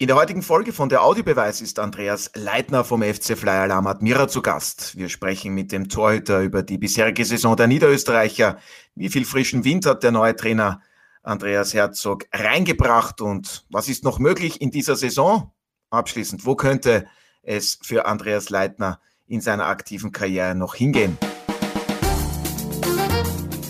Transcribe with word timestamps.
In 0.00 0.06
der 0.06 0.16
heutigen 0.16 0.40
Folge 0.40 0.72
von 0.72 0.88
der 0.88 1.04
Audiobeweis 1.04 1.60
ist 1.60 1.78
Andreas 1.78 2.30
Leitner 2.34 2.84
vom 2.84 3.02
FC 3.02 3.36
Flyer 3.36 3.64
Alarm 3.64 3.86
Admira 3.86 4.28
zu 4.28 4.40
Gast. 4.40 4.96
Wir 4.96 5.10
sprechen 5.10 5.52
mit 5.52 5.72
dem 5.72 5.90
Torhüter 5.90 6.40
über 6.40 6.62
die 6.62 6.78
bisherige 6.78 7.22
Saison 7.22 7.54
der 7.54 7.66
Niederösterreicher. 7.66 8.56
Wie 8.94 9.10
viel 9.10 9.26
frischen 9.26 9.62
Wind 9.62 9.84
hat 9.84 10.02
der 10.02 10.10
neue 10.10 10.34
Trainer 10.34 10.80
Andreas 11.22 11.74
Herzog 11.74 12.24
reingebracht 12.32 13.20
und 13.20 13.66
was 13.68 13.90
ist 13.90 14.02
noch 14.02 14.18
möglich 14.18 14.62
in 14.62 14.70
dieser 14.70 14.96
Saison? 14.96 15.52
Abschließend, 15.90 16.46
wo 16.46 16.56
könnte 16.56 17.06
es 17.42 17.78
für 17.82 18.06
Andreas 18.06 18.48
Leitner 18.48 19.00
in 19.26 19.42
seiner 19.42 19.66
aktiven 19.66 20.12
Karriere 20.12 20.54
noch 20.54 20.76
hingehen? 20.76 21.18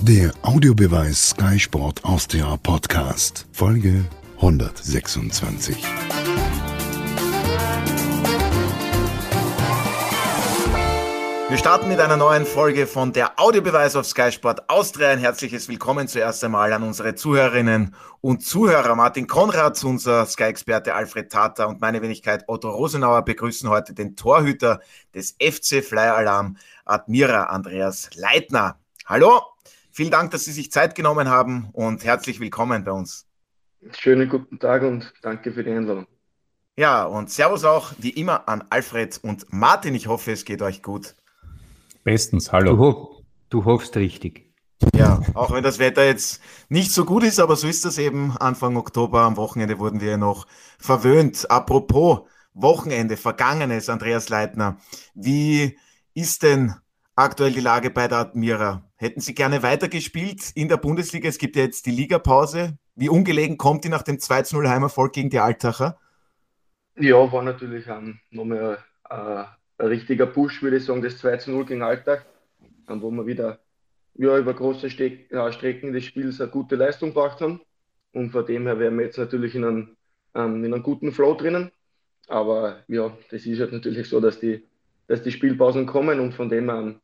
Der 0.03 0.31
Audiobeweis 0.43 1.31
Sky 1.31 1.59
Sport 1.59 2.05
Austria 2.05 2.57
Podcast, 2.57 3.49
Folge 3.51 4.05
126. 4.41 5.77
Wir 11.51 11.59
starten 11.59 11.89
mit 11.89 12.01
einer 12.01 12.17
neuen 12.17 12.47
Folge 12.47 12.87
von 12.87 13.13
der 13.13 13.39
Audiobeweis 13.39 13.97
auf 13.97 14.07
Sky 14.07 14.33
Sport 14.33 14.71
Austria. 14.71 15.11
Ein 15.11 15.19
herzliches 15.19 15.69
Willkommen 15.69 16.09
zuerst 16.09 16.43
einmal 16.43 16.73
an 16.73 16.83
unsere 16.83 17.15
Zuhörerinnen 17.15 17.95
und 18.23 18.43
Zuhörer. 18.43 18.95
Martin 18.95 19.27
Konrad, 19.27 19.85
unser 19.85 20.25
Sky-Experte 20.25 20.95
Alfred 20.95 21.31
Tata 21.31 21.67
und 21.67 21.83
meine 21.83 22.01
Wenigkeit 22.01 22.45
Otto 22.47 22.71
Rosenauer 22.71 23.23
begrüßen 23.23 23.69
heute 23.69 23.93
den 23.93 24.17
Torhüter 24.17 24.81
des 25.15 25.33
FC 25.33 25.85
Flyer 25.85 26.17
Alarm 26.17 26.57
Admira, 26.87 27.45
Andreas 27.45 28.09
Leitner. 28.15 28.79
Hallo, 29.05 29.43
vielen 29.91 30.11
Dank, 30.11 30.31
dass 30.31 30.47
Sie 30.47 30.53
sich 30.53 30.73
Zeit 30.73 30.95
genommen 30.95 31.29
haben 31.29 31.69
und 31.73 32.05
herzlich 32.05 32.41
willkommen 32.41 32.85
bei 32.85 32.93
uns. 32.93 33.30
Schönen 33.99 34.29
guten 34.29 34.59
Tag 34.59 34.83
und 34.83 35.13
danke 35.23 35.53
für 35.53 35.65
die 35.65 35.71
Einladung. 35.71 36.07
Ja, 36.77 37.05
und 37.05 37.31
Servus 37.31 37.65
auch 37.65 37.93
wie 37.99 38.11
immer 38.11 38.49
an 38.49 38.65
Alfred 38.71 39.19
und 39.23 39.53
Martin. 39.53 39.95
Ich 39.95 40.07
hoffe, 40.07 40.33
es 40.33 40.45
geht 40.45 40.63
euch 40.63 40.83
gut. 40.83 41.15
Bestens, 42.05 42.53
hallo. 42.53 42.73
Du, 42.73 42.79
ho 42.79 43.25
du 43.49 43.65
hoffst 43.65 43.97
richtig. 43.97 44.51
Ja, 44.95 45.21
auch 45.35 45.51
wenn 45.51 45.63
das 45.63 45.79
Wetter 45.79 46.05
jetzt 46.05 46.41
nicht 46.69 46.93
so 46.93 47.05
gut 47.05 47.23
ist, 47.23 47.39
aber 47.39 47.57
so 47.57 47.69
ist 47.69 47.85
das 47.85 47.99
eben. 47.99 48.37
Anfang 48.37 48.77
Oktober 48.77 49.21
am 49.21 49.37
Wochenende 49.37 49.79
wurden 49.79 50.01
wir 50.01 50.17
noch 50.17 50.47
verwöhnt. 50.79 51.51
Apropos 51.51 52.21
Wochenende, 52.55 53.17
vergangenes, 53.17 53.89
Andreas 53.89 54.29
Leitner. 54.29 54.79
Wie 55.15 55.79
ist 56.15 56.43
denn 56.43 56.75
aktuell 57.15 57.53
die 57.53 57.61
Lage 57.61 57.91
bei 57.91 58.09
der 58.09 58.19
Admira? 58.19 58.91
Hätten 58.97 59.21
Sie 59.21 59.35
gerne 59.35 59.63
weitergespielt 59.63 60.51
in 60.55 60.69
der 60.69 60.77
Bundesliga? 60.77 61.29
Es 61.29 61.39
gibt 61.39 61.57
ja 61.57 61.63
jetzt 61.63 61.87
die 61.87 61.91
Ligapause. 61.91 62.79
Wie 63.01 63.09
ungelegen 63.09 63.57
kommt 63.57 63.85
die 63.85 63.89
nach 63.89 64.03
dem 64.03 64.19
2-0 64.19 64.69
Heimerfolg 64.69 65.15
gegen 65.15 65.31
die 65.31 65.39
Altacher? 65.39 65.99
Ja, 66.99 67.33
war 67.33 67.43
natürlich 67.43 67.91
ein, 67.91 68.21
nochmal 68.31 68.77
äh, 69.09 69.15
ein 69.79 69.87
richtiger 69.87 70.27
Push, 70.27 70.63
würde 70.63 70.77
ich 70.77 70.85
sagen, 70.85 71.01
das 71.01 71.15
2-0 71.25 71.65
gegen 71.65 71.81
Altach, 71.81 72.27
wo 72.87 73.11
wir 73.11 73.25
wieder 73.25 73.59
ja, 74.17 74.37
über 74.37 74.53
große 74.53 74.91
Ste 74.91 75.21
ja, 75.31 75.51
Strecken 75.51 75.95
des 75.95 76.05
Spiels 76.05 76.43
eine 76.43 76.51
gute 76.51 76.77
Leistung 76.77 77.15
gebracht 77.15 77.41
haben. 77.41 77.63
Und 78.13 78.33
von 78.33 78.45
dem 78.45 78.67
her 78.67 78.79
wären 78.79 78.99
wir 78.99 79.07
jetzt 79.07 79.17
natürlich 79.17 79.55
in 79.55 79.65
einem, 79.65 79.97
ähm, 80.35 80.63
in 80.63 80.75
einem 80.75 80.83
guten 80.83 81.11
Flow 81.11 81.33
drinnen. 81.33 81.71
Aber 82.29 82.85
ja, 82.87 83.17
das 83.31 83.47
ist 83.47 83.61
halt 83.61 83.73
natürlich 83.73 84.11
so, 84.11 84.21
dass 84.21 84.41
die, 84.41 84.63
dass 85.07 85.23
die 85.23 85.33
Spielpausen 85.33 85.87
kommen 85.87 86.21
und 86.21 86.35
von 86.35 86.51
dem 86.51 86.69
her 86.69 87.01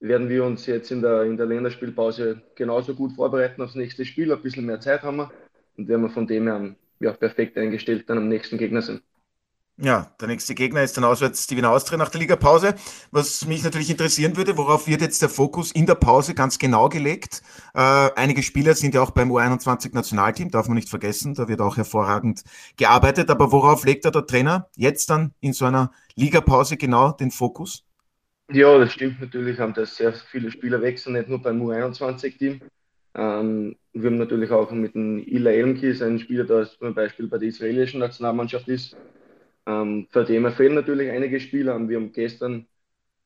werden 0.00 0.28
wir 0.28 0.44
uns 0.44 0.66
jetzt 0.66 0.90
in 0.90 1.02
der, 1.02 1.22
in 1.24 1.36
der 1.36 1.46
Länderspielpause 1.46 2.42
genauso 2.54 2.94
gut 2.94 3.12
vorbereiten 3.12 3.62
aufs 3.62 3.74
nächste 3.74 4.04
Spiel. 4.04 4.32
Ein 4.32 4.42
bisschen 4.42 4.66
mehr 4.66 4.80
Zeit 4.80 5.02
haben 5.02 5.18
wir 5.18 5.30
und 5.76 5.88
werden 5.88 6.02
wir 6.02 6.10
von 6.10 6.26
dem 6.26 6.46
her 6.46 6.74
ja, 7.00 7.12
perfekt 7.12 7.56
eingestellt 7.56 8.04
dann 8.08 8.18
am 8.18 8.28
nächsten 8.28 8.58
Gegner 8.58 8.82
sind. 8.82 9.02
Ja, 9.82 10.12
der 10.20 10.28
nächste 10.28 10.54
Gegner 10.54 10.82
ist 10.82 10.98
dann 10.98 11.04
auswärts 11.04 11.46
die 11.46 11.56
Wiener 11.56 11.70
Austria 11.70 11.96
nach 11.96 12.10
der 12.10 12.20
Ligapause. 12.20 12.74
Was 13.12 13.46
mich 13.46 13.64
natürlich 13.64 13.88
interessieren 13.88 14.36
würde, 14.36 14.58
worauf 14.58 14.86
wird 14.86 15.00
jetzt 15.00 15.22
der 15.22 15.30
Fokus 15.30 15.72
in 15.72 15.86
der 15.86 15.94
Pause 15.94 16.34
ganz 16.34 16.58
genau 16.58 16.90
gelegt? 16.90 17.40
Äh, 17.72 18.10
einige 18.14 18.42
Spieler 18.42 18.74
sind 18.74 18.94
ja 18.94 19.00
auch 19.00 19.12
beim 19.12 19.32
U21-Nationalteam, 19.32 20.50
darf 20.50 20.68
man 20.68 20.74
nicht 20.74 20.90
vergessen, 20.90 21.32
da 21.32 21.48
wird 21.48 21.62
auch 21.62 21.78
hervorragend 21.78 22.42
gearbeitet. 22.76 23.30
Aber 23.30 23.52
worauf 23.52 23.86
legt 23.86 24.04
da 24.04 24.10
der 24.10 24.26
Trainer 24.26 24.68
jetzt 24.76 25.08
dann 25.08 25.32
in 25.40 25.54
so 25.54 25.64
einer 25.64 25.92
Ligapause 26.14 26.76
genau 26.76 27.12
den 27.12 27.30
Fokus? 27.30 27.86
Ja, 28.52 28.78
das 28.78 28.92
stimmt 28.92 29.20
natürlich, 29.20 29.58
haben 29.60 29.74
da 29.74 29.86
sehr 29.86 30.12
viele 30.12 30.50
Spieler 30.50 30.82
wechseln, 30.82 31.12
nicht 31.14 31.28
nur 31.28 31.40
beim 31.40 31.62
U21-Team. 31.62 32.60
Ähm, 33.14 33.76
wir 33.92 34.10
haben 34.10 34.18
natürlich 34.18 34.50
auch 34.50 34.70
mit 34.72 34.94
dem 34.94 35.18
Ila 35.26 35.50
Elmkis 35.52 36.02
einen 36.02 36.18
Spieler, 36.18 36.44
der 36.44 36.66
zum 36.66 36.94
Beispiel 36.94 37.28
bei 37.28 37.38
der 37.38 37.48
israelischen 37.48 38.00
Nationalmannschaft 38.00 38.68
ist. 38.68 38.96
Ähm, 39.66 40.08
von 40.10 40.26
dem 40.26 40.50
fehlen 40.52 40.74
natürlich 40.74 41.10
einige 41.10 41.40
Spieler. 41.40 41.78
Wir 41.88 41.96
haben 41.98 42.12
gestern 42.12 42.66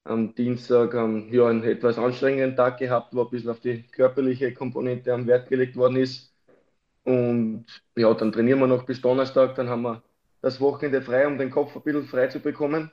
am 0.04 0.34
Dienstag 0.34 0.94
ähm, 0.94 1.32
ja, 1.32 1.46
einen 1.48 1.64
etwas 1.64 1.98
anstrengenden 1.98 2.56
Tag 2.56 2.78
gehabt, 2.78 3.14
wo 3.14 3.22
ein 3.24 3.30
bisschen 3.30 3.50
auf 3.50 3.60
die 3.60 3.84
körperliche 3.88 4.54
Komponente 4.54 5.12
am 5.14 5.26
Wert 5.26 5.48
gelegt 5.50 5.76
worden 5.76 5.96
ist. 5.96 6.34
Und 7.04 7.66
ja, 7.96 8.12
dann 8.14 8.32
trainieren 8.32 8.60
wir 8.60 8.66
noch 8.68 8.84
bis 8.86 9.00
Donnerstag, 9.00 9.54
dann 9.56 9.68
haben 9.70 9.82
wir 9.82 10.02
das 10.42 10.60
Wochenende 10.60 11.02
frei, 11.02 11.26
um 11.26 11.38
den 11.38 11.50
Kopf 11.50 11.76
ein 11.76 11.82
bisschen 11.82 12.06
frei 12.08 12.28
zu 12.28 12.40
bekommen. 12.40 12.92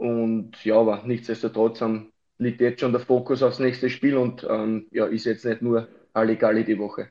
Und 0.00 0.64
ja, 0.64 0.76
aber 0.76 1.02
nichtsdestotrotz 1.04 1.82
ähm, 1.82 2.10
liegt 2.38 2.62
jetzt 2.62 2.80
schon 2.80 2.92
der 2.92 3.02
Fokus 3.02 3.42
aufs 3.42 3.58
nächste 3.58 3.90
Spiel 3.90 4.16
und 4.16 4.46
ähm, 4.48 4.86
ja, 4.92 5.04
ist 5.04 5.26
jetzt 5.26 5.44
nicht 5.44 5.60
nur 5.60 5.88
Halligalli 6.14 6.64
die 6.64 6.78
Woche. 6.78 7.10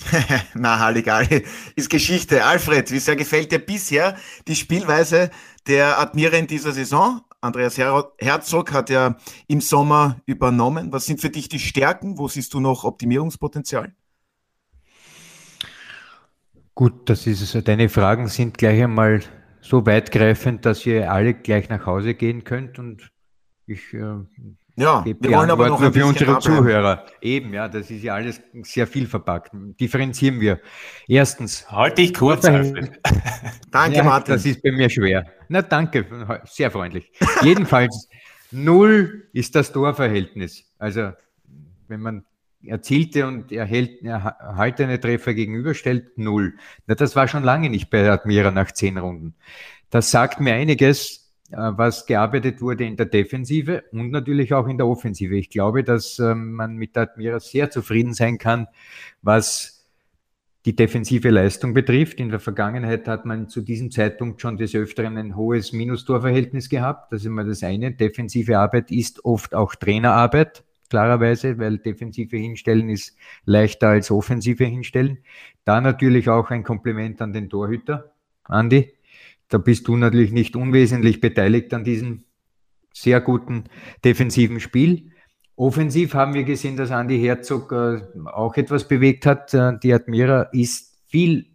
Na, 0.54 0.78
Halligalli 0.78 1.46
ist 1.76 1.88
Geschichte. 1.88 2.44
Alfred, 2.44 2.90
wie 2.90 2.98
sehr 2.98 3.16
gefällt 3.16 3.52
dir 3.52 3.58
bisher 3.58 4.18
die 4.46 4.54
Spielweise 4.54 5.30
der 5.66 5.98
Admira 5.98 6.36
in 6.36 6.46
dieser 6.46 6.72
Saison? 6.72 7.22
Andreas 7.40 7.78
Herzog 7.78 8.74
hat 8.74 8.90
ja 8.90 9.16
im 9.48 9.62
Sommer 9.62 10.20
übernommen. 10.26 10.92
Was 10.92 11.06
sind 11.06 11.22
für 11.22 11.30
dich 11.30 11.48
die 11.48 11.58
Stärken? 11.58 12.18
Wo 12.18 12.28
siehst 12.28 12.52
du 12.52 12.60
noch 12.60 12.84
Optimierungspotenzial? 12.84 13.94
Gut, 16.74 17.08
das 17.08 17.26
ist 17.26 17.66
deine 17.66 17.88
Fragen 17.88 18.28
sind 18.28 18.58
gleich 18.58 18.82
einmal 18.82 19.22
so 19.60 19.86
weitgreifend, 19.86 20.64
dass 20.66 20.84
ihr 20.86 21.10
alle 21.10 21.34
gleich 21.34 21.68
nach 21.68 21.86
Hause 21.86 22.14
gehen 22.14 22.44
könnt 22.44 22.78
und 22.78 23.10
ich 23.66 23.94
äh, 23.94 24.16
ja, 24.80 25.04
wir 25.04 25.32
wollen 25.32 25.50
aber 25.50 25.68
noch 25.68 25.82
ein 25.82 25.92
für 25.92 26.06
unsere 26.06 26.38
Zuhörer. 26.38 27.04
Eben, 27.20 27.52
ja, 27.52 27.68
das 27.68 27.90
ist 27.90 28.02
ja 28.02 28.14
alles 28.14 28.40
sehr 28.62 28.86
viel 28.86 29.06
verpackt. 29.06 29.50
Differenzieren 29.78 30.40
wir. 30.40 30.58
Erstens. 31.06 31.70
Halte 31.70 32.00
ich 32.00 32.14
kurz, 32.14 32.46
Alfred. 32.46 32.98
danke, 33.70 33.98
ja, 33.98 34.04
Martin. 34.04 34.34
Das 34.34 34.46
ist 34.46 34.62
bei 34.62 34.72
mir 34.72 34.88
schwer. 34.88 35.26
Na, 35.48 35.60
danke, 35.60 36.06
sehr 36.46 36.70
freundlich. 36.70 37.12
Jedenfalls, 37.42 38.08
null 38.52 39.28
ist 39.34 39.54
das 39.54 39.70
Torverhältnis. 39.70 40.64
Also, 40.78 41.12
wenn 41.88 42.00
man 42.00 42.24
erzielte 42.64 43.26
und 43.26 43.52
erhält, 43.52 44.02
erhaltene 44.02 45.00
Treffer 45.00 45.34
gegenüberstellt, 45.34 46.18
null. 46.18 46.54
Na, 46.86 46.94
das 46.94 47.16
war 47.16 47.28
schon 47.28 47.42
lange 47.42 47.70
nicht 47.70 47.90
bei 47.90 48.10
Admira 48.10 48.50
nach 48.50 48.72
zehn 48.72 48.98
Runden. 48.98 49.34
Das 49.90 50.10
sagt 50.10 50.40
mir 50.40 50.54
einiges, 50.54 51.32
äh, 51.50 51.56
was 51.56 52.06
gearbeitet 52.06 52.60
wurde 52.60 52.84
in 52.84 52.96
der 52.96 53.06
Defensive 53.06 53.84
und 53.92 54.10
natürlich 54.10 54.54
auch 54.54 54.68
in 54.68 54.78
der 54.78 54.86
Offensive. 54.86 55.36
Ich 55.36 55.50
glaube, 55.50 55.82
dass 55.82 56.18
ähm, 56.18 56.52
man 56.52 56.76
mit 56.76 56.96
Admira 56.96 57.40
sehr 57.40 57.70
zufrieden 57.70 58.14
sein 58.14 58.38
kann, 58.38 58.68
was 59.22 59.86
die 60.66 60.76
defensive 60.76 61.30
Leistung 61.30 61.72
betrifft. 61.72 62.20
In 62.20 62.28
der 62.28 62.38
Vergangenheit 62.38 63.08
hat 63.08 63.24
man 63.24 63.48
zu 63.48 63.62
diesem 63.62 63.90
Zeitpunkt 63.90 64.42
schon 64.42 64.58
des 64.58 64.74
Öfteren 64.74 65.16
ein 65.16 65.34
hohes 65.34 65.72
Minustorverhältnis 65.72 66.68
gehabt. 66.68 67.12
Das 67.12 67.22
ist 67.22 67.26
immer 67.26 67.44
das 67.44 67.62
eine. 67.62 67.92
Defensive 67.92 68.58
Arbeit 68.58 68.90
ist 68.90 69.24
oft 69.24 69.54
auch 69.54 69.74
Trainerarbeit 69.74 70.62
klarerweise, 70.90 71.58
weil 71.58 71.78
defensive 71.78 72.36
Hinstellen 72.36 72.90
ist 72.90 73.16
leichter 73.44 73.88
als 73.88 74.10
offensive 74.10 74.64
Hinstellen. 74.64 75.18
Da 75.64 75.80
natürlich 75.80 76.28
auch 76.28 76.50
ein 76.50 76.64
Kompliment 76.64 77.22
an 77.22 77.32
den 77.32 77.48
Torhüter, 77.48 78.12
Andi. 78.44 78.92
Da 79.48 79.58
bist 79.58 79.88
du 79.88 79.96
natürlich 79.96 80.32
nicht 80.32 80.54
unwesentlich 80.54 81.20
beteiligt 81.20 81.72
an 81.74 81.84
diesem 81.84 82.24
sehr 82.92 83.20
guten 83.20 83.64
defensiven 84.04 84.60
Spiel. 84.60 85.10
Offensiv 85.56 86.14
haben 86.14 86.34
wir 86.34 86.44
gesehen, 86.44 86.76
dass 86.76 86.90
Andi 86.90 87.20
Herzog 87.20 87.72
äh, 87.72 88.00
auch 88.26 88.56
etwas 88.56 88.86
bewegt 88.86 89.26
hat. 89.26 89.52
Äh, 89.54 89.78
die 89.82 89.92
Admira 89.92 90.42
ist 90.52 90.96
viel 91.06 91.46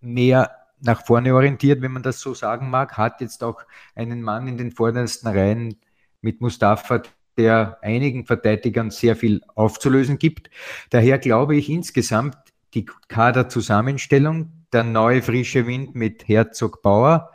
mehr 0.00 0.50
nach 0.80 1.04
vorne 1.04 1.34
orientiert, 1.34 1.80
wenn 1.82 1.92
man 1.92 2.02
das 2.02 2.20
so 2.20 2.34
sagen 2.34 2.70
mag, 2.70 2.96
hat 2.96 3.20
jetzt 3.20 3.42
auch 3.42 3.62
einen 3.94 4.22
Mann 4.22 4.46
in 4.46 4.58
den 4.58 4.70
vordersten 4.70 5.28
Reihen 5.28 5.76
mit 6.20 6.40
Mustafa, 6.40 7.02
der 7.36 7.78
einigen 7.82 8.26
Verteidigern 8.26 8.90
sehr 8.90 9.16
viel 9.16 9.42
aufzulösen 9.54 10.18
gibt. 10.18 10.50
Daher 10.90 11.18
glaube 11.18 11.56
ich 11.56 11.68
insgesamt 11.68 12.36
die 12.74 12.86
Kaderzusammenstellung, 13.08 14.52
der 14.72 14.84
neue 14.84 15.22
frische 15.22 15.66
Wind 15.66 15.94
mit 15.94 16.28
Herzog 16.28 16.82
Bauer 16.82 17.30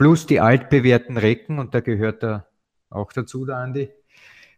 plus 0.00 0.26
die 0.26 0.40
altbewährten 0.40 1.18
Recken, 1.18 1.58
und 1.58 1.74
da 1.74 1.80
gehört 1.80 2.24
er 2.24 2.48
auch 2.88 3.12
dazu, 3.12 3.44
der 3.44 3.56
Andi, 3.56 3.90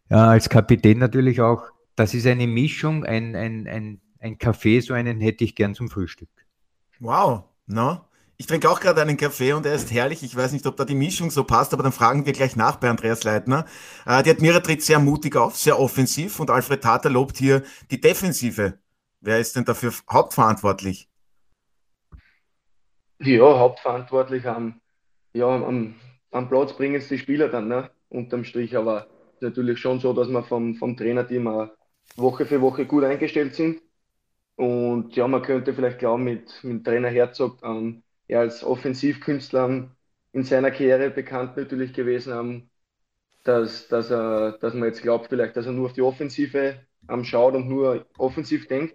ja, 0.08 0.28
als 0.28 0.48
Kapitän 0.48 0.98
natürlich 0.98 1.40
auch. 1.40 1.64
Das 1.96 2.14
ist 2.14 2.28
eine 2.28 2.46
Mischung, 2.46 3.04
ein, 3.04 3.34
ein, 3.34 3.66
ein, 3.66 4.00
ein 4.20 4.38
Kaffee, 4.38 4.78
so 4.78 4.94
einen 4.94 5.20
hätte 5.20 5.42
ich 5.42 5.56
gern 5.56 5.74
zum 5.74 5.88
Frühstück. 5.90 6.28
Wow, 7.00 7.42
no? 7.66 8.04
Ich 8.38 8.46
trinke 8.46 8.68
auch 8.68 8.80
gerade 8.80 9.00
einen 9.00 9.16
Kaffee 9.16 9.52
und 9.52 9.66
er 9.66 9.74
ist 9.74 9.92
herrlich. 9.92 10.22
Ich 10.22 10.34
weiß 10.34 10.52
nicht, 10.52 10.66
ob 10.66 10.76
da 10.76 10.84
die 10.84 10.94
Mischung 10.94 11.30
so 11.30 11.44
passt, 11.44 11.72
aber 11.72 11.82
dann 11.82 11.92
fragen 11.92 12.26
wir 12.26 12.32
gleich 12.32 12.56
nach 12.56 12.76
bei 12.76 12.90
Andreas 12.90 13.24
Leitner. 13.24 13.66
Äh, 14.04 14.22
die 14.22 14.30
Admira 14.30 14.60
tritt 14.60 14.82
sehr 14.82 14.98
mutig 14.98 15.36
auf, 15.36 15.56
sehr 15.56 15.78
offensiv 15.78 16.40
und 16.40 16.50
Alfred 16.50 16.82
Tater 16.82 17.10
lobt 17.10 17.36
hier 17.36 17.62
die 17.90 18.00
Defensive. 18.00 18.78
Wer 19.20 19.38
ist 19.38 19.54
denn 19.54 19.64
dafür 19.64 19.92
hauptverantwortlich? 20.10 21.08
Ja, 23.20 23.58
hauptverantwortlich 23.58 24.46
am, 24.46 24.80
ja, 25.32 25.46
am, 25.46 25.94
am 26.32 26.48
Platz 26.48 26.72
bringen 26.76 26.96
es 26.96 27.08
die 27.08 27.18
Spieler 27.18 27.48
dann, 27.48 27.68
ne? 27.68 27.90
unterm 28.12 28.44
Strich. 28.44 28.76
Aber 28.76 29.06
natürlich 29.40 29.78
schon 29.78 30.00
so, 30.00 30.12
dass 30.12 30.28
wir 30.28 30.42
vom, 30.42 30.74
vom 30.74 30.96
Trainerteam 30.96 31.46
auch 31.48 31.68
Woche 32.16 32.46
für 32.46 32.60
Woche 32.60 32.86
gut 32.86 33.04
eingestellt 33.04 33.54
sind. 33.54 33.80
Und 34.56 35.16
ja, 35.16 35.26
man 35.26 35.42
könnte 35.42 35.74
vielleicht 35.74 35.98
glauben, 35.98 36.24
mit, 36.24 36.52
mit 36.62 36.84
Trainer 36.84 37.08
Herzog, 37.08 37.58
ähm, 37.62 38.02
er 38.32 38.40
als 38.40 38.64
Offensivkünstler 38.64 39.90
in 40.32 40.44
seiner 40.44 40.70
Karriere 40.70 41.10
bekannt 41.10 41.56
natürlich 41.56 41.92
gewesen, 41.92 42.32
ähm, 42.32 42.70
dass, 43.44 43.88
dass, 43.88 44.10
er, 44.10 44.52
dass 44.60 44.74
man 44.74 44.84
jetzt 44.88 45.02
glaubt, 45.02 45.28
vielleicht, 45.28 45.56
dass 45.56 45.66
er 45.66 45.72
nur 45.72 45.86
auf 45.86 45.92
die 45.92 46.02
Offensive 46.02 46.80
ähm, 47.08 47.24
schaut 47.24 47.54
und 47.54 47.68
nur 47.68 48.06
offensiv 48.18 48.68
denkt. 48.68 48.94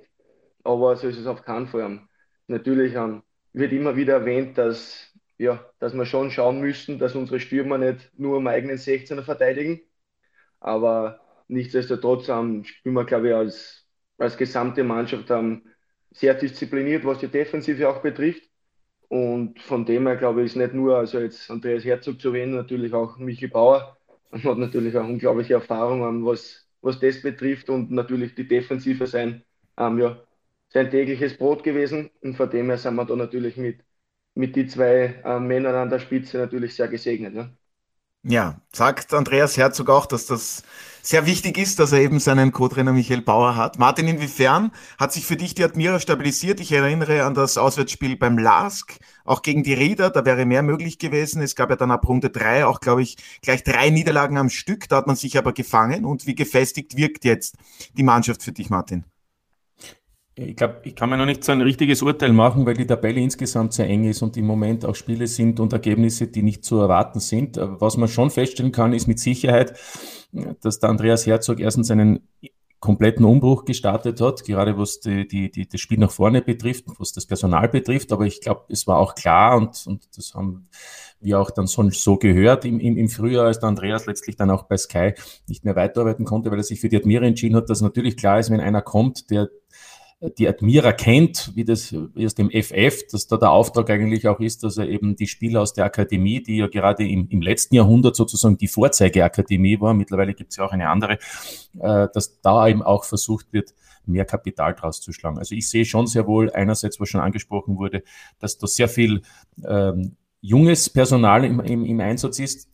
Aber 0.64 0.96
so 0.96 1.08
ist 1.08 1.18
es 1.18 1.28
auf 1.28 1.44
keinen 1.44 1.68
Fall. 1.68 2.02
Natürlich 2.48 2.96
ähm, 2.96 3.24
wird 3.54 3.74
immer 3.74 3.96
wieder 3.96 4.16
erwähnt, 4.16 4.58
dass, 4.58 5.14
ja, 5.38 5.66
dass 5.80 5.94
wir 5.94 6.06
schon 6.06 6.32
schauen 6.32 6.60
müssen, 6.62 7.00
dass 7.00 7.16
unsere 7.16 7.40
Stürmer 7.40 7.78
nicht 7.78 8.12
nur 8.18 8.38
am 8.38 8.48
eigenen 8.48 8.78
16er 8.78 9.24
verteidigen. 9.24 9.82
Aber 10.60 11.22
nichtsdestotrotz 11.48 12.30
ähm, 12.30 12.64
spielen 12.64 12.96
wir, 12.96 13.06
glaube 13.06 13.30
ich, 13.30 13.36
als, 13.36 13.88
als 14.18 14.38
gesamte 14.38 14.84
Mannschaft 14.84 15.30
ähm, 15.32 15.68
sehr 16.12 16.34
diszipliniert, 16.34 17.06
was 17.06 17.20
die 17.20 17.28
Defensive 17.28 17.90
auch 17.90 18.02
betrifft. 18.02 18.47
Und 19.10 19.62
von 19.62 19.86
dem 19.86 20.06
her, 20.08 20.18
glaube 20.18 20.42
ich, 20.42 20.48
ist 20.48 20.56
nicht 20.58 20.74
nur 20.74 20.98
also 20.98 21.20
jetzt 21.20 21.50
Andreas 21.50 21.86
Herzog 21.86 22.20
zu 22.22 22.30
erwähnen, 22.30 22.56
natürlich 22.56 22.94
auch 22.94 23.18
Michi 23.18 23.48
Bauer. 23.48 23.98
Hat 24.32 24.58
natürlich 24.58 24.98
auch 24.98 25.06
unglaubliche 25.08 25.54
Erfahrungen, 25.54 26.26
was, 26.26 26.68
was 26.82 27.00
das 27.00 27.22
betrifft 27.22 27.70
und 27.70 27.92
natürlich 27.92 28.36
die 28.36 28.48
Defensive 28.48 29.08
sein, 29.08 29.44
ähm, 29.78 30.00
ja, 30.00 30.22
sein 30.70 30.90
tägliches 30.92 31.38
Brot 31.38 31.64
gewesen. 31.64 32.10
Und 32.22 32.36
von 32.36 32.50
dem 32.50 32.68
her 32.68 32.78
sind 32.78 32.96
wir 32.96 33.06
da 33.06 33.16
natürlich 33.16 33.56
mit, 33.58 33.80
mit 34.36 34.56
die 34.58 34.68
zwei 34.68 35.22
äh, 35.24 35.40
Männern 35.40 35.76
an 35.76 35.90
der 35.90 36.00
Spitze 36.00 36.38
natürlich 36.38 36.76
sehr 36.76 36.90
gesegnet. 36.90 37.34
Ne? 37.34 37.57
Ja, 38.30 38.60
sagt 38.74 39.14
Andreas 39.14 39.56
Herzog 39.56 39.90
auch, 39.90 40.06
dass 40.06 40.26
das 40.26 40.64
sehr 41.02 41.26
wichtig 41.26 41.58
ist, 41.58 41.80
dass 41.80 41.94
er 41.94 42.02
eben 42.02 42.20
seinen 42.20 42.52
Co-Trainer 42.52 42.92
Michael 42.92 43.22
Bauer 43.22 43.56
hat. 43.56 43.80
Martin, 43.80 44.06
inwiefern 44.06 44.72
hat 45.00 45.14
sich 45.14 45.26
für 45.26 45.38
dich 45.38 45.56
die 45.56 45.64
Admira 45.64 46.02
stabilisiert? 46.02 46.60
Ich 46.60 46.74
erinnere 46.74 47.24
an 47.24 47.36
das 47.36 47.58
Auswärtsspiel 47.58 48.18
beim 48.18 48.38
LASK, 48.38 49.00
auch 49.24 49.44
gegen 49.44 49.64
die 49.64 49.74
Rieder, 49.74 50.10
da 50.10 50.26
wäre 50.26 50.46
mehr 50.46 50.62
möglich 50.62 51.00
gewesen. 51.00 51.42
Es 51.42 51.56
gab 51.56 51.70
ja 51.70 51.78
dann 51.78 51.90
ab 51.90 52.06
Runde 52.06 52.30
drei 52.30 52.66
auch, 52.66 52.82
glaube 52.82 53.02
ich, 53.02 53.16
gleich 53.42 53.64
drei 53.64 53.92
Niederlagen 53.92 54.38
am 54.38 54.50
Stück. 54.50 54.90
Da 54.90 54.98
hat 54.98 55.08
man 55.08 55.16
sich 55.16 55.38
aber 55.38 55.54
gefangen. 55.54 56.04
Und 56.04 56.28
wie 56.28 56.36
gefestigt 56.36 56.98
wirkt 56.98 57.24
jetzt 57.24 57.56
die 57.94 58.04
Mannschaft 58.04 58.44
für 58.44 58.52
dich, 58.52 58.70
Martin? 58.70 59.06
Ich 60.40 60.56
glaube, 60.56 60.82
ich 60.84 60.96
kann 60.96 61.10
mir 61.10 61.18
noch 61.18 61.26
nicht 61.26 61.44
so 61.44 61.52
ein 61.52 61.62
richtiges 61.62 62.04
Urteil 62.04 62.32
machen, 62.32 62.68
weil 62.68 62.76
die 62.76 62.86
Tabelle 62.86 63.20
insgesamt 63.20 63.74
sehr 63.74 63.88
eng 63.88 64.04
ist 64.04 64.22
und 64.22 64.38
im 64.38 64.46
Moment 64.46 64.86
auch 64.86 64.94
Spiele 64.94 65.26
sind 65.26 65.60
und 65.60 65.74
Ergebnisse, 65.74 66.28
die 66.28 66.44
nicht 66.44 66.64
zu 66.64 66.78
erwarten 66.78 67.20
sind. 67.20 67.58
Was 67.60 67.98
man 67.98 68.08
schon 68.08 68.30
feststellen 68.30 68.72
kann, 68.72 68.94
ist 68.94 69.08
mit 69.08 69.20
Sicherheit, 69.20 69.74
dass 70.62 70.80
der 70.80 70.90
Andreas 70.92 71.26
Herzog 71.26 71.60
erstens 71.60 71.90
einen 71.90 72.20
kompletten 72.80 73.26
Umbruch 73.26 73.66
gestartet 73.66 74.22
hat, 74.22 74.44
gerade 74.44 74.78
was 74.78 75.00
die, 75.00 75.28
die, 75.28 75.50
die, 75.50 75.68
das 75.68 75.82
Spiel 75.82 75.98
nach 75.98 76.12
vorne 76.12 76.44
betrifft, 76.44 76.86
was 77.00 77.12
das 77.12 77.26
Personal 77.26 77.68
betrifft. 77.70 78.12
Aber 78.12 78.28
ich 78.28 78.40
glaube, 78.40 78.66
es 78.70 78.86
war 78.86 79.00
auch 79.00 79.16
klar 79.16 79.58
und, 79.58 79.84
und 79.88 80.08
das 80.16 80.36
haben 80.36 80.70
wir 81.20 81.40
auch 81.40 81.50
dann 81.50 81.66
so, 81.66 81.90
so 81.90 82.18
gehört 82.18 82.64
im, 82.66 82.80
im, 82.80 82.96
im 82.96 83.10
Frühjahr, 83.10 83.48
als 83.48 83.60
der 83.60 83.70
Andreas 83.70 84.06
letztlich 84.06 84.36
dann 84.36 84.52
auch 84.52 84.64
bei 84.64 84.78
Sky 84.78 85.14
nicht 85.48 85.66
mehr 85.66 85.76
weiterarbeiten 85.76 86.26
konnte, 86.26 86.52
weil 86.52 86.60
er 86.60 86.64
sich 86.64 86.80
für 86.80 86.90
die 86.90 86.98
Admira 86.98 87.26
entschieden 87.26 87.56
hat, 87.56 87.72
dass 87.72 87.82
natürlich 87.82 88.16
klar 88.16 88.38
ist, 88.40 88.52
wenn 88.52 88.60
einer 88.60 88.84
kommt, 88.84 89.32
der 89.32 89.50
die 90.20 90.48
Admira 90.48 90.94
kennt, 90.94 91.52
wie 91.56 91.64
das 91.64 91.94
wie 91.94 92.26
aus 92.26 92.34
dem 92.34 92.50
FF, 92.50 93.06
dass 93.12 93.28
da 93.28 93.38
der 93.38 93.52
Auftrag 93.52 93.90
eigentlich 93.92 94.28
auch 94.28 94.40
ist, 94.40 94.64
dass 94.64 94.78
er 94.78 94.90
eben 94.90 95.16
die 95.16 95.28
Spieler 95.28 95.62
aus 95.62 95.74
der 95.74 95.86
Akademie, 95.86 96.42
die 96.42 96.58
ja 96.58 96.68
gerade 96.68 97.08
im, 97.08 97.28
im 97.30 97.42
letzten 97.42 97.76
Jahrhundert 97.76 98.16
sozusagen 98.16 98.58
die 98.58 98.68
Vorzeigeakademie 98.68 99.80
war, 99.80 99.94
mittlerweile 99.94 100.34
gibt 100.34 100.52
es 100.52 100.58
ja 100.58 100.66
auch 100.66 100.72
eine 100.72 100.90
andere, 100.90 101.20
äh, 101.80 102.08
dass 102.12 102.42
da 102.42 102.68
eben 102.68 102.82
auch 102.82 103.04
versucht 103.04 103.54
wird, 103.54 103.76
mehr 104.06 104.26
Kapital 104.26 104.74
draus 104.74 105.02
zu 105.02 105.12
schlagen. 105.12 105.38
Also 105.38 105.54
ich 105.54 105.70
sehe 105.70 105.86
schon 105.86 106.08
sehr 106.08 106.26
wohl 106.26 106.52
einerseits, 106.52 107.00
was 107.00 107.10
schon 107.10 107.22
angesprochen 107.22 107.78
wurde, 107.78 108.04
dass 108.40 108.58
da 108.58 108.66
sehr 108.66 108.88
viel 108.88 109.22
ähm, 109.64 110.16
junges 110.42 110.90
Personal 110.90 111.46
im, 111.46 111.60
im, 111.60 111.86
im 111.86 112.00
Einsatz 112.00 112.40
ist, 112.40 112.70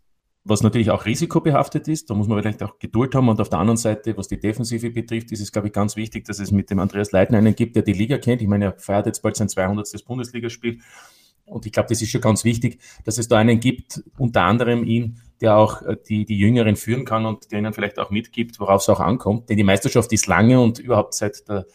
was 0.46 0.62
natürlich 0.62 0.92
auch 0.92 1.06
risikobehaftet 1.06 1.88
ist. 1.88 2.10
Da 2.10 2.14
muss 2.14 2.28
man 2.28 2.42
vielleicht 2.42 2.64
auch 2.64 2.78
Geduld 2.80 3.16
haben. 3.16 3.30
Und 3.30 3.40
auf 3.40 3.50
der 3.50 3.60
anderen 3.60 3.78
Seite, 3.78 4.18
was 4.18 4.28
die 4.28 4.40
Defensive 4.40 4.90
betrifft, 4.90 5.32
ist 5.32 5.40
es, 5.40 5.52
glaube 5.52 5.68
ich, 5.68 5.74
ganz 5.74 5.96
wichtig, 5.96 6.26
dass 6.26 6.40
es 6.40 6.52
mit 6.52 6.70
dem 6.70 6.80
Andreas 6.80 7.12
Leitner 7.12 7.38
einen 7.38 7.56
gibt, 7.56 7.76
der 7.76 7.84
die 7.84 7.94
Liga 7.94 8.18
kennt. 8.18 8.42
Ich 8.42 8.48
meine, 8.48 8.66
er 8.66 8.74
feiert 8.78 9.06
jetzt 9.06 9.22
bald 9.22 9.38
sein 9.38 9.48
200. 9.48 9.88
Bundesligaspiel. 10.06 10.80
Und 11.46 11.66
ich 11.66 11.72
glaube, 11.72 11.90
das 11.90 12.02
ist 12.02 12.10
schon 12.10 12.22
ganz 12.22 12.44
wichtig, 12.44 12.80
dass 13.04 13.18
es 13.18 13.28
da 13.28 13.38
einen 13.38 13.60
gibt, 13.60 14.04
unter 14.18 14.44
anderem 14.44 14.86
ihn, 14.86 15.20
der 15.42 15.58
auch 15.58 15.82
äh, 15.82 15.98
die, 16.08 16.26
die 16.26 16.38
Jüngeren 16.38 16.76
führen 16.76 17.06
kann 17.06 17.26
und 17.26 17.52
der 17.52 17.60
ihnen 17.60 17.74
vielleicht 17.74 18.00
auch 18.00 18.12
mitgibt, 18.12 18.60
worauf 18.60 18.82
es 18.82 18.90
auch 18.90 19.00
ankommt. 19.00 19.50
Denn 19.50 19.58
die 19.58 19.64
Meisterschaft 19.64 20.12
ist 20.14 20.28
lange 20.28 20.60
und 20.60 20.80
überhaupt 20.80 21.14
seit 21.14 21.48
der 21.48 21.66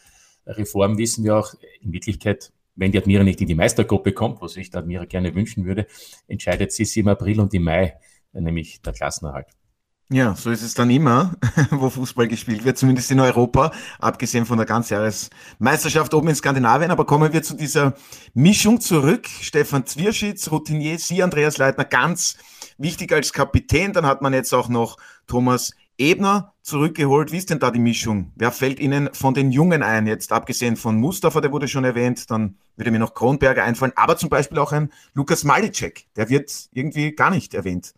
Reform 0.47 0.97
wissen 0.97 1.25
wir 1.25 1.37
auch, 1.37 1.55
in 1.81 1.93
Wirklichkeit 1.93 2.53
wenn 2.79 2.93
die 2.93 2.99
Admira 2.99 3.25
nicht 3.25 3.41
in 3.41 3.49
die 3.49 3.57
Meistergruppe 3.57 4.13
kommt, 4.13 4.41
was 4.41 4.57
ich 4.57 4.71
der 4.71 4.83
Admira 4.83 5.05
gerne 5.05 5.35
wünschen 5.35 5.65
würde, 5.65 5.87
entscheidet 6.29 6.71
sie 6.71 6.85
sich 6.85 6.99
im 6.99 7.09
April 7.09 7.41
und 7.41 7.53
im 7.53 7.65
Mai 7.65 7.99
nämlich 8.33 8.83
der 8.83 8.93
Klassenerhalt. 8.93 9.49
Ja, 10.11 10.35
so 10.35 10.51
ist 10.51 10.63
es 10.63 10.73
dann 10.73 10.89
immer, 10.89 11.35
wo 11.71 11.91
Fußball 11.91 12.29
gespielt 12.29 12.65
wird, 12.65 12.79
zumindest 12.79 13.11
in 13.11 13.21
Europa, 13.21 13.73
abgesehen 13.99 14.47
von 14.47 14.57
der 14.57 14.65
Ganzjahresmeisterschaft 14.65 16.15
oben 16.15 16.29
in 16.29 16.35
Skandinavien. 16.35 16.91
Aber 16.91 17.05
kommen 17.05 17.31
wir 17.31 17.43
zu 17.43 17.55
dieser 17.55 17.93
Mischung 18.33 18.81
zurück. 18.81 19.29
Stefan 19.29 19.85
Zwierschitz, 19.85 20.51
Routinier, 20.51 20.99
Sie, 20.99 21.23
Andreas 21.23 21.59
Leitner, 21.59 21.85
ganz 21.85 22.39
wichtig 22.79 23.13
als 23.13 23.35
Kapitän. 23.35 23.93
Dann 23.93 24.07
hat 24.07 24.23
man 24.23 24.33
jetzt 24.33 24.55
auch 24.55 24.71
noch 24.71 24.97
Thomas 25.27 25.73
Ebner 25.99 26.55
zurückgeholt. 26.63 27.31
Wie 27.31 27.37
ist 27.37 27.51
denn 27.51 27.59
da 27.59 27.71
die 27.71 27.79
Mischung? 27.79 28.33
Wer 28.35 28.51
fällt 28.51 28.81
Ihnen 28.81 29.11
von 29.13 29.35
den 29.35 29.51
Jungen 29.51 29.83
ein? 29.83 30.07
Jetzt 30.07 30.33
abgesehen 30.33 30.77
von 30.77 30.97
Mustafa, 30.97 31.43
der 31.43 31.53
wurde 31.53 31.69
schon 31.69 31.85
erwähnt, 31.85 32.31
dann 32.31 32.57
würde 32.77 32.93
mir 32.93 32.99
noch 32.99 33.13
Kronberger 33.13 33.65
einfallen, 33.65 33.93
aber 33.97 34.17
zum 34.17 34.31
Beispiel 34.31 34.59
auch 34.59 34.73
ein 34.73 34.91
Lukas 35.13 35.45
Malicek, 35.45 36.07
der 36.17 36.31
wird 36.31 36.51
irgendwie 36.73 37.13
gar 37.13 37.31
nicht 37.31 37.53
erwähnt. 37.53 37.93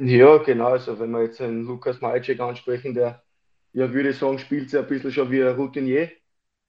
Ja, 0.00 0.36
genau. 0.38 0.68
Also 0.68 0.98
wenn 0.98 1.10
wir 1.10 1.22
jetzt 1.24 1.40
einen 1.40 1.64
Lukas 1.64 2.00
Malczek 2.00 2.38
ansprechen, 2.40 2.94
der, 2.94 3.22
ja, 3.72 3.92
würde 3.92 4.10
ich 4.10 4.18
sagen, 4.18 4.38
spielt 4.38 4.70
ja 4.72 4.80
ein 4.80 4.86
bisschen 4.86 5.10
schon 5.12 5.30
wie 5.30 5.42
ein 5.42 5.56
Routinier, 5.56 6.10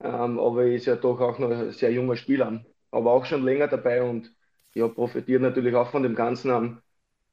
ähm, 0.00 0.38
aber 0.38 0.64
ist 0.66 0.86
ja 0.86 0.96
doch 0.96 1.20
auch 1.20 1.38
noch 1.38 1.50
ein 1.50 1.70
sehr 1.72 1.92
junger 1.92 2.16
Spieler, 2.16 2.64
aber 2.90 3.12
auch 3.12 3.24
schon 3.24 3.44
länger 3.44 3.68
dabei 3.68 4.02
und 4.02 4.34
ja, 4.74 4.88
profitiert 4.88 5.42
natürlich 5.42 5.74
auch 5.76 5.90
von 5.90 6.02
dem 6.02 6.14
ganzen, 6.16 6.78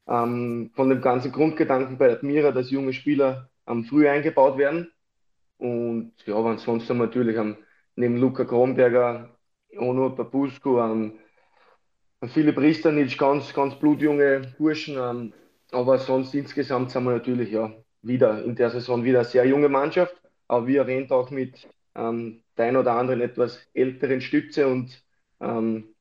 ähm, 0.08 0.72
von 0.76 0.90
dem 0.90 1.02
ganzen 1.02 1.32
Grundgedanken 1.32 1.98
bei 1.98 2.12
Admira, 2.14 2.52
dass 2.52 2.72
junge 2.72 2.94
Spieler 2.94 3.50
ähm, 3.68 3.86
früh 3.86 4.08
eingebaut 4.10 4.58
werden. 4.58 4.92
Und 5.60 6.14
ja, 6.26 6.36
aber 6.38 6.52
ansonsten 6.52 6.98
natürlich 7.00 7.38
ähm, 7.38 7.58
neben 7.96 8.18
Luca 8.18 8.46
Kronberger, 8.46 9.38
Ono 9.78 10.12
Papusko, 10.12 10.82
ähm, 10.84 11.20
Philipp 12.28 12.58
Ristanic, 12.60 13.18
ganz, 13.18 13.54
ganz 13.54 13.76
blutjunge 13.80 14.54
Burschen, 14.58 14.98
ähm, 14.98 15.34
aber 15.72 16.00
sonst 16.00 16.34
insgesamt 16.34 16.92
sind 16.92 17.04
wir 17.06 17.12
natürlich 17.12 17.52
ja 17.52 17.74
wieder 18.02 18.44
in 18.44 18.56
der 18.56 18.70
Saison 18.70 19.04
wieder 19.04 19.20
eine 19.20 19.28
sehr 19.28 19.46
junge 19.46 19.70
Mannschaft, 19.70 20.16
aber 20.48 20.68
wie 20.68 20.78
erwähnt 20.78 21.12
auch 21.12 21.30
mit 21.32 21.68
ähm, 21.96 22.44
der 22.58 22.66
ein 22.66 22.78
oder 22.78 22.94
anderen 22.94 23.22
etwas 23.22 23.60
älteren 23.74 24.22
Stütze 24.22 24.68
und 24.68 25.04
ähm, 25.42 25.96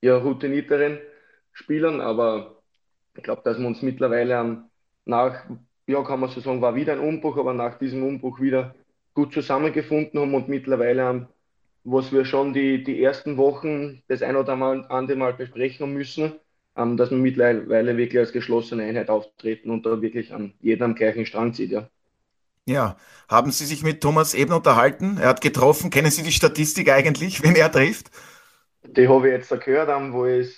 ja, 0.00 0.16
routinierteren 0.18 0.98
Spielern. 1.52 2.00
Aber 2.00 2.62
ich 3.16 3.22
glaube, 3.22 3.42
dass 3.44 3.58
wir 3.58 3.66
uns 3.66 3.82
mittlerweile 3.82 4.34
ähm, 4.34 4.64
nach, 5.04 5.44
ja, 5.86 6.02
kann 6.04 6.20
man 6.20 6.30
so 6.30 6.40
sagen, 6.40 6.60
war 6.62 6.74
wieder 6.74 6.92
ein 6.94 7.00
Umbruch, 7.00 7.36
aber 7.38 7.54
nach 7.54 7.78
diesem 7.78 8.04
Umbruch 8.04 8.40
wieder 8.40 8.74
gut 9.14 9.32
zusammengefunden 9.32 10.20
haben 10.20 10.34
und 10.34 10.48
mittlerweile, 10.48 11.10
ähm, 11.10 11.28
was 11.84 12.12
wir 12.12 12.24
schon 12.24 12.52
die, 12.52 12.84
die 12.84 13.02
ersten 13.02 13.36
Wochen 13.36 14.02
das 14.08 14.22
ein 14.22 14.36
oder 14.36 14.52
andere 14.52 15.16
Mal 15.16 15.34
besprechen 15.34 15.92
müssen, 15.94 16.34
ähm, 16.78 16.96
dass 16.96 17.10
wir 17.10 17.18
mittlerweile 17.18 17.96
wirklich 17.96 18.20
als 18.20 18.32
geschlossene 18.32 18.84
Einheit 18.84 19.10
auftreten 19.10 19.70
und 19.70 19.84
da 19.84 20.00
wirklich 20.00 20.32
an 20.32 20.54
jedem 20.60 20.84
am 20.84 20.94
gleichen 20.94 21.26
Strang 21.26 21.52
zieht, 21.52 21.72
ja. 21.72 21.90
Ja, 22.66 22.96
haben 23.28 23.50
Sie 23.50 23.64
sich 23.64 23.82
mit 23.82 24.02
Thomas 24.02 24.34
Ebner 24.34 24.56
unterhalten? 24.56 25.16
Er 25.18 25.28
hat 25.28 25.40
getroffen. 25.40 25.90
Kennen 25.90 26.10
Sie 26.10 26.22
die 26.22 26.32
Statistik 26.32 26.90
eigentlich, 26.90 27.42
wenn 27.42 27.56
er 27.56 27.72
trifft? 27.72 28.10
Die 28.84 29.08
habe 29.08 29.28
ich 29.28 29.34
jetzt 29.34 29.64
gehört, 29.64 29.88
wo 30.12 30.26
ich 30.26 30.54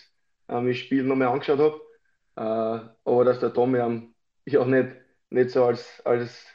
ähm, 0.49 0.67
das 0.67 0.77
Spiel 0.77 1.05
nochmal 1.05 1.29
angeschaut 1.29 1.59
habe. 1.61 1.81
Äh, 2.37 2.89
aber 3.05 3.25
dass 3.25 3.41
der 3.41 3.53
Tommy 3.55 3.79
ähm, 3.79 4.15
ja 4.45 4.65
nicht, 4.65 4.89
nicht 5.31 5.51
so 5.51 5.65
als, 5.65 6.03
als 6.05 6.47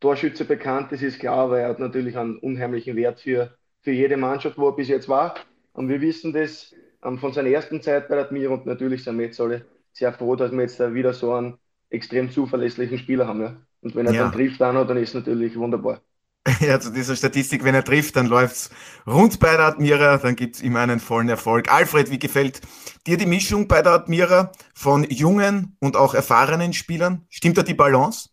Torschütze 0.00 0.44
bekannt 0.44 0.92
ist, 0.92 1.02
ist 1.02 1.18
klar, 1.18 1.38
aber 1.38 1.60
er 1.60 1.68
hat 1.70 1.78
natürlich 1.80 2.16
einen 2.16 2.38
unheimlichen 2.38 2.96
Wert 2.96 3.20
für, 3.20 3.56
für 3.82 3.90
jede 3.90 4.16
Mannschaft, 4.16 4.56
wo 4.58 4.68
er 4.68 4.76
bis 4.76 4.88
jetzt 4.88 5.08
war. 5.08 5.34
Und 5.72 5.88
wir 5.88 6.00
wissen 6.00 6.32
das, 6.32 6.72
ähm, 6.72 6.83
von 7.18 7.32
seiner 7.32 7.50
ersten 7.50 7.82
Zeit 7.82 8.08
bei 8.08 8.18
Admira 8.18 8.54
und 8.54 8.66
natürlich 8.66 9.04
sind 9.04 9.18
wir 9.18 9.26
jetzt 9.26 9.40
alle 9.40 9.64
sehr 9.92 10.12
froh, 10.12 10.36
dass 10.36 10.52
wir 10.52 10.62
jetzt 10.62 10.80
da 10.80 10.92
wieder 10.92 11.12
so 11.12 11.32
einen 11.34 11.58
extrem 11.90 12.30
zuverlässlichen 12.30 12.98
Spieler 12.98 13.26
haben. 13.26 13.42
Ja. 13.42 13.56
Und 13.82 13.94
wenn 13.94 14.06
er 14.06 14.14
ja. 14.14 14.22
dann 14.22 14.32
trifft, 14.32 14.60
dann, 14.60 14.74
dann 14.74 14.96
ist 14.96 15.10
es 15.10 15.14
natürlich 15.14 15.56
wunderbar. 15.56 16.00
Ja, 16.60 16.78
zu 16.78 16.92
dieser 16.92 17.16
Statistik, 17.16 17.64
wenn 17.64 17.74
er 17.74 17.84
trifft, 17.84 18.16
dann 18.16 18.26
läuft's 18.26 18.70
rund 19.06 19.40
bei 19.40 19.56
der 19.56 19.66
Admira, 19.66 20.18
dann 20.18 20.36
gibt's 20.36 20.60
immer 20.60 20.80
einen 20.80 21.00
vollen 21.00 21.28
Erfolg. 21.28 21.72
Alfred, 21.72 22.10
wie 22.10 22.18
gefällt 22.18 22.60
dir 23.06 23.16
die 23.16 23.26
Mischung 23.26 23.66
bei 23.66 23.80
der 23.80 23.92
Admira 23.92 24.52
von 24.74 25.04
jungen 25.04 25.76
und 25.80 25.96
auch 25.96 26.14
erfahrenen 26.14 26.74
Spielern? 26.74 27.24
Stimmt 27.30 27.56
da 27.56 27.62
die 27.62 27.72
Balance? 27.72 28.28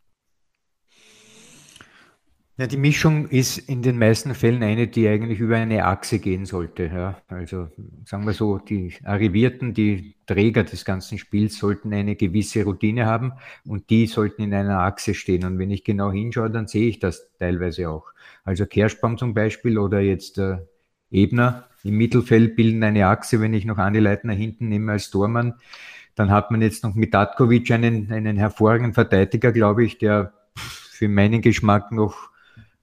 Ja, 2.62 2.68
die 2.68 2.78
Mischung 2.78 3.28
ist 3.28 3.58
in 3.58 3.82
den 3.82 3.98
meisten 3.98 4.36
Fällen 4.36 4.62
eine, 4.62 4.86
die 4.88 5.08
eigentlich 5.08 5.40
über 5.40 5.56
eine 5.56 5.84
Achse 5.84 6.20
gehen 6.20 6.46
sollte. 6.46 6.92
Ja. 6.94 7.20
Also 7.28 7.70
sagen 8.06 8.24
wir 8.28 8.34
so, 8.34 8.60
die 8.60 8.94
Arrivierten, 9.04 9.74
die 9.74 10.14
Träger 10.28 10.64
des 10.64 10.86
ganzen 10.86 11.18
Spiels 11.18 11.58
sollten 11.58 11.92
eine 11.92 12.16
gewisse 12.16 12.64
Routine 12.64 13.08
haben 13.08 13.34
und 13.66 13.90
die 13.90 14.06
sollten 14.06 14.44
in 14.44 14.54
einer 14.54 14.82
Achse 14.82 15.16
stehen. 15.16 15.44
Und 15.44 15.58
wenn 15.58 15.72
ich 15.72 15.84
genau 15.84 16.12
hinschaue, 16.12 16.52
dann 16.52 16.68
sehe 16.68 16.88
ich 16.88 17.00
das 17.00 17.32
teilweise 17.40 17.90
auch. 17.90 18.12
Also 18.44 18.68
Kerschbaum 18.68 19.18
zum 19.18 19.34
Beispiel 19.34 19.80
oder 19.80 20.00
jetzt 20.00 20.38
äh, 20.38 20.58
Ebner 21.10 21.68
im 21.84 21.98
Mittelfeld 21.98 22.56
bilden 22.56 22.84
eine 22.84 23.08
Achse, 23.08 23.42
wenn 23.42 23.56
ich 23.56 23.66
noch 23.66 23.80
Andi 23.80 23.98
Leitner 23.98 24.34
hinten 24.34 24.70
nehme 24.70 24.92
als 24.92 25.10
Tormann. 25.10 25.56
Dann 26.14 26.30
hat 26.30 26.52
man 26.52 26.62
jetzt 26.62 26.84
noch 26.84 26.94
mit 26.94 27.16
Datkovic 27.16 27.72
einen, 27.72 28.12
einen 28.12 28.38
hervorragenden 28.38 28.94
Verteidiger, 28.94 29.52
glaube 29.52 29.84
ich, 29.84 29.98
der 29.98 30.34
für 30.56 31.10
meinen 31.10 31.42
Geschmack 31.42 31.92
noch 31.92 32.31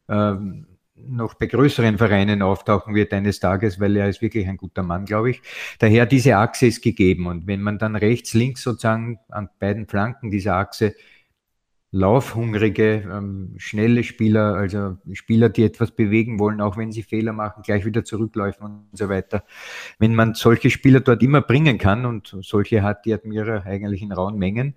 ähm, 0.09 0.67
noch 0.97 1.35
bei 1.35 1.47
größeren 1.47 1.99
Vereinen 1.99 2.43
auftauchen 2.43 2.95
wird 2.95 3.13
eines 3.13 3.41
Tages, 3.41 3.79
weil 3.81 3.97
er 3.97 4.09
ist 4.09 4.21
wirklich 4.21 4.49
ein 4.49 4.57
guter 4.57 4.83
Mann, 4.83 5.05
glaube 5.05 5.31
ich. 5.31 5.43
Daher 5.79 6.07
diese 6.07 6.37
Achse 6.37 6.67
ist 6.67 6.83
gegeben. 6.83 7.27
Und 7.27 7.47
wenn 7.47 7.63
man 7.63 7.79
dann 7.79 7.97
rechts, 7.97 8.35
links 8.35 8.63
sozusagen 8.63 9.19
an 9.29 9.49
beiden 9.59 9.87
Flanken 9.87 10.31
dieser 10.31 10.57
Achse 10.57 10.95
laufhungrige, 11.91 13.09
ähm, 13.11 13.55
schnelle 13.57 14.05
Spieler, 14.05 14.55
also 14.55 14.99
Spieler, 15.13 15.49
die 15.49 15.65
etwas 15.65 15.91
bewegen 15.91 16.39
wollen, 16.39 16.61
auch 16.61 16.77
wenn 16.77 16.93
sie 16.93 17.03
Fehler 17.03 17.33
machen, 17.33 17.63
gleich 17.63 17.87
wieder 17.87 18.05
zurückläufen 18.05 18.65
und 18.65 18.89
so 18.93 19.09
weiter. 19.09 19.45
Wenn 19.99 20.15
man 20.15 20.35
solche 20.35 20.69
Spieler 20.69 21.01
dort 21.01 21.23
immer 21.23 21.41
bringen 21.41 21.79
kann, 21.79 22.05
und 22.05 22.37
solche 22.43 22.83
hat 22.83 23.07
die 23.07 23.15
Admira 23.15 23.63
eigentlich 23.63 24.03
in 24.03 24.13
rauen 24.13 24.37
Mengen, 24.37 24.75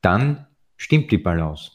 dann 0.00 0.46
stimmt 0.76 1.10
die 1.10 1.18
Balance. 1.18 1.72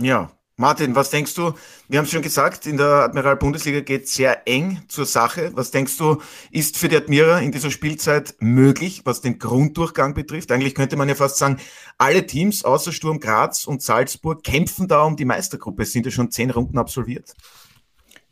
Ja, 0.00 0.32
Martin, 0.56 0.94
was 0.94 1.10
denkst 1.10 1.34
du? 1.34 1.54
Wir 1.88 1.98
haben 1.98 2.04
es 2.04 2.12
schon 2.12 2.22
gesagt, 2.22 2.66
in 2.66 2.76
der 2.76 2.86
Admiral 2.86 3.34
Bundesliga 3.34 3.80
geht 3.80 4.08
sehr 4.08 4.46
eng 4.46 4.82
zur 4.86 5.04
Sache. 5.04 5.50
Was 5.56 5.72
denkst 5.72 5.96
du, 5.96 6.22
ist 6.52 6.76
für 6.76 6.88
die 6.88 6.96
Admira 6.96 7.40
in 7.40 7.50
dieser 7.50 7.72
Spielzeit 7.72 8.36
möglich, 8.38 9.02
was 9.04 9.20
den 9.20 9.40
Grunddurchgang 9.40 10.14
betrifft? 10.14 10.52
Eigentlich 10.52 10.76
könnte 10.76 10.94
man 10.94 11.08
ja 11.08 11.16
fast 11.16 11.38
sagen, 11.38 11.58
alle 11.98 12.24
Teams 12.24 12.64
außer 12.64 12.92
Sturm 12.92 13.18
Graz 13.18 13.66
und 13.66 13.82
Salzburg 13.82 14.44
kämpfen 14.44 14.86
da 14.86 15.02
um 15.02 15.16
die 15.16 15.24
Meistergruppe. 15.24 15.82
Es 15.82 15.90
sind 15.90 16.06
ja 16.06 16.12
schon 16.12 16.30
zehn 16.30 16.50
Runden 16.50 16.78
absolviert. 16.78 17.34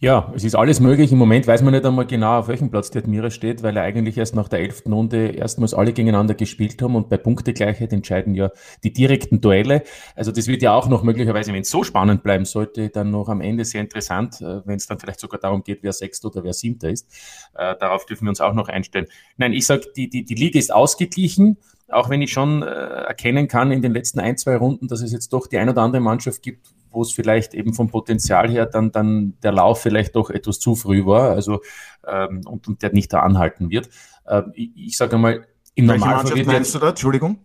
Ja, 0.02 0.32
es 0.34 0.42
ist 0.42 0.56
alles 0.56 0.80
möglich. 0.80 1.12
Im 1.12 1.18
Moment 1.18 1.46
weiß 1.46 1.62
man 1.62 1.72
nicht 1.72 1.86
einmal 1.86 2.04
genau, 2.04 2.40
auf 2.40 2.48
welchem 2.48 2.72
Platz 2.72 2.90
der 2.90 3.02
Admira 3.02 3.30
steht, 3.30 3.62
weil 3.62 3.76
er 3.76 3.84
eigentlich 3.84 4.18
erst 4.18 4.34
nach 4.34 4.48
der 4.48 4.58
elften 4.58 4.92
Runde 4.92 5.28
erstmals 5.28 5.74
alle 5.74 5.92
gegeneinander 5.92 6.34
gespielt 6.34 6.82
haben 6.82 6.96
und 6.96 7.08
bei 7.08 7.16
Punktegleichheit 7.16 7.92
entscheiden 7.92 8.34
ja 8.34 8.50
die 8.82 8.92
direkten 8.92 9.40
Duelle. 9.40 9.84
Also 10.16 10.32
das 10.32 10.48
wird 10.48 10.60
ja 10.60 10.74
auch 10.74 10.88
noch 10.88 11.04
möglicherweise, 11.04 11.52
wenn 11.52 11.60
es 11.62 11.70
so 11.70 11.84
spannend 11.84 12.24
bleiben 12.24 12.46
sollte, 12.46 12.88
dann 12.88 13.12
noch 13.12 13.28
am 13.28 13.40
Ende 13.40 13.64
sehr 13.64 13.80
interessant, 13.80 14.40
äh, 14.40 14.66
wenn 14.66 14.74
es 14.74 14.88
dann 14.88 14.98
vielleicht 14.98 15.20
sogar 15.20 15.38
darum 15.38 15.62
geht, 15.62 15.84
wer 15.84 15.92
Sechster 15.92 16.30
oder 16.30 16.42
wer 16.42 16.52
Siebter 16.52 16.90
ist. 16.90 17.08
Äh, 17.54 17.76
darauf 17.78 18.04
dürfen 18.04 18.24
wir 18.24 18.30
uns 18.30 18.40
auch 18.40 18.54
noch 18.54 18.66
einstellen. 18.66 19.06
Nein, 19.36 19.52
ich 19.52 19.66
sage, 19.66 19.84
die, 19.94 20.10
die, 20.10 20.24
die 20.24 20.34
Liga 20.34 20.58
ist 20.58 20.74
ausgeglichen 20.74 21.58
auch 21.88 22.08
wenn 22.08 22.22
ich 22.22 22.32
schon 22.32 22.62
äh, 22.62 22.66
erkennen 22.66 23.48
kann 23.48 23.70
in 23.70 23.82
den 23.82 23.92
letzten 23.92 24.18
ein, 24.18 24.38
zwei 24.38 24.56
Runden, 24.56 24.88
dass 24.88 25.02
es 25.02 25.12
jetzt 25.12 25.30
doch 25.34 25.46
die 25.46 25.58
ein 25.58 25.68
oder 25.68 25.82
andere 25.82 26.00
Mannschaft 26.00 26.42
gibt, 26.42 26.72
wo 26.92 27.02
es 27.02 27.12
vielleicht 27.12 27.54
eben 27.54 27.74
vom 27.74 27.88
Potenzial 27.88 28.48
her 28.50 28.66
dann, 28.66 28.92
dann 28.92 29.34
der 29.42 29.52
Lauf 29.52 29.80
vielleicht 29.80 30.16
doch 30.16 30.30
etwas 30.30 30.60
zu 30.60 30.74
früh 30.74 31.04
war, 31.06 31.30
also 31.30 31.60
ähm, 32.06 32.42
und, 32.46 32.68
und 32.68 32.82
der 32.82 32.92
nicht 32.92 33.12
da 33.12 33.20
anhalten 33.20 33.70
wird. 33.70 33.88
Ähm, 34.28 34.52
ich, 34.54 34.70
ich 34.76 34.96
sage 34.96 35.16
einmal, 35.16 35.46
im 35.74 35.86
Normalfall 35.86 36.36
wird 36.36 36.46
meinst 36.46 36.74
du 36.74 36.78
da? 36.78 36.90
Entschuldigung? 36.90 37.38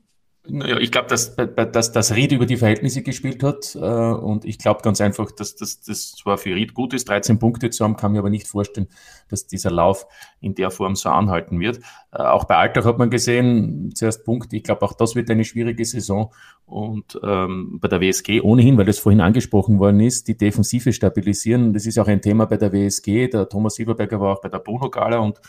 Ja, 0.50 0.78
ich 0.78 0.92
glaube, 0.92 1.08
dass, 1.08 1.36
dass, 1.36 1.92
dass 1.92 2.16
Ried 2.16 2.32
über 2.32 2.46
die 2.46 2.58
Verhältnisse 2.58 3.02
gespielt 3.02 3.44
hat 3.44 3.76
äh, 3.76 3.80
und 3.80 4.46
ich 4.46 4.58
glaube 4.58 4.82
ganz 4.82 5.02
einfach, 5.02 5.32
dass 5.32 5.56
das 5.56 5.82
dass 5.82 6.14
zwar 6.14 6.38
für 6.38 6.56
Ried 6.56 6.74
gut 6.74 6.94
ist, 6.94 7.10
13 7.10 7.38
Punkte 7.38 7.70
zu 7.70 7.84
haben, 7.84 7.98
kann 7.98 8.14
mir 8.14 8.20
aber 8.20 8.30
nicht 8.30 8.48
vorstellen, 8.48 8.88
dass 9.30 9.48
dieser 9.48 9.72
Lauf 9.72 10.08
in 10.40 10.56
der 10.56 10.72
Form 10.72 10.96
so 10.96 11.10
anhalten 11.10 11.60
wird. 11.60 11.80
Äh, 12.14 12.22
auch 12.22 12.46
bei 12.46 12.56
Alltag 12.56 12.86
hat 12.86 12.98
man 12.98 13.10
gesehen, 13.10 13.92
zuerst 13.94 14.24
Punkt, 14.24 14.54
ich 14.54 14.64
glaube 14.64 14.84
auch 14.84 14.94
das 14.94 15.16
wird 15.16 15.30
eine 15.30 15.44
schwierige 15.44 15.84
Saison 15.84 16.34
und 16.66 17.20
ähm, 17.24 17.80
bei 17.82 17.90
der 17.90 18.00
WSG 18.00 18.42
ohnehin, 18.42 18.78
weil 18.78 18.86
das 18.86 19.00
vorhin 19.00 19.22
angesprochen 19.22 19.80
worden 19.80 20.00
ist, 20.00 20.28
die 20.28 20.38
Defensive 20.38 20.94
stabilisieren. 20.94 21.74
Das 21.74 21.86
ist 21.86 22.00
auch 22.00 22.08
ein 22.08 22.22
Thema 22.22 22.46
bei 22.46 22.58
der 22.58 22.72
WSG. 22.72 23.28
Der 23.28 23.50
Thomas 23.50 23.76
Silberberger 23.76 24.20
war 24.20 24.34
auch 24.34 24.42
bei 24.42 24.50
der 24.50 24.60
Bruno 24.60 24.90
Gala 24.90 25.18
und 25.18 25.40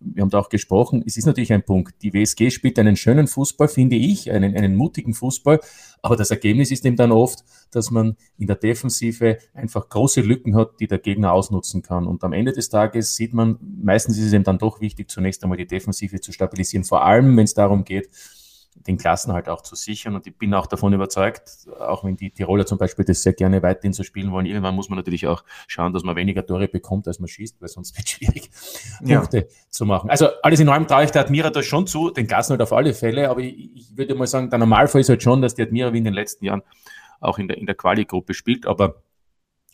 wir 0.00 0.22
haben 0.22 0.30
da 0.30 0.38
auch 0.38 0.48
gesprochen, 0.48 1.02
es 1.06 1.16
ist 1.16 1.26
natürlich 1.26 1.52
ein 1.52 1.64
Punkt. 1.64 1.94
Die 2.02 2.12
WSG 2.12 2.50
spielt 2.50 2.78
einen 2.78 2.96
schönen 2.96 3.26
Fußball, 3.26 3.68
finde 3.68 3.96
ich, 3.96 4.30
einen, 4.30 4.56
einen 4.56 4.76
mutigen 4.76 5.14
Fußball, 5.14 5.60
aber 6.02 6.16
das 6.16 6.30
Ergebnis 6.30 6.70
ist 6.70 6.84
eben 6.84 6.96
dann 6.96 7.12
oft, 7.12 7.44
dass 7.70 7.90
man 7.90 8.16
in 8.36 8.46
der 8.46 8.56
Defensive 8.56 9.38
einfach 9.54 9.88
große 9.88 10.20
Lücken 10.20 10.56
hat, 10.56 10.80
die 10.80 10.86
der 10.86 10.98
Gegner 10.98 11.32
ausnutzen 11.32 11.82
kann. 11.82 12.06
Und 12.06 12.22
am 12.24 12.32
Ende 12.32 12.52
des 12.52 12.68
Tages 12.68 13.16
sieht 13.16 13.32
man, 13.32 13.58
meistens 13.82 14.18
ist 14.18 14.26
es 14.26 14.32
eben 14.32 14.44
dann 14.44 14.58
doch 14.58 14.80
wichtig, 14.80 15.10
zunächst 15.10 15.42
einmal 15.42 15.58
die 15.58 15.66
Defensive 15.66 16.20
zu 16.20 16.32
stabilisieren, 16.32 16.84
vor 16.84 17.04
allem 17.04 17.36
wenn 17.36 17.44
es 17.44 17.54
darum 17.54 17.84
geht, 17.84 18.10
den 18.74 18.98
Klassen 18.98 19.32
halt 19.32 19.48
auch 19.48 19.62
zu 19.62 19.76
sichern. 19.76 20.14
Und 20.14 20.26
ich 20.26 20.36
bin 20.36 20.52
auch 20.52 20.66
davon 20.66 20.92
überzeugt, 20.92 21.66
auch 21.78 22.04
wenn 22.04 22.16
die 22.16 22.30
Tiroler 22.30 22.66
zum 22.66 22.78
Beispiel 22.78 23.04
das 23.04 23.22
sehr 23.22 23.32
gerne 23.32 23.62
weiterhin 23.62 23.92
so 23.92 24.02
spielen 24.02 24.32
wollen, 24.32 24.46
irgendwann 24.46 24.74
muss 24.74 24.88
man 24.88 24.98
natürlich 24.98 25.26
auch 25.26 25.44
schauen, 25.66 25.92
dass 25.92 26.02
man 26.02 26.16
weniger 26.16 26.44
Tore 26.44 26.68
bekommt, 26.68 27.08
als 27.08 27.18
man 27.18 27.28
schießt, 27.28 27.60
weil 27.60 27.68
sonst 27.68 27.96
wird 27.96 28.06
es 28.06 28.12
schwierig, 28.12 28.50
ja. 29.02 29.20
Punkte 29.20 29.48
zu 29.70 29.86
machen. 29.86 30.10
Also 30.10 30.28
alles 30.42 30.60
in 30.60 30.68
allem 30.68 30.86
traue 30.86 31.04
ich 31.04 31.10
der 31.10 31.22
Admira 31.22 31.50
das 31.50 31.64
schon 31.64 31.86
zu, 31.86 32.10
den 32.10 32.26
Klassen 32.26 32.52
halt 32.52 32.62
auf 32.62 32.72
alle 32.72 32.94
Fälle, 32.94 33.30
aber 33.30 33.40
ich, 33.40 33.74
ich 33.74 33.96
würde 33.96 34.14
mal 34.14 34.26
sagen, 34.26 34.50
der 34.50 34.58
Normalfall 34.58 35.00
ist 35.00 35.08
halt 35.08 35.22
schon, 35.22 35.40
dass 35.40 35.54
die 35.54 35.62
Admira 35.62 35.92
wie 35.92 35.98
in 35.98 36.04
den 36.04 36.14
letzten 36.14 36.44
Jahren 36.44 36.62
auch 37.20 37.38
in 37.38 37.48
der, 37.48 37.56
in 37.56 37.66
der 37.66 37.74
Quali-Gruppe 37.74 38.34
spielt, 38.34 38.66
aber 38.66 39.02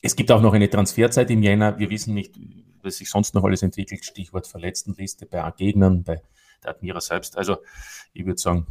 es 0.03 0.17
gibt 0.17 0.31
auch 0.31 0.41
noch 0.41 0.55
eine 0.55 0.71
Transferzeit 0.71 1.31
im 1.31 1.43
Jänner. 1.43 1.79
Wir 1.79 1.91
wissen 1.91 2.15
nicht, 2.15 2.35
was 2.83 2.97
sich 2.97 3.11
sonst 3.11 3.35
noch 3.35 3.45
alles 3.45 3.63
entwickelt. 3.63 4.05
Stichwort 4.05 4.47
Verletztenliste 4.47 5.27
bei 5.27 5.51
Gegnern, 5.57 6.05
bei 6.05 6.23
der 6.63 6.71
Admira 6.73 7.01
selbst. 7.01 7.37
Also 7.37 7.59
ich 8.13 8.27
würde 8.27 8.41
sagen, 8.41 8.67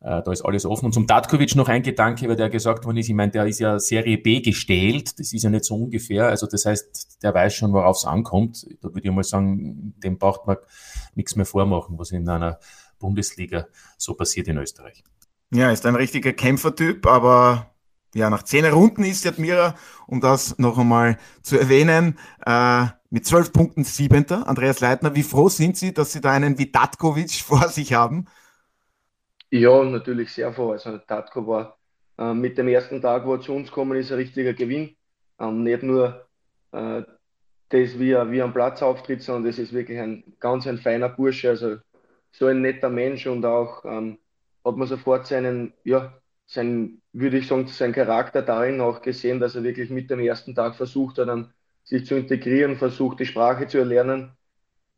äh, 0.00 0.22
da 0.22 0.32
ist 0.32 0.42
alles 0.42 0.66
offen. 0.66 0.86
Und 0.86 0.92
zum 0.92 1.06
Datkovic 1.06 1.56
noch 1.56 1.68
ein 1.68 1.82
Gedanke, 1.82 2.28
weil 2.28 2.36
der 2.36 2.50
gesagt 2.50 2.84
worden 2.84 2.98
ist, 2.98 3.08
ich 3.08 3.14
meine, 3.14 3.32
der 3.32 3.46
ist 3.46 3.58
ja 3.58 3.78
Serie 3.78 4.18
B 4.18 4.40
gestellt, 4.40 5.18
das 5.18 5.32
ist 5.32 5.42
ja 5.42 5.50
nicht 5.50 5.64
so 5.64 5.76
ungefähr. 5.76 6.28
Also 6.28 6.46
das 6.46 6.66
heißt, 6.66 7.22
der 7.22 7.32
weiß 7.32 7.54
schon, 7.54 7.72
worauf 7.72 7.96
es 7.96 8.04
ankommt. 8.04 8.66
Da 8.82 8.88
würde 8.94 9.08
ich 9.08 9.14
mal 9.14 9.24
sagen, 9.24 9.94
dem 9.96 10.18
braucht 10.18 10.46
man 10.46 10.58
nichts 11.14 11.36
mehr 11.36 11.46
vormachen, 11.46 11.98
was 11.98 12.10
in 12.10 12.28
einer 12.28 12.58
Bundesliga 12.98 13.66
so 13.96 14.14
passiert 14.14 14.48
in 14.48 14.58
Österreich. 14.58 15.04
Ja, 15.52 15.70
ist 15.70 15.86
ein 15.86 15.94
richtiger 15.94 16.32
Kämpfertyp, 16.32 17.06
aber 17.06 17.73
ja, 18.14 18.30
nach 18.30 18.42
zehn 18.44 18.64
Runden 18.64 19.04
ist 19.04 19.26
Admira, 19.26 19.74
um 20.06 20.20
das 20.20 20.58
noch 20.58 20.78
einmal 20.78 21.18
zu 21.42 21.58
erwähnen, 21.58 22.18
äh, 22.46 22.86
mit 23.10 23.26
zwölf 23.26 23.52
Punkten 23.52 23.84
Siebenter. 23.84 24.48
Andreas 24.48 24.80
Leitner, 24.80 25.14
wie 25.14 25.22
froh 25.22 25.48
sind 25.48 25.76
Sie, 25.76 25.92
dass 25.92 26.12
Sie 26.12 26.20
da 26.20 26.32
einen 26.32 26.58
wie 26.58 26.70
Datkovic 26.70 27.30
vor 27.44 27.68
sich 27.68 27.92
haben? 27.92 28.26
Ja, 29.50 29.84
natürlich 29.84 30.32
sehr 30.32 30.52
froh. 30.52 30.72
Also 30.72 30.98
Tatko 30.98 31.46
war 31.46 31.78
äh, 32.18 32.34
mit 32.34 32.58
dem 32.58 32.68
ersten 32.68 33.00
Tag, 33.00 33.26
wo 33.26 33.34
er 33.34 33.40
zu 33.40 33.52
uns 33.52 33.68
gekommen 33.68 33.98
ist, 33.98 34.10
ein 34.10 34.18
richtiger 34.18 34.52
Gewinn. 34.54 34.96
Ähm, 35.38 35.62
nicht 35.62 35.82
nur 35.82 36.26
äh, 36.72 37.02
das, 37.68 37.98
wie 37.98 38.12
er, 38.12 38.30
wie 38.30 38.38
er 38.38 38.44
am 38.44 38.52
Platz 38.52 38.82
auftritt, 38.82 39.22
sondern 39.22 39.44
das 39.44 39.58
ist 39.58 39.72
wirklich 39.72 39.98
ein 39.98 40.24
ganz 40.40 40.66
ein 40.66 40.78
feiner 40.78 41.08
Bursche. 41.08 41.50
Also 41.50 41.76
so 42.32 42.46
ein 42.46 42.62
netter 42.62 42.90
Mensch 42.90 43.26
und 43.26 43.44
auch 43.44 43.84
ähm, 43.84 44.18
hat 44.64 44.76
man 44.76 44.88
sofort 44.88 45.26
seinen, 45.26 45.72
ja, 45.84 46.12
sein, 46.46 47.02
würde 47.12 47.38
ich 47.38 47.46
sagen, 47.48 47.66
sein 47.68 47.92
Charakter 47.92 48.42
darin 48.42 48.80
auch 48.80 49.02
gesehen, 49.02 49.40
dass 49.40 49.54
er 49.56 49.64
wirklich 49.64 49.90
mit 49.90 50.10
dem 50.10 50.20
ersten 50.20 50.54
Tag 50.54 50.76
versucht 50.76 51.18
hat, 51.18 51.28
dann 51.28 51.52
sich 51.84 52.06
zu 52.06 52.16
integrieren, 52.16 52.76
versucht 52.76 53.20
die 53.20 53.26
Sprache 53.26 53.66
zu 53.66 53.78
erlernen. 53.78 54.32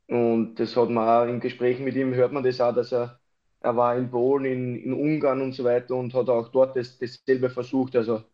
Und 0.08 0.56
das 0.56 0.76
hat 0.76 0.90
man 0.90 1.08
auch 1.08 1.28
in 1.30 1.40
Gesprächen 1.40 1.84
mit 1.84 1.96
ihm, 1.96 2.14
hört 2.14 2.32
man 2.32 2.44
das 2.44 2.60
auch, 2.60 2.74
dass 2.74 2.92
er, 2.92 3.20
er 3.60 3.76
war 3.76 3.96
in 3.96 4.10
Polen, 4.10 4.44
in, 4.46 4.76
in 4.76 4.92
Ungarn 4.94 5.42
und 5.42 5.52
so 5.54 5.64
weiter 5.64 5.96
und 5.96 6.14
hat 6.14 6.28
auch 6.28 6.48
dort 6.50 6.76
das, 6.76 6.98
dasselbe 6.98 7.50
versucht. 7.50 7.96
Also 7.96 8.24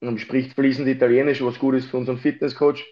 man 0.00 0.18
spricht 0.18 0.54
fließend 0.54 0.88
Italienisch, 0.88 1.42
was 1.42 1.58
gut 1.58 1.74
ist 1.76 1.86
für 1.90 1.96
unseren 1.98 2.18
Fitnesscoach. 2.18 2.84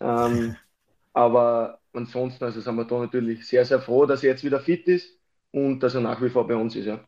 Ähm, 0.00 0.56
aber 1.12 1.80
ansonsten 1.92 2.44
also 2.44 2.60
sind 2.60 2.76
wir 2.76 2.84
da 2.86 2.98
natürlich 3.00 3.46
sehr, 3.46 3.64
sehr 3.64 3.80
froh, 3.80 4.06
dass 4.06 4.22
er 4.24 4.30
jetzt 4.30 4.44
wieder 4.44 4.60
fit 4.60 4.86
ist 4.88 5.18
und 5.52 5.80
dass 5.82 5.94
er 5.94 6.00
nach 6.02 6.22
wie 6.22 6.30
vor 6.30 6.46
bei 6.46 6.56
uns 6.56 6.76
ist. 6.76 6.86
Ja. 6.86 7.06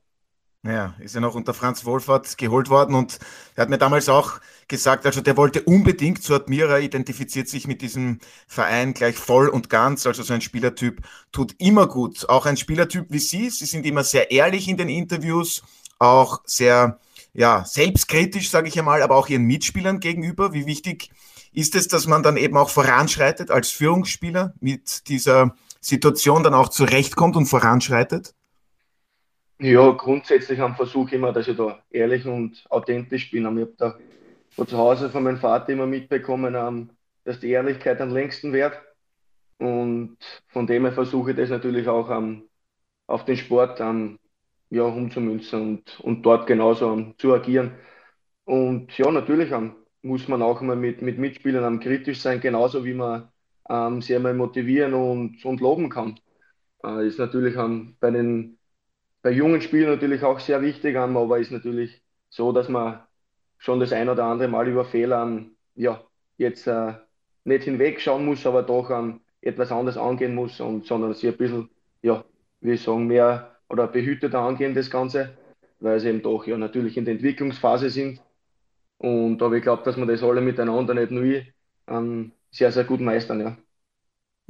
Ja, 0.62 0.94
ist 0.98 1.14
ja 1.14 1.22
noch 1.22 1.34
unter 1.34 1.54
Franz 1.54 1.86
Wohlfahrt 1.86 2.36
geholt 2.36 2.68
worden 2.68 2.94
und 2.94 3.18
er 3.54 3.62
hat 3.62 3.70
mir 3.70 3.78
damals 3.78 4.10
auch 4.10 4.40
gesagt, 4.68 5.06
also 5.06 5.22
der 5.22 5.38
wollte 5.38 5.62
unbedingt 5.62 6.22
zu 6.22 6.34
Admira, 6.34 6.80
identifiziert 6.80 7.48
sich 7.48 7.66
mit 7.66 7.80
diesem 7.80 8.18
Verein 8.46 8.92
gleich 8.92 9.16
voll 9.16 9.48
und 9.48 9.70
ganz, 9.70 10.06
also 10.06 10.22
so 10.22 10.34
ein 10.34 10.42
Spielertyp 10.42 11.00
tut 11.32 11.54
immer 11.58 11.86
gut. 11.86 12.28
Auch 12.28 12.44
ein 12.44 12.58
Spielertyp 12.58 13.06
wie 13.08 13.20
Sie, 13.20 13.48
Sie 13.48 13.64
sind 13.64 13.86
immer 13.86 14.04
sehr 14.04 14.30
ehrlich 14.32 14.68
in 14.68 14.76
den 14.76 14.90
Interviews, 14.90 15.62
auch 15.98 16.42
sehr 16.44 17.00
ja, 17.32 17.64
selbstkritisch, 17.64 18.50
sage 18.50 18.68
ich 18.68 18.78
einmal, 18.78 19.00
aber 19.02 19.16
auch 19.16 19.28
Ihren 19.30 19.44
Mitspielern 19.44 19.98
gegenüber. 19.98 20.52
Wie 20.52 20.66
wichtig 20.66 21.10
ist 21.52 21.74
es, 21.74 21.88
dass 21.88 22.06
man 22.06 22.22
dann 22.22 22.36
eben 22.36 22.58
auch 22.58 22.68
voranschreitet 22.68 23.50
als 23.50 23.70
Führungsspieler 23.70 24.52
mit 24.60 25.08
dieser 25.08 25.54
Situation 25.80 26.42
dann 26.42 26.52
auch 26.52 26.68
zurechtkommt 26.68 27.36
und 27.36 27.46
voranschreitet? 27.46 28.34
Ja, 29.62 29.90
grundsätzlich 29.92 30.58
am 30.60 30.74
Versuch 30.74 31.12
immer, 31.12 31.32
dass 31.32 31.46
ich 31.48 31.56
da 31.56 31.82
ehrlich 31.90 32.26
und 32.26 32.64
authentisch 32.70 33.30
bin. 33.30 33.42
Ich 33.42 33.46
habe 33.48 33.74
da 33.76 33.98
von 34.50 34.66
zu 34.66 34.78
Hause 34.78 35.10
von 35.10 35.22
meinem 35.22 35.36
Vater 35.38 35.72
immer 35.72 35.86
mitbekommen, 35.86 36.54
ähm, 36.56 36.90
dass 37.24 37.40
die 37.40 37.50
Ehrlichkeit 37.50 38.00
am 38.00 38.10
längsten 38.10 38.52
währt. 38.54 38.80
Und 39.58 40.18
von 40.48 40.66
dem 40.66 40.84
her 40.84 40.92
versuche 40.92 41.32
ich 41.32 41.36
das 41.36 41.50
natürlich 41.50 41.88
auch 41.88 42.08
um, 42.10 42.48
auf 43.06 43.24
den 43.26 43.36
Sport 43.36 43.80
um, 43.80 44.18
ja, 44.70 44.84
umzumünzen 44.84 45.60
und, 45.62 46.00
und 46.00 46.22
dort 46.24 46.46
genauso 46.46 47.14
zu 47.18 47.34
agieren. 47.34 47.74
Und 48.44 48.96
ja, 48.98 49.10
natürlich 49.12 49.52
muss 50.02 50.28
man 50.28 50.42
auch 50.42 50.62
immer 50.62 50.76
mit, 50.76 51.02
mit 51.02 51.18
Mitspielern 51.18 51.80
kritisch 51.80 52.20
sein, 52.20 52.40
genauso 52.40 52.84
wie 52.86 52.94
man 52.94 53.30
ähm, 53.68 54.02
sie 54.02 54.16
einmal 54.16 54.34
motivieren 54.34 54.94
und, 54.94 55.44
und 55.44 55.60
loben 55.60 55.90
kann. 55.90 56.20
Äh, 56.84 57.06
ist 57.08 57.18
natürlich 57.18 57.56
bei 58.00 58.10
den 58.10 58.59
bei 59.22 59.30
jungen 59.30 59.60
Spielen 59.60 59.90
natürlich 59.90 60.22
auch 60.22 60.40
sehr 60.40 60.62
wichtig, 60.62 60.96
aber 60.96 61.38
ist 61.38 61.52
natürlich 61.52 62.02
so, 62.28 62.52
dass 62.52 62.68
man 62.68 63.00
schon 63.58 63.80
das 63.80 63.92
ein 63.92 64.08
oder 64.08 64.24
andere 64.24 64.48
Mal 64.48 64.68
über 64.68 64.84
Fehler 64.84 65.44
ja, 65.74 66.02
jetzt 66.38 66.66
äh, 66.66 66.94
nicht 67.44 67.64
hinwegschauen 67.64 68.24
muss, 68.24 68.46
aber 68.46 68.62
doch 68.62 68.90
ähm, 68.90 69.20
etwas 69.42 69.72
anders 69.72 69.96
angehen 69.96 70.34
muss, 70.34 70.60
und, 70.60 70.86
sondern 70.86 71.14
sie 71.14 71.28
ein 71.28 71.36
bisschen, 71.36 71.70
ja, 72.02 72.24
wie 72.60 72.72
ich 72.72 72.82
sagen, 72.82 73.06
mehr 73.06 73.56
oder 73.68 73.86
behüteter 73.86 74.40
angehen, 74.40 74.74
das 74.74 74.90
Ganze, 74.90 75.36
weil 75.80 76.00
sie 76.00 76.08
eben 76.08 76.22
doch 76.22 76.46
ja 76.46 76.56
natürlich 76.56 76.96
in 76.96 77.04
der 77.04 77.14
Entwicklungsphase 77.14 77.90
sind. 77.90 78.20
Und 78.98 79.42
aber 79.42 79.56
ich 79.56 79.62
glaube, 79.62 79.82
dass 79.84 79.96
wir 79.96 80.06
das 80.06 80.22
alle 80.22 80.40
miteinander 80.40 80.94
nicht 80.94 81.10
nur 81.10 81.42
ähm, 81.88 82.32
sehr, 82.50 82.72
sehr 82.72 82.84
gut 82.84 83.00
meistern, 83.00 83.40
ja. 83.40 83.56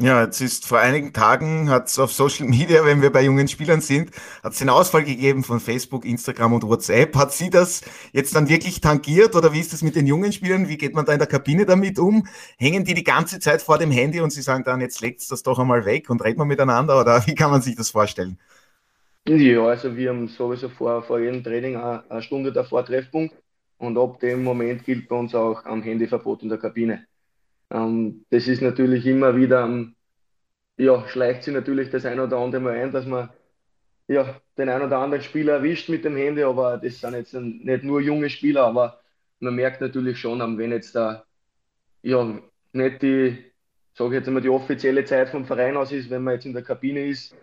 Ja, 0.02 0.22
jetzt 0.24 0.40
ist 0.40 0.66
vor 0.66 0.78
einigen 0.78 1.12
Tagen 1.12 1.68
hat 1.68 1.88
es 1.88 1.98
auf 1.98 2.10
Social 2.10 2.46
Media, 2.48 2.86
wenn 2.86 3.02
wir 3.02 3.12
bei 3.12 3.22
jungen 3.22 3.48
Spielern 3.48 3.82
sind, 3.82 4.10
hat 4.42 4.52
es 4.52 4.58
den 4.58 4.70
Ausfall 4.70 5.04
gegeben 5.04 5.44
von 5.44 5.60
Facebook, 5.60 6.06
Instagram 6.06 6.54
und 6.54 6.62
WhatsApp. 6.62 7.14
Hat 7.16 7.32
sie 7.32 7.50
das 7.50 7.82
jetzt 8.12 8.34
dann 8.34 8.48
wirklich 8.48 8.80
tangiert 8.80 9.36
oder 9.36 9.52
wie 9.52 9.60
ist 9.60 9.74
das 9.74 9.82
mit 9.82 9.96
den 9.96 10.06
jungen 10.06 10.32
Spielern? 10.32 10.68
Wie 10.68 10.78
geht 10.78 10.94
man 10.94 11.04
da 11.04 11.12
in 11.12 11.18
der 11.18 11.28
Kabine 11.28 11.66
damit 11.66 11.98
um? 11.98 12.26
Hängen 12.56 12.84
die 12.84 12.94
die 12.94 13.04
ganze 13.04 13.40
Zeit 13.40 13.60
vor 13.60 13.76
dem 13.76 13.90
Handy 13.90 14.20
und 14.20 14.30
sie 14.30 14.40
sagen 14.40 14.64
dann, 14.64 14.80
jetzt 14.80 15.02
legt's 15.02 15.28
das 15.28 15.42
doch 15.42 15.58
einmal 15.58 15.84
weg 15.84 16.08
und 16.08 16.24
reden 16.24 16.38
wir 16.38 16.46
miteinander 16.46 16.98
oder 16.98 17.22
wie 17.26 17.34
kann 17.34 17.50
man 17.50 17.60
sich 17.60 17.76
das 17.76 17.90
vorstellen? 17.90 18.38
Ja, 19.28 19.66
also 19.66 19.94
wir 19.94 20.08
haben 20.08 20.28
sowieso 20.28 20.70
vor, 20.70 21.02
vor 21.02 21.20
jedem 21.20 21.44
Training 21.44 21.76
eine, 21.76 22.10
eine 22.10 22.22
Stunde 22.22 22.52
davor 22.54 22.86
Treffpunkt 22.86 23.34
und 23.76 23.98
ab 23.98 24.18
dem 24.20 24.44
Moment 24.44 24.82
gilt 24.82 25.08
bei 25.08 25.16
uns 25.16 25.34
auch 25.34 25.62
am 25.66 25.82
Handyverbot 25.82 26.42
in 26.42 26.48
der 26.48 26.58
Kabine. 26.58 27.06
Ähm, 27.70 28.24
das 28.30 28.48
ist 28.48 28.62
natürlich 28.62 29.06
immer 29.06 29.36
wieder, 29.36 29.64
ähm, 29.64 29.94
ja, 30.78 31.06
schleicht 31.08 31.44
sich 31.44 31.54
natürlich 31.54 31.90
das 31.90 32.06
ein 32.06 32.20
oder 32.20 32.38
andere 32.38 32.62
mal 32.62 32.74
ein, 32.78 32.92
dass 32.92 33.06
man 33.06 33.30
ja, 34.08 34.40
den 34.58 34.68
ein 34.68 34.82
oder 34.82 34.98
anderen 34.98 35.24
Spieler 35.24 35.54
erwischt 35.54 35.88
mit 35.88 36.04
dem 36.04 36.16
Handy, 36.16 36.42
aber 36.42 36.78
das 36.78 37.00
sind 37.00 37.14
jetzt 37.14 37.34
nicht 37.34 37.84
nur 37.84 38.00
junge 38.00 38.30
Spieler, 38.30 38.64
aber 38.66 39.00
man 39.40 39.54
merkt 39.54 39.80
natürlich 39.80 40.18
schon, 40.18 40.40
ähm, 40.40 40.58
wenn 40.58 40.72
jetzt 40.72 40.94
da 40.96 41.24
ja, 42.02 42.40
nicht 42.72 43.02
die, 43.02 43.38
sage 43.94 44.16
jetzt 44.16 44.28
einmal, 44.28 44.42
die 44.42 44.48
offizielle 44.48 45.04
Zeit 45.04 45.30
vom 45.30 45.44
Verein 45.46 45.76
aus 45.76 45.92
ist, 45.92 46.10
wenn 46.10 46.22
man 46.24 46.34
jetzt 46.34 46.46
in 46.46 46.52
der 46.54 46.62
Kabine 46.64 47.06
ist, 47.06 47.34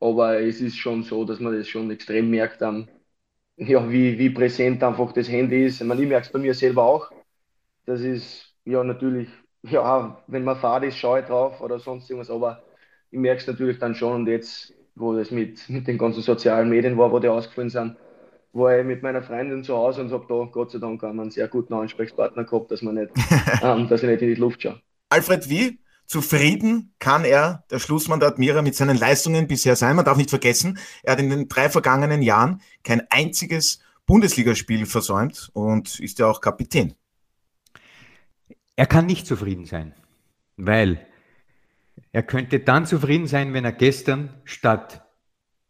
aber 0.00 0.40
es 0.40 0.60
ist 0.60 0.76
schon 0.76 1.02
so, 1.02 1.24
dass 1.24 1.40
man 1.40 1.56
das 1.56 1.68
schon 1.68 1.90
extrem 1.90 2.30
merkt, 2.30 2.62
ähm, 2.62 2.88
ja, 3.56 3.88
wie, 3.90 4.18
wie 4.18 4.30
präsent 4.30 4.82
einfach 4.82 5.12
das 5.12 5.28
Handy 5.28 5.66
ist. 5.66 5.80
Ich, 5.80 5.86
meine, 5.86 6.02
ich 6.02 6.08
merke 6.08 6.26
es 6.26 6.32
bei 6.32 6.38
mir 6.38 6.54
selber 6.54 6.84
auch. 6.84 7.10
Das 7.86 8.00
ist 8.00 8.54
ja 8.64 8.84
natürlich 8.84 9.28
ja, 9.70 10.22
wenn 10.26 10.44
man 10.44 10.56
fahrt 10.56 10.84
ist, 10.84 10.98
schaue 10.98 11.20
ich 11.20 11.26
drauf 11.26 11.60
oder 11.60 11.78
sonst 11.78 12.10
irgendwas, 12.10 12.30
aber 12.30 12.62
ich 13.10 13.18
merke 13.18 13.40
es 13.40 13.46
natürlich 13.46 13.78
dann 13.78 13.94
schon 13.94 14.14
und 14.14 14.26
jetzt, 14.28 14.74
wo 14.94 15.14
das 15.14 15.30
mit, 15.30 15.68
mit 15.68 15.86
den 15.86 15.98
ganzen 15.98 16.22
sozialen 16.22 16.68
Medien 16.68 16.98
war, 16.98 17.10
wo 17.10 17.18
die 17.18 17.28
ausgefallen 17.28 17.70
sind, 17.70 17.96
war 18.52 18.78
ich 18.78 18.84
mit 18.84 19.02
meiner 19.02 19.22
Freundin 19.22 19.64
zu 19.64 19.74
Hause 19.74 20.02
und 20.02 20.12
habe 20.12 20.26
da 20.28 20.48
Gott 20.50 20.70
sei 20.70 20.78
Dank 20.78 21.02
einen 21.02 21.30
sehr 21.30 21.48
guten 21.48 21.74
Ansprechpartner 21.74 22.44
gehabt, 22.44 22.70
dass, 22.70 22.82
man 22.82 22.94
nicht, 22.94 23.10
ähm, 23.62 23.88
dass 23.88 24.02
ich 24.02 24.08
nicht 24.08 24.22
in 24.22 24.28
die 24.28 24.34
Luft 24.34 24.62
schaue. 24.62 24.80
Alfred, 25.08 25.48
wie 25.48 25.80
zufrieden 26.06 26.92
kann 26.98 27.24
er, 27.24 27.64
der 27.70 27.78
Schlussmann 27.78 28.20
der 28.20 28.28
Admira, 28.28 28.62
mit 28.62 28.74
seinen 28.74 28.96
Leistungen 28.96 29.48
bisher 29.48 29.76
sein? 29.76 29.96
Man 29.96 30.04
darf 30.04 30.18
nicht 30.18 30.30
vergessen, 30.30 30.78
er 31.02 31.12
hat 31.12 31.20
in 31.20 31.30
den 31.30 31.48
drei 31.48 31.70
vergangenen 31.70 32.22
Jahren 32.22 32.60
kein 32.82 33.02
einziges 33.10 33.80
Bundesligaspiel 34.06 34.86
versäumt 34.86 35.50
und 35.54 35.98
ist 35.98 36.18
ja 36.18 36.26
auch 36.26 36.40
Kapitän. 36.40 36.94
Er 38.76 38.86
kann 38.86 39.06
nicht 39.06 39.26
zufrieden 39.26 39.66
sein, 39.66 39.94
weil 40.56 41.06
er 42.12 42.22
könnte 42.22 42.60
dann 42.60 42.86
zufrieden 42.86 43.26
sein, 43.26 43.52
wenn 43.54 43.64
er 43.64 43.72
gestern 43.72 44.40
statt 44.44 45.04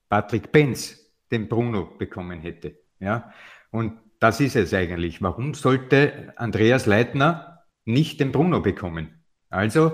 Patrick 0.09 0.53
Benz 0.53 1.12
den 1.31 1.49
Bruno 1.49 1.87
bekommen 1.99 2.40
hätte. 2.40 2.79
Ja? 3.01 3.33
Und 3.71 3.99
das 4.21 4.40
ist 4.40 4.57
es 4.57 4.73
eigentlich. 4.73 5.21
Warum 5.21 5.55
sollte 5.55 6.33
Andreas 6.37 6.87
Leitner 6.87 7.64
nicht 7.85 8.21
den 8.21 8.33
Bruno 8.33 8.61
bekommen? 8.61 9.24
Also 9.55 9.93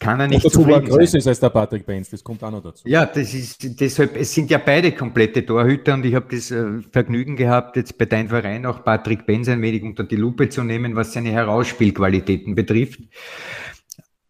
kann 0.00 0.20
er 0.20 0.28
nicht 0.28 0.44
dazu 0.44 0.66
war 0.66 0.82
größer 0.82 1.16
ist 1.16 1.26
als 1.26 1.40
der 1.40 1.48
Patrick 1.48 1.86
Benz, 1.86 2.10
das 2.10 2.22
kommt 2.22 2.44
auch 2.44 2.50
noch 2.50 2.62
dazu. 2.62 2.86
Ja, 2.86 3.06
das 3.06 3.32
ist 3.32 3.80
deshalb, 3.80 4.14
es 4.16 4.34
sind 4.34 4.50
ja 4.50 4.58
beide 4.58 4.92
komplette 4.92 5.46
Torhüter 5.46 5.94
und 5.94 6.04
ich 6.04 6.14
habe 6.14 6.26
das 6.30 6.50
äh, 6.50 6.82
Vergnügen 6.92 7.34
gehabt, 7.34 7.76
jetzt 7.76 7.96
bei 7.96 8.04
deinem 8.04 8.28
Verein 8.28 8.66
auch 8.66 8.84
Patrick 8.84 9.24
Benz 9.24 9.48
ein 9.48 9.62
wenig 9.62 9.82
unter 9.82 10.04
die 10.04 10.16
Lupe 10.16 10.50
zu 10.50 10.62
nehmen, 10.62 10.94
was 10.94 11.14
seine 11.14 11.30
Herausspielqualitäten 11.30 12.54
betrifft. 12.54 13.00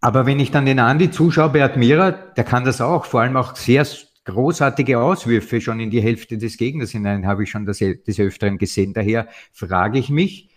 Aber 0.01 0.27
wenn 0.27 0.39
ich 0.39 0.53
dann 0.53 0.65
den 0.65 0.79
Andi 0.79 1.11
zuschaue 1.11 1.49
bei 1.49 1.65
Admira, 1.65 2.13
der 2.13 2.45
kann 2.45 2.65
das 2.65 2.81
auch, 2.81 3.05
vor 3.05 3.23
allem 3.23 3.37
auch 3.37 3.57
sehr 3.57 3.85
großartige 4.27 5.01
Auswürfe 5.01 5.61
schon 5.61 5.81
in 5.81 5.91
die 5.91 6.01
Hälfte 6.01 6.39
des 6.39 6.57
Gegners 6.57 6.93
hinein, 6.93 7.27
habe 7.27 7.43
ich 7.43 7.51
schon 7.51 7.67
des 7.67 8.21
Öfteren 8.21 8.59
gesehen. 8.59 8.93
Daher 8.93 9.27
frage 9.53 9.99
ich 9.99 10.09
mich, 10.09 10.51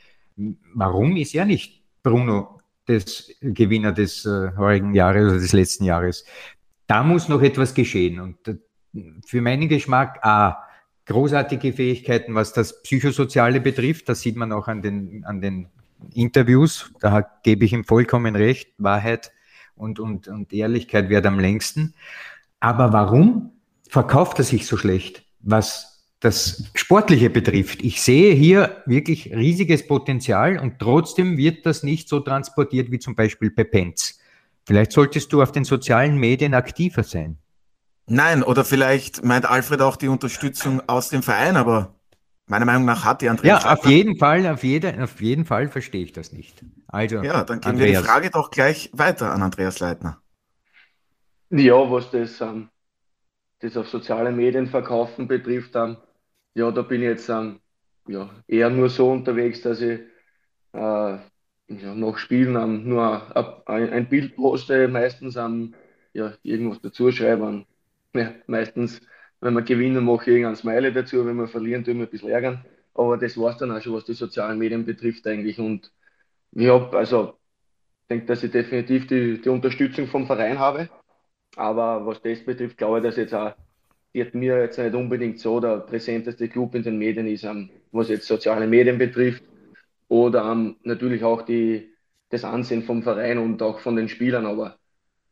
warum 0.76 1.16
ist 1.16 1.34
er 1.34 1.46
nicht 1.46 1.82
Bruno 2.04 2.61
des 3.00 3.36
Gewinner 3.42 3.92
des 3.92 4.26
äh, 4.26 4.52
heurigen 4.58 4.94
Jahres 4.94 5.32
oder 5.32 5.40
des 5.40 5.54
letzten 5.54 5.86
Jahres. 5.86 6.26
Da 6.88 7.04
muss 7.04 7.30
noch 7.30 7.42
etwas 7.42 7.74
geschehen. 7.74 8.20
Und 8.20 8.48
äh, 8.48 8.56
für 9.26 9.42
meinen 9.42 9.70
Geschmack, 9.70 10.20
A, 10.24 10.64
großartige 11.06 11.74
Fähigkeiten, 11.74 12.36
was 12.36 12.54
das 12.54 12.82
Psychosoziale 12.84 13.62
betrifft. 13.62 14.10
Das 14.10 14.22
sieht 14.22 14.36
man 14.36 14.52
auch 14.52 14.68
an 14.68 14.82
den, 14.82 15.26
an 15.26 15.42
den 15.42 15.68
Interviews. 16.14 16.92
Da 17.00 17.22
gebe 17.44 17.66
ich 17.66 17.74
ihm 17.74 17.84
vollkommen 17.84 18.36
recht. 18.36 18.74
Wahrheit 18.78 19.32
und, 19.76 20.00
und, 20.00 20.28
und 20.28 20.54
Ehrlichkeit 20.54 21.10
wird 21.10 21.26
am 21.26 21.40
längsten. 21.40 21.94
Aber 22.60 22.94
warum 22.94 23.52
verkauft 23.90 24.40
er 24.40 24.46
sich 24.46 24.66
so 24.68 24.78
schlecht? 24.78 25.26
Was 25.40 25.91
das 26.22 26.64
Sportliche 26.76 27.32
betrifft. 27.32 27.82
Ich 27.82 28.02
sehe 28.02 28.34
hier 28.34 28.84
wirklich 28.86 29.34
riesiges 29.34 29.86
Potenzial 29.86 30.60
und 30.60 30.78
trotzdem 30.78 31.36
wird 31.36 31.66
das 31.66 31.82
nicht 31.82 32.08
so 32.08 32.20
transportiert 32.20 32.92
wie 32.92 33.00
zum 33.00 33.16
Beispiel 33.16 33.50
bei 33.50 33.64
Penz. 33.64 34.20
Vielleicht 34.64 34.92
solltest 34.92 35.34
du 35.34 35.42
auf 35.42 35.52
den 35.52 35.64
sozialen 35.64 36.18
Medien 36.18 36.54
aktiver 36.54 37.04
sein. 37.04 37.38
Nein, 38.06 38.44
oder 38.44 38.64
vielleicht 38.64 39.26
meint 39.26 39.50
Alfred 39.50 39.82
auch 39.82 39.96
die 39.96 40.10
Unterstützung 40.10 40.82
aus 40.88 41.10
dem 41.10 41.24
Verein, 41.24 41.58
aber 41.58 41.96
meiner 42.46 42.66
Meinung 42.66 42.86
nach 42.86 43.04
hat 43.04 43.24
die 43.24 43.30
Andreas. 43.30 43.64
Ja, 43.64 43.74
auf 43.74 43.86
jeden 43.88 44.18
Fall, 44.18 44.46
auf, 44.46 44.64
jeder, 44.64 45.04
auf 45.04 45.22
jeden 45.22 45.46
Fall 45.46 45.70
verstehe 45.70 46.04
ich 46.04 46.12
das 46.12 46.34
nicht. 46.34 46.64
Also, 46.88 47.24
ja, 47.24 47.44
dann 47.44 47.62
geben 47.62 47.72
Andreas. 47.72 47.94
wir 47.94 48.02
die 48.02 48.08
Frage 48.08 48.30
doch 48.30 48.52
gleich 48.52 48.92
weiter 48.94 49.32
an 49.32 49.42
Andreas 49.42 49.80
Leitner. 49.80 50.22
Ja, 51.50 51.90
was 51.90 52.12
das, 52.12 52.40
ähm, 52.42 52.70
das 53.60 53.76
auf 53.76 53.88
soziale 53.90 54.32
Medien 54.32 54.68
verkaufen 54.68 55.28
betrifft, 55.28 55.76
ähm, 55.76 55.98
ja, 56.56 56.72
da 56.72 56.82
bin 56.82 57.02
ich 57.02 57.08
jetzt 57.08 57.30
ähm, 57.30 57.60
ja, 58.08 58.30
eher 58.48 58.70
nur 58.70 58.90
so 58.90 59.12
unterwegs, 59.12 59.62
dass 59.62 59.82
ich 59.82 60.00
äh, 60.74 61.18
ja, 61.68 61.96
nach 61.96 62.18
Spielen 62.18 62.56
ähm, 62.56 62.88
nur 62.88 63.38
ein, 63.68 63.90
ein, 63.92 64.10
Bild 64.10 64.36
poste, 64.36 64.88
meistens 64.88 65.36
ähm, 65.36 65.76
ja, 66.14 66.34
irgendwas 66.44 66.82
dazu 66.82 67.12
schreibe. 67.12 67.66
Ja, 68.14 68.34
meistens, 68.48 69.02
wenn 69.40 69.54
wir 69.54 69.62
gewinnen, 69.62 70.04
mache 70.04 70.24
ich 70.24 70.28
irgendein 70.28 70.56
Smiley 70.56 70.94
dazu, 70.94 71.26
wenn 71.26 71.38
wir 71.38 71.48
verlieren, 71.48 71.84
tun 71.84 71.98
wir 71.98 72.06
ein 72.08 72.10
bisschen 72.10 72.30
ärgern. 72.30 72.66
Aber 72.94 73.18
das 73.18 73.38
war 73.38 73.52
es 73.52 73.58
dann 73.58 73.72
auch 73.72 73.82
schon, 73.82 73.94
was 73.94 74.06
die 74.06 74.14
sozialen 74.14 74.60
Medien 74.60 74.86
betrifft 74.86 75.26
eigentlich. 75.28 75.60
Und 75.60 75.92
ich 76.52 76.68
habe, 76.68 76.98
also, 76.98 77.40
denke, 78.10 78.26
dass 78.26 78.44
ich 78.44 78.52
definitiv 78.52 79.08
die, 79.08 79.42
die 79.42 79.50
Unterstützung 79.50 80.08
vom 80.08 80.28
Verein 80.28 80.60
habe. 80.60 80.90
Aber 81.56 82.06
was 82.06 82.22
das 82.22 82.44
betrifft, 82.46 82.78
glaube 82.78 83.00
ich, 83.00 83.04
dass 83.04 83.18
jetzt 83.18 83.34
auch 83.34 83.56
die 84.14 84.26
mir 84.34 84.62
jetzt 84.62 84.78
nicht 84.78 84.94
unbedingt 84.94 85.40
so 85.40 85.60
der 85.60 85.78
präsenteste 85.80 86.48
Club 86.50 86.76
in 86.76 86.84
den 86.84 86.98
Medien 86.98 87.28
ist, 87.28 87.44
ähm, 87.44 87.70
was 87.92 88.10
jetzt 88.10 88.28
soziale 88.28 88.68
Medien 88.68 88.98
betrifft 88.98 89.44
oder 90.08 90.52
ähm, 90.52 90.76
natürlich 90.84 91.24
auch 91.24 91.44
die, 91.44 91.90
das 92.30 92.44
Ansehen 92.44 92.84
vom 92.84 93.04
Verein 93.04 93.38
und 93.38 93.62
auch 93.62 93.80
von 93.80 93.96
den 93.96 94.10
Spielern. 94.10 94.46
Aber 94.46 94.78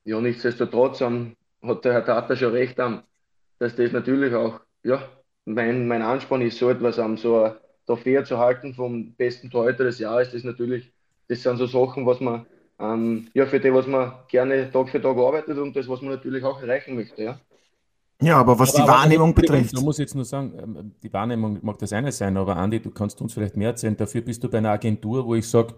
ja, 0.06 0.20
nichtsdestotrotz 0.22 1.02
ähm, 1.02 1.36
hat 1.62 1.84
der 1.86 1.94
Herr 1.94 2.06
Tata 2.06 2.36
schon 2.36 2.54
recht, 2.54 2.80
dass 2.80 3.76
das 3.76 3.92
natürlich 3.92 4.34
auch 4.34 4.62
ja, 4.84 5.04
mein, 5.46 5.88
mein 5.88 6.02
Ansporn 6.02 6.42
ist, 6.42 6.58
so 6.58 6.70
etwas 6.70 6.98
ähm, 6.98 7.18
so 7.18 7.54
Trophäe 7.86 8.24
zu 8.24 8.38
halten 8.38 8.74
vom 8.74 9.14
besten 9.16 9.50
Torhüter 9.50 9.84
des 9.84 10.00
Jahres. 10.00 10.32
Das 10.32 10.44
natürlich, 10.44 10.92
das 11.28 11.44
sind 11.44 11.58
so 11.58 11.66
Sachen, 11.66 12.06
was 12.06 12.20
man 12.22 12.46
ähm, 12.80 13.30
ja, 13.34 13.46
für 13.46 13.60
die, 13.60 13.74
was 13.74 13.88
man 13.88 14.14
gerne 14.30 14.72
Tag 14.72 14.90
für 14.90 15.02
Tag 15.02 15.18
arbeitet 15.18 15.58
und 15.58 15.76
das, 15.76 15.88
was 15.90 16.02
man 16.02 16.12
natürlich 16.12 16.44
auch 16.44 16.62
erreichen 16.62 16.96
möchte. 16.96 17.24
Ja. 17.24 17.40
Ja, 18.22 18.38
aber 18.38 18.60
was 18.60 18.76
aber, 18.76 18.84
die 18.84 18.90
Wahrnehmung 18.90 19.30
aber, 19.30 19.42
betrifft. 19.42 19.74
Man 19.74 19.84
muss 19.84 19.98
jetzt 19.98 20.14
nur 20.14 20.26
sagen, 20.26 20.54
ähm, 20.62 20.92
die 21.02 21.12
Wahrnehmung 21.14 21.60
mag 21.62 21.78
das 21.80 21.94
eine 21.94 22.12
sein, 22.12 22.36
aber 22.36 22.58
Andi, 22.58 22.82
du 22.82 22.92
kannst 22.92 23.22
uns 23.22 23.34
vielleicht 23.34 23.56
mehr 23.56 23.70
erzählen. 23.70 23.96
Dafür 23.96 24.22
bist 24.22 24.44
du 24.44 24.50
bei 24.50 24.58
einer 24.58 24.72
Agentur, 24.72 25.26
wo 25.26 25.36
ich 25.36 25.48
sage, 25.48 25.74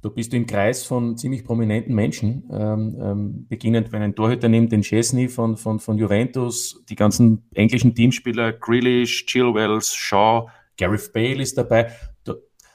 du 0.00 0.10
bist 0.10 0.32
im 0.32 0.46
Kreis 0.46 0.84
von 0.84 1.16
ziemlich 1.16 1.44
prominenten 1.44 1.94
Menschen, 1.94 2.48
ähm, 2.50 2.96
ähm, 3.00 3.46
beginnend, 3.48 3.92
wenn 3.92 4.02
ein 4.02 4.14
Torhüter 4.14 4.48
nimmt, 4.48 4.72
den 4.72 4.82
Chesney 4.82 5.28
von, 5.28 5.56
von, 5.56 5.78
von 5.78 5.98
Juventus, 5.98 6.82
die 6.88 6.96
ganzen 6.96 7.44
englischen 7.54 7.94
Teamspieler, 7.94 8.52
Grealish, 8.52 9.26
Chilwells, 9.26 9.94
Shaw, 9.94 10.48
Gareth 10.78 11.12
Bale 11.12 11.42
ist 11.42 11.58
dabei. 11.58 11.92
Du, 12.24 12.32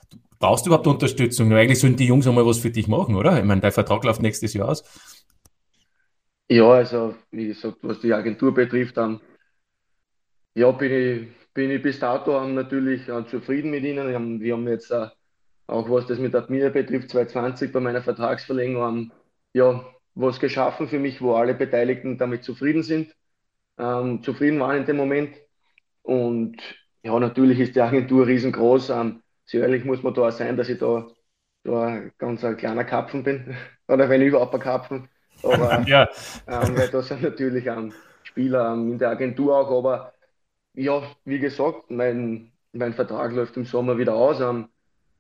du 0.10 0.18
brauchst 0.40 0.68
überhaupt 0.68 0.88
Unterstützung? 0.88 1.52
Eigentlich 1.52 1.80
sollen 1.80 1.96
die 1.96 2.06
Jungs 2.06 2.28
einmal 2.28 2.46
was 2.46 2.60
für 2.60 2.70
dich 2.70 2.88
machen, 2.88 3.16
oder? 3.16 3.40
Ich 3.40 3.46
meine, 3.46 3.60
dein 3.60 3.72
Vertrag 3.72 4.04
läuft 4.04 4.22
nächstes 4.22 4.54
Jahr 4.54 4.70
aus. 4.70 4.84
Ja, 6.50 6.70
also 6.72 7.16
wie 7.32 7.48
gesagt, 7.48 7.78
was 7.84 8.00
die 8.02 8.14
Agentur 8.14 8.54
betrifft, 8.54 8.98
dann 8.98 9.22
ja, 10.56 10.72
bin 10.72 10.92
ich, 10.92 11.54
bin 11.54 11.72
ich 11.72 11.82
bis 11.82 12.00
dato 12.00 12.46
natürlich 12.48 13.06
zufrieden 13.30 13.72
mit 13.72 13.84
ihnen. 13.84 14.08
Wir 14.42 14.54
haben, 14.56 14.68
jetzt 14.68 14.92
äh, 14.92 15.08
auch 15.68 15.90
was 15.90 16.08
das 16.08 16.20
mit 16.20 16.36
Admira 16.36 16.70
betrifft, 16.70 17.10
2020 17.12 17.72
bei 17.72 17.80
meiner 17.80 18.02
Vertragsverlängerung 18.02 19.12
ja, 19.54 19.86
was 20.16 20.40
geschaffen 20.40 20.88
für 20.88 21.00
mich, 21.00 21.22
wo 21.22 21.36
alle 21.36 21.54
Beteiligten 21.56 22.18
damit 22.18 22.44
zufrieden 22.44 22.84
sind, 22.84 23.16
ähm, 23.80 24.24
zufrieden 24.24 24.60
waren 24.60 24.78
in 24.80 24.86
dem 24.86 24.98
Moment. 24.98 25.38
Und 26.04 26.58
ja, 27.04 27.20
natürlich 27.20 27.60
ist 27.60 27.76
die 27.76 27.82
Agentur 27.82 28.28
riesengroß. 28.28 28.92
Ähm, 28.92 29.24
sehr 29.46 29.64
ehrlich 29.64 29.86
muss 29.86 30.04
man 30.04 30.14
da 30.14 30.30
auch 30.30 30.32
sein, 30.32 30.58
dass 30.58 30.70
ich 30.70 30.80
da, 30.80 31.08
da 31.64 32.02
ganz 32.18 32.44
ein 32.46 32.58
kleiner 32.58 32.86
Kapfen 32.86 33.24
bin. 33.24 33.56
Oder 33.88 34.10
wenn 34.10 34.22
überhaupt 34.24 34.54
ein 34.56 34.62
Kapfen. 34.62 35.10
Aber 35.44 35.84
ja. 35.88 36.10
ähm, 36.48 36.78
weil 36.78 36.90
da 36.90 37.02
sind 37.02 37.22
natürlich 37.24 37.66
ähm, 37.66 37.94
Spieler 38.24 38.74
ähm, 38.74 38.92
in 38.94 39.00
der 39.00 39.10
Agentur 39.10 39.58
auch. 39.58 39.72
Aber 39.78 40.14
ja, 40.74 41.04
wie 41.26 41.40
gesagt, 41.40 41.90
mein, 41.92 42.52
mein 42.74 42.94
Vertrag 42.94 43.34
läuft 43.34 43.58
im 43.58 43.66
Sommer 43.66 43.98
wieder 43.98 44.16
aus. 44.16 44.40
Ähm, 44.42 44.70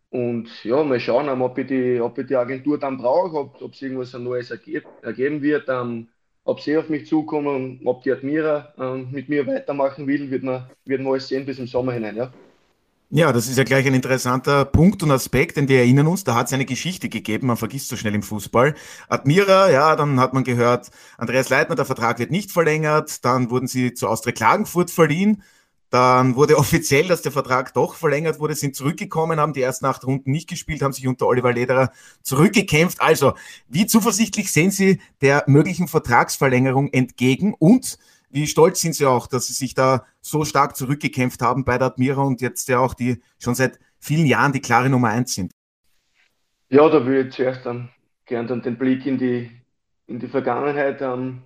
und 0.09 0.63
ja, 0.63 0.83
mal 0.83 0.99
schauen, 0.99 1.27
ähm, 1.27 1.41
ob 1.41 1.57
ich 1.57 1.67
die, 1.67 1.99
ob 2.01 2.17
ich 2.17 2.27
die 2.27 2.35
Agentur 2.35 2.79
dann 2.79 2.97
brauche, 2.97 3.37
ob, 3.37 3.61
ob 3.61 3.73
es 3.73 3.81
irgendwas 3.81 4.13
Neues 4.13 4.51
ergeb, 4.51 4.85
ergeben 5.01 5.41
wird, 5.41 5.67
ähm, 5.69 6.09
ob 6.45 6.61
sie 6.61 6.77
auf 6.77 6.89
mich 6.89 7.07
zukommen, 7.07 7.81
ob 7.85 8.03
die 8.03 8.11
Admira 8.13 8.73
ähm, 8.77 9.09
mit 9.11 9.27
mir 9.29 9.45
weitermachen 9.47 10.07
will, 10.07 10.31
wird 10.31 10.43
man, 10.43 10.69
wird 10.85 11.01
man 11.01 11.13
alles 11.13 11.27
sehen 11.27 11.45
bis 11.45 11.59
im 11.59 11.67
Sommer 11.67 11.93
hinein. 11.93 12.15
Ja. 12.15 12.31
Ja, 13.09 13.31
das 13.31 13.47
ist 13.47 13.57
ja 13.57 13.63
gleich 13.63 13.87
ein 13.87 13.93
interessanter 13.93 14.65
Punkt 14.65 15.01
und 15.01 15.11
Aspekt, 15.11 15.55
denn 15.55 15.69
wir 15.69 15.79
erinnern 15.79 16.07
uns, 16.07 16.25
da 16.25 16.35
hat 16.35 16.47
es 16.47 16.53
eine 16.53 16.65
Geschichte 16.65 17.07
gegeben, 17.07 17.47
man 17.47 17.55
vergisst 17.55 17.87
so 17.87 17.95
schnell 17.95 18.13
im 18.13 18.21
Fußball. 18.21 18.75
Admira, 19.07 19.71
ja, 19.71 19.95
dann 19.95 20.19
hat 20.19 20.33
man 20.33 20.43
gehört, 20.43 20.91
Andreas 21.17 21.47
Leitner, 21.47 21.75
der 21.75 21.85
Vertrag 21.85 22.19
wird 22.19 22.31
nicht 22.31 22.51
verlängert, 22.51 23.23
dann 23.23 23.49
wurden 23.49 23.67
sie 23.67 23.93
zu 23.93 24.09
Austria 24.09 24.33
Klagenfurt 24.33 24.91
verliehen, 24.91 25.41
dann 25.89 26.35
wurde 26.35 26.57
offiziell, 26.57 27.07
dass 27.07 27.21
der 27.21 27.31
Vertrag 27.31 27.73
doch 27.73 27.95
verlängert 27.95 28.41
wurde, 28.41 28.55
sind 28.55 28.75
zurückgekommen, 28.75 29.39
haben 29.39 29.53
die 29.53 29.61
ersten 29.61 29.85
acht 29.85 30.03
Runden 30.05 30.31
nicht 30.31 30.49
gespielt, 30.49 30.81
haben 30.81 30.91
sich 30.91 31.07
unter 31.07 31.27
Oliver 31.27 31.53
Lederer 31.53 31.93
zurückgekämpft. 32.23 32.99
Also, 32.99 33.35
wie 33.69 33.85
zuversichtlich 33.85 34.51
sehen 34.51 34.71
Sie 34.71 34.99
der 35.21 35.45
möglichen 35.47 35.87
Vertragsverlängerung 35.87 36.91
entgegen 36.91 37.53
und 37.57 37.97
wie 38.37 38.47
stolz 38.47 38.81
sind 38.81 38.93
Sie 38.93 39.05
auch, 39.05 39.25
dass 39.25 39.47
Sie 39.47 39.53
sich 39.53 39.73
da 39.73 40.05
so 40.21 40.45
stark 40.45 40.75
zurückgekämpft 40.75 41.41
haben 41.41 41.65
bei 41.65 41.77
der 41.77 41.87
Admira 41.87 42.21
und 42.21 42.39
jetzt 42.39 42.67
ja 42.67 42.79
auch 42.79 42.93
die 42.93 43.19
schon 43.39 43.55
seit 43.55 43.79
vielen 43.99 44.27
Jahren 44.27 44.53
die 44.53 44.61
klare 44.61 44.89
Nummer 44.89 45.09
eins 45.09 45.33
sind? 45.33 45.51
Ja, 46.69 46.87
da 46.87 47.03
würde 47.03 47.29
ich 47.29 47.33
zuerst 47.33 47.65
dann 47.65 47.89
gern 48.25 48.45
dann 48.45 48.61
den 48.61 48.77
Blick 48.77 49.05
in 49.05 49.17
die, 49.17 49.49
in 50.05 50.19
die 50.19 50.27
Vergangenheit 50.27 51.01
ähm, 51.01 51.41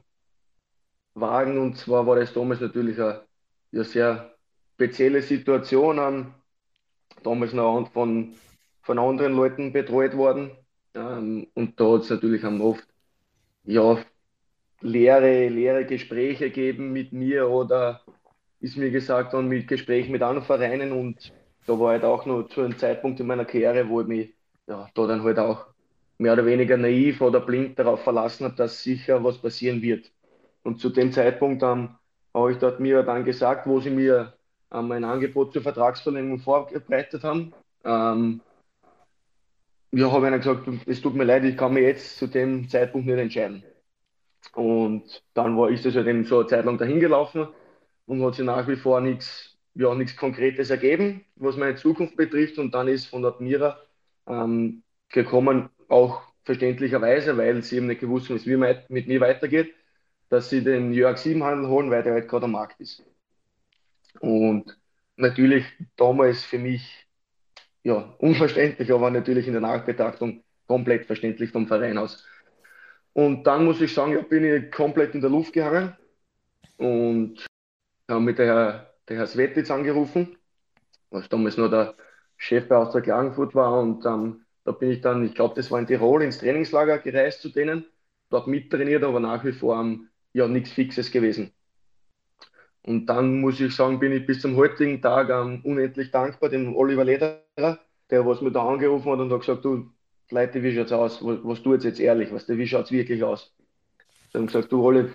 wagen. 1.13 1.57
Und 1.57 1.77
zwar 1.77 2.05
war 2.05 2.17
das 2.17 2.33
damals 2.33 2.59
natürlich 2.59 2.99
eine, 2.99 3.21
eine 3.71 3.83
sehr 3.85 4.35
spezielle 4.73 5.21
Situation. 5.21 5.97
Ähm, 5.97 6.33
damals 7.23 7.53
noch 7.53 7.89
von, 7.93 8.35
von 8.81 8.99
anderen 8.99 9.33
Leuten 9.33 9.71
betreut 9.71 10.17
worden. 10.17 10.51
Ähm, 10.93 11.47
und 11.53 11.79
da 11.79 11.93
hat 11.93 12.01
es 12.01 12.09
natürlich 12.09 12.43
auch 12.43 12.59
oft 12.59 12.85
ja, 13.63 13.97
leere, 14.81 15.47
leere 15.49 15.85
Gespräche 15.85 16.49
geben 16.49 16.91
mit 16.91 17.13
mir 17.13 17.49
oder 17.49 18.01
ist 18.59 18.77
mir 18.77 18.91
gesagt 18.91 19.33
worden 19.33 19.47
mit 19.47 19.67
Gesprächen 19.67 20.11
mit 20.11 20.21
anderen 20.21 20.45
Vereinen 20.45 20.91
und 20.91 21.33
da 21.67 21.79
war 21.79 21.91
halt 21.91 22.03
auch 22.03 22.25
noch 22.25 22.47
zu 22.49 22.61
einem 22.61 22.77
Zeitpunkt 22.77 23.19
in 23.19 23.27
meiner 23.27 23.45
Karriere, 23.45 23.87
wo 23.87 24.01
ich 24.01 24.07
mich 24.07 24.33
ja, 24.67 24.89
da 24.93 25.07
dann 25.07 25.23
halt 25.23 25.39
auch 25.39 25.67
mehr 26.17 26.33
oder 26.33 26.45
weniger 26.45 26.77
naiv 26.77 27.21
oder 27.21 27.39
blind 27.39 27.77
darauf 27.79 28.03
verlassen 28.03 28.45
habe, 28.45 28.55
dass 28.55 28.83
sicher 28.83 29.23
was 29.23 29.37
passieren 29.37 29.81
wird. 29.81 30.11
Und 30.63 30.79
zu 30.79 30.89
dem 30.89 31.11
Zeitpunkt 31.11 31.63
ähm, 31.63 31.95
habe 32.33 32.51
ich 32.51 32.57
dort 32.59 32.79
mir 32.79 33.03
dann 33.03 33.25
gesagt, 33.25 33.67
wo 33.67 33.79
sie 33.79 33.89
mir 33.89 34.33
ähm, 34.71 34.91
ein 34.91 35.03
Angebot 35.03 35.53
zur 35.53 35.63
Vertragsverlängerung 35.63 36.39
vorbereitet 36.39 37.23
haben. 37.23 37.53
Ähm, 37.83 38.41
ja, 39.91 40.11
habe 40.11 40.27
ich 40.27 40.31
ihnen 40.31 40.39
gesagt, 40.41 40.67
es 40.85 41.01
tut 41.01 41.15
mir 41.15 41.25
leid, 41.25 41.43
ich 41.43 41.57
kann 41.57 41.73
mich 41.73 41.83
jetzt 41.83 42.17
zu 42.17 42.27
dem 42.27 42.69
Zeitpunkt 42.69 43.07
nicht 43.07 43.17
entscheiden. 43.17 43.63
Und 44.53 45.23
dann 45.33 45.57
war, 45.57 45.69
ist 45.69 45.85
das 45.85 45.95
halt 45.95 46.07
eben 46.07 46.25
so 46.25 46.39
eine 46.39 46.47
Zeit 46.47 46.65
lang 46.65 46.77
dahingelaufen 46.77 47.47
und 48.05 48.23
hat 48.23 48.35
sich 48.35 48.45
nach 48.45 48.67
wie 48.67 48.75
vor 48.75 49.01
nichts, 49.01 49.57
ja, 49.75 49.95
nichts 49.95 50.17
Konkretes 50.17 50.69
ergeben, 50.69 51.25
was 51.35 51.57
meine 51.57 51.75
Zukunft 51.75 52.17
betrifft. 52.17 52.57
Und 52.57 52.73
dann 52.73 52.87
ist 52.87 53.07
von 53.07 53.25
Admira 53.25 53.79
ähm, 54.27 54.83
gekommen, 55.09 55.69
auch 55.87 56.21
verständlicherweise, 56.43 57.37
weil 57.37 57.61
sie 57.63 57.77
eben 57.77 57.87
nicht 57.87 58.01
gewusst 58.01 58.29
haben, 58.29 58.43
wie 58.45 58.53
es 58.53 58.89
mit 58.89 59.07
mir 59.07 59.21
weitergeht, 59.21 59.73
dass 60.29 60.49
sie 60.49 60.63
den 60.63 60.93
Jörg 60.93 61.17
Siebenhandel 61.17 61.69
holen, 61.69 61.91
weil 61.91 62.03
der 62.03 62.13
halt 62.13 62.27
gerade 62.27 62.45
am 62.45 62.51
Markt 62.53 62.79
ist. 62.81 63.03
Und 64.19 64.77
natürlich 65.17 65.65
damals 65.95 66.43
für 66.43 66.59
mich 66.59 67.07
ja, 67.83 68.15
unverständlich, 68.19 68.91
aber 68.91 69.09
natürlich 69.11 69.47
in 69.47 69.53
der 69.53 69.61
Nachbetrachtung 69.61 70.43
komplett 70.67 71.05
verständlich 71.05 71.51
vom 71.51 71.67
Verein 71.67 71.97
aus. 71.97 72.25
Und 73.13 73.43
dann 73.45 73.65
muss 73.65 73.81
ich 73.81 73.93
sagen, 73.93 74.13
ja, 74.13 74.21
bin 74.21 74.45
ich 74.45 74.71
komplett 74.71 75.15
in 75.15 75.21
der 75.21 75.29
Luft 75.29 75.53
gehangen 75.53 75.95
und 76.77 77.45
habe 78.07 78.21
mit 78.21 78.39
der 78.39 78.91
der 79.11 79.17
Herr 79.17 79.27
Svetitz 79.27 79.69
angerufen, 79.69 80.37
was 81.09 81.27
damals 81.29 81.57
nur 81.57 81.69
der 81.69 81.95
Chef 82.37 82.71
aus 82.71 82.93
der 82.93 83.01
Klagenfurt 83.01 83.53
war. 83.55 83.79
Und 83.79 84.05
ähm, 84.05 84.45
da 84.63 84.71
bin 84.71 84.91
ich 84.91 85.01
dann, 85.01 85.25
ich 85.25 85.35
glaube, 85.35 85.55
das 85.55 85.69
war 85.69 85.79
in 85.79 85.87
Tirol, 85.87 86.23
ins 86.23 86.37
Trainingslager 86.39 86.99
gereist 86.99 87.41
zu 87.41 87.49
denen, 87.49 87.85
dort 88.29 88.47
mittrainiert, 88.47 89.03
aber 89.03 89.19
nach 89.19 89.43
wie 89.43 89.51
vor 89.51 89.79
ähm, 89.79 90.07
ja 90.33 90.47
nichts 90.47 90.71
Fixes 90.71 91.11
gewesen. 91.11 91.51
Und 92.83 93.05
dann 93.07 93.41
muss 93.41 93.59
ich 93.59 93.75
sagen, 93.75 93.99
bin 93.99 94.11
ich 94.11 94.25
bis 94.25 94.41
zum 94.41 94.55
heutigen 94.55 95.01
Tag 95.01 95.29
ähm, 95.29 95.61
unendlich 95.63 96.09
dankbar 96.09 96.49
dem 96.49 96.75
Oliver 96.75 97.03
Lederer, 97.03 97.79
der 98.09 98.25
was 98.25 98.41
mir 98.41 98.51
da 98.51 98.67
angerufen 98.67 99.11
hat 99.11 99.19
und 99.19 99.31
hat 99.31 99.41
gesagt, 99.41 99.65
du, 99.65 99.91
Leute, 100.31 100.63
wie 100.63 100.75
schaut's 100.75 100.91
aus? 100.91 101.23
Was, 101.23 101.39
was 101.43 101.61
tut 101.63 101.83
jetzt 101.83 101.99
ehrlich? 101.99 102.31
Was, 102.33 102.47
wie 102.49 102.67
schaut's 102.67 102.91
wirklich 102.91 103.23
aus? 103.23 103.53
Sie 104.31 104.37
haben 104.37 104.47
gesagt, 104.47 104.71
du 104.71 104.83
Ole, 104.83 105.13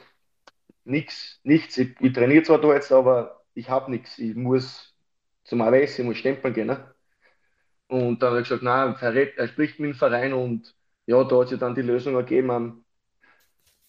nichts, 0.85 1.41
nichts. 1.45 1.79
Ich, 1.79 1.97
ich 2.01 2.13
trainiere 2.13 2.45
zwar 2.45 2.61
da 2.61 2.75
jetzt, 2.75 2.93
aber 2.93 3.45
ich 3.55 3.71
habe 3.71 3.91
nichts. 3.91 4.19
Ich 4.19 4.35
muss 4.37 4.95
zum 5.45 5.61
AWS, 5.63 5.99
ich 5.99 6.05
muss 6.05 6.19
stempeln 6.19 6.55
gehen. 6.55 6.69
Ne? 6.69 6.95
Und 7.89 8.23
dann 8.23 8.31
habe 8.31 8.41
ich 8.43 8.49
gesagt, 8.49 8.63
nein, 8.63 8.95
er 9.01 9.49
spricht 9.49 9.79
mit 9.81 9.91
dem 9.93 9.95
Verein 9.97 10.33
und 10.33 10.75
ja, 11.07 11.23
da 11.25 11.41
hat 11.41 11.49
sich 11.49 11.59
dann 11.59 11.75
die 11.75 11.83
Lösung 11.83 12.15
ergeben. 12.17 12.51
Um, 12.51 12.85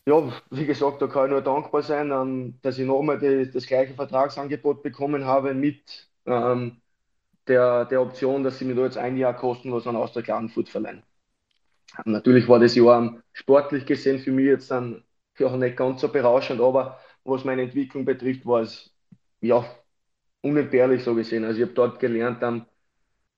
ja, 0.08 0.32
wie 0.52 0.66
gesagt, 0.66 1.02
da 1.02 1.08
kann 1.08 1.26
ich 1.26 1.32
nur 1.32 1.42
dankbar 1.42 1.84
sein, 1.84 2.12
um, 2.12 2.60
dass 2.62 2.78
ich 2.80 2.86
nochmal 2.86 3.20
das 3.52 3.68
gleiche 3.68 3.94
Vertragsangebot 3.94 4.82
bekommen 4.84 5.26
habe 5.26 5.54
mit 5.54 6.10
ähm, 6.26 6.82
der, 7.48 7.86
der 7.86 8.02
Option, 8.02 8.44
dass 8.44 8.60
sie 8.60 8.66
mir 8.66 8.76
da 8.76 8.84
jetzt 8.86 8.98
ein 8.98 9.18
Jahr 9.18 9.36
kostenlos 9.36 9.88
an 9.88 9.98
Austria 9.98 10.24
Klagenfurt 10.24 10.70
verleihen. 10.70 11.04
Natürlich 12.06 12.48
war 12.48 12.60
das 12.60 12.76
Jahr 12.76 13.22
sportlich 13.34 13.86
gesehen 13.86 14.20
für 14.20 14.32
mich 14.32 14.46
jetzt 14.46 14.72
dann 14.72 15.04
ja, 15.38 15.56
nicht 15.58 15.78
ganz 15.78 16.02
so 16.02 16.10
berauschend, 16.10 16.62
aber 16.62 17.00
was 17.24 17.44
meine 17.46 17.64
Entwicklung 17.64 18.06
betrifft, 18.06 18.46
war 18.46 18.62
es 18.62 18.94
ja 19.42 19.66
unentbehrlich 20.42 21.04
so 21.04 21.16
gesehen. 21.16 21.44
Also 21.46 21.60
ich 21.60 21.66
habe 21.66 21.74
dort 21.76 22.00
gelernt, 22.00 22.44
um, 22.44 22.66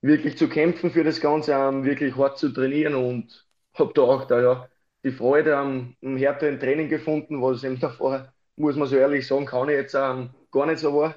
wirklich 0.01 0.37
zu 0.37 0.49
kämpfen 0.49 0.91
für 0.91 1.03
das 1.03 1.21
Ganze, 1.21 1.57
um, 1.67 1.83
wirklich 1.85 2.15
hart 2.17 2.37
zu 2.39 2.49
trainieren 2.51 2.95
und 2.95 3.47
habe 3.75 3.93
da 3.95 4.01
auch 4.03 4.25
da 4.27 4.41
ja 4.41 4.69
die 5.03 5.11
Freude 5.11 5.57
am, 5.57 5.95
am 6.03 6.17
härteren 6.17 6.59
Training 6.59 6.89
gefunden, 6.89 7.41
was 7.41 7.63
eben 7.63 7.79
davor 7.81 8.33
muss 8.57 8.75
man 8.75 8.87
so 8.87 8.97
ehrlich 8.97 9.25
sagen, 9.27 9.45
kann 9.45 9.69
ich 9.69 9.75
jetzt 9.75 9.95
ähm, 9.95 10.31
gar 10.51 10.65
nicht 10.65 10.79
so 10.79 10.93
wahr. 10.95 11.15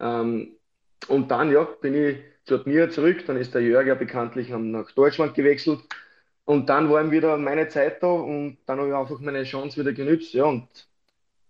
Ähm, 0.00 0.56
und 1.08 1.30
dann, 1.30 1.50
ja, 1.52 1.64
bin 1.64 1.94
ich 1.94 2.18
zu 2.44 2.60
mir 2.66 2.90
zurück, 2.90 3.24
dann 3.26 3.36
ist 3.38 3.54
der 3.54 3.62
Jörg 3.62 3.86
ja 3.86 3.94
bekanntlich 3.94 4.50
nach 4.50 4.90
Deutschland 4.92 5.34
gewechselt. 5.34 5.80
Und 6.44 6.68
dann 6.68 6.90
war 6.90 7.02
ihm 7.02 7.10
wieder 7.10 7.36
meine 7.38 7.68
Zeit 7.68 8.02
da 8.02 8.08
und 8.08 8.58
dann 8.66 8.78
habe 8.78 8.88
ich 8.88 8.94
einfach 8.94 9.20
meine 9.20 9.44
Chance 9.44 9.80
wieder 9.80 9.92
genützt. 9.92 10.34
Ja, 10.34 10.44
und 10.44 10.68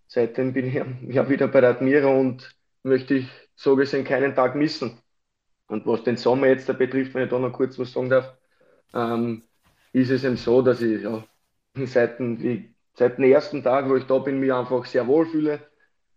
seitdem 0.07 0.53
bin 0.53 0.67
ich 0.69 0.75
ja 1.15 1.29
wieder 1.29 1.49
bei 1.49 1.61
der 1.61 1.71
Admira 1.71 2.09
und 2.09 2.55
möchte 2.83 3.15
ich 3.15 3.29
so 3.57 3.77
gesehen 3.77 4.05
keinen 4.05 4.35
Tag 4.35 4.55
missen. 4.55 4.99
Und 5.67 5.87
was 5.87 6.05
den 6.05 6.17
Sommer 6.17 6.49
jetzt 6.49 6.67
betrifft, 6.79 7.15
wenn 7.15 7.25
ich 7.25 7.31
da 7.31 7.39
noch 7.39 7.53
kurz 7.53 7.79
was 7.79 7.93
sagen 7.93 8.11
darf, 8.11 8.37
ähm, 8.95 9.43
ist 9.93 10.11
es 10.11 10.25
eben 10.25 10.37
so, 10.37 10.63
dass 10.63 10.83
ich 10.83 11.03
ja, 11.03 11.25
seit, 11.87 12.19
dem, 12.19 12.75
seit 12.95 13.19
dem 13.19 13.25
ersten 13.25 13.63
Tag, 13.63 13.89
wo 13.89 13.97
ich 13.97 14.05
da 14.05 14.19
bin, 14.19 14.41
mich 14.41 14.53
einfach 14.53 14.85
sehr 14.87 15.07
wohl 15.07 15.27
fühle, 15.27 15.61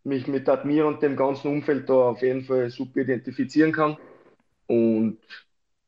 mich 0.04 0.28
mit 0.28 0.48
Admir 0.50 0.86
und 0.88 1.02
dem 1.02 1.16
ganzen 1.16 1.50
Umfeld 1.50 1.90
da 1.90 1.94
auf 2.12 2.22
jeden 2.22 2.44
Fall 2.44 2.70
super 2.70 3.02
identifizieren 3.02 3.72
kann. 3.72 3.98
Und 4.68 5.20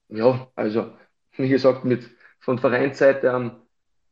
ja, 0.09 0.49
also 0.55 0.93
wie 1.37 1.49
gesagt, 1.49 1.85
mit, 1.85 2.09
von 2.39 2.59
Vereinsseite 2.59 3.27
ähm, 3.27 3.51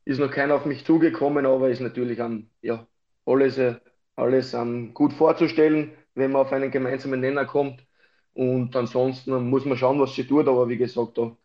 ist 0.05 0.19
noch 0.19 0.31
keiner 0.31 0.55
auf 0.55 0.65
mich 0.65 0.85
zugekommen, 0.85 1.45
aber 1.45 1.69
ist 1.69 1.81
natürlich 1.81 2.19
ähm, 2.19 2.49
ja, 2.61 2.87
alles, 3.25 3.57
äh, 3.57 3.75
alles 4.15 4.53
ähm, 4.53 4.93
gut 4.93 5.13
vorzustellen, 5.13 5.91
wenn 6.15 6.31
man 6.31 6.41
auf 6.41 6.51
einen 6.53 6.71
gemeinsamen 6.71 7.19
Nenner 7.19 7.45
kommt. 7.45 7.85
Und 8.33 8.75
ansonsten 8.75 9.49
muss 9.49 9.65
man 9.65 9.77
schauen, 9.77 9.99
was 9.99 10.13
sie 10.13 10.25
tut, 10.25 10.47
aber 10.47 10.69
wie 10.69 10.77
gesagt, 10.77 11.17
da 11.17 11.35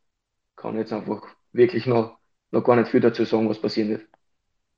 kann 0.56 0.76
jetzt 0.76 0.92
einfach 0.92 1.22
wirklich 1.52 1.86
noch, 1.86 2.18
noch 2.50 2.62
gar 2.62 2.76
nicht 2.76 2.90
viel 2.90 3.00
dazu 3.00 3.24
sagen, 3.24 3.48
was 3.48 3.60
passieren 3.60 3.90
wird. 3.90 4.02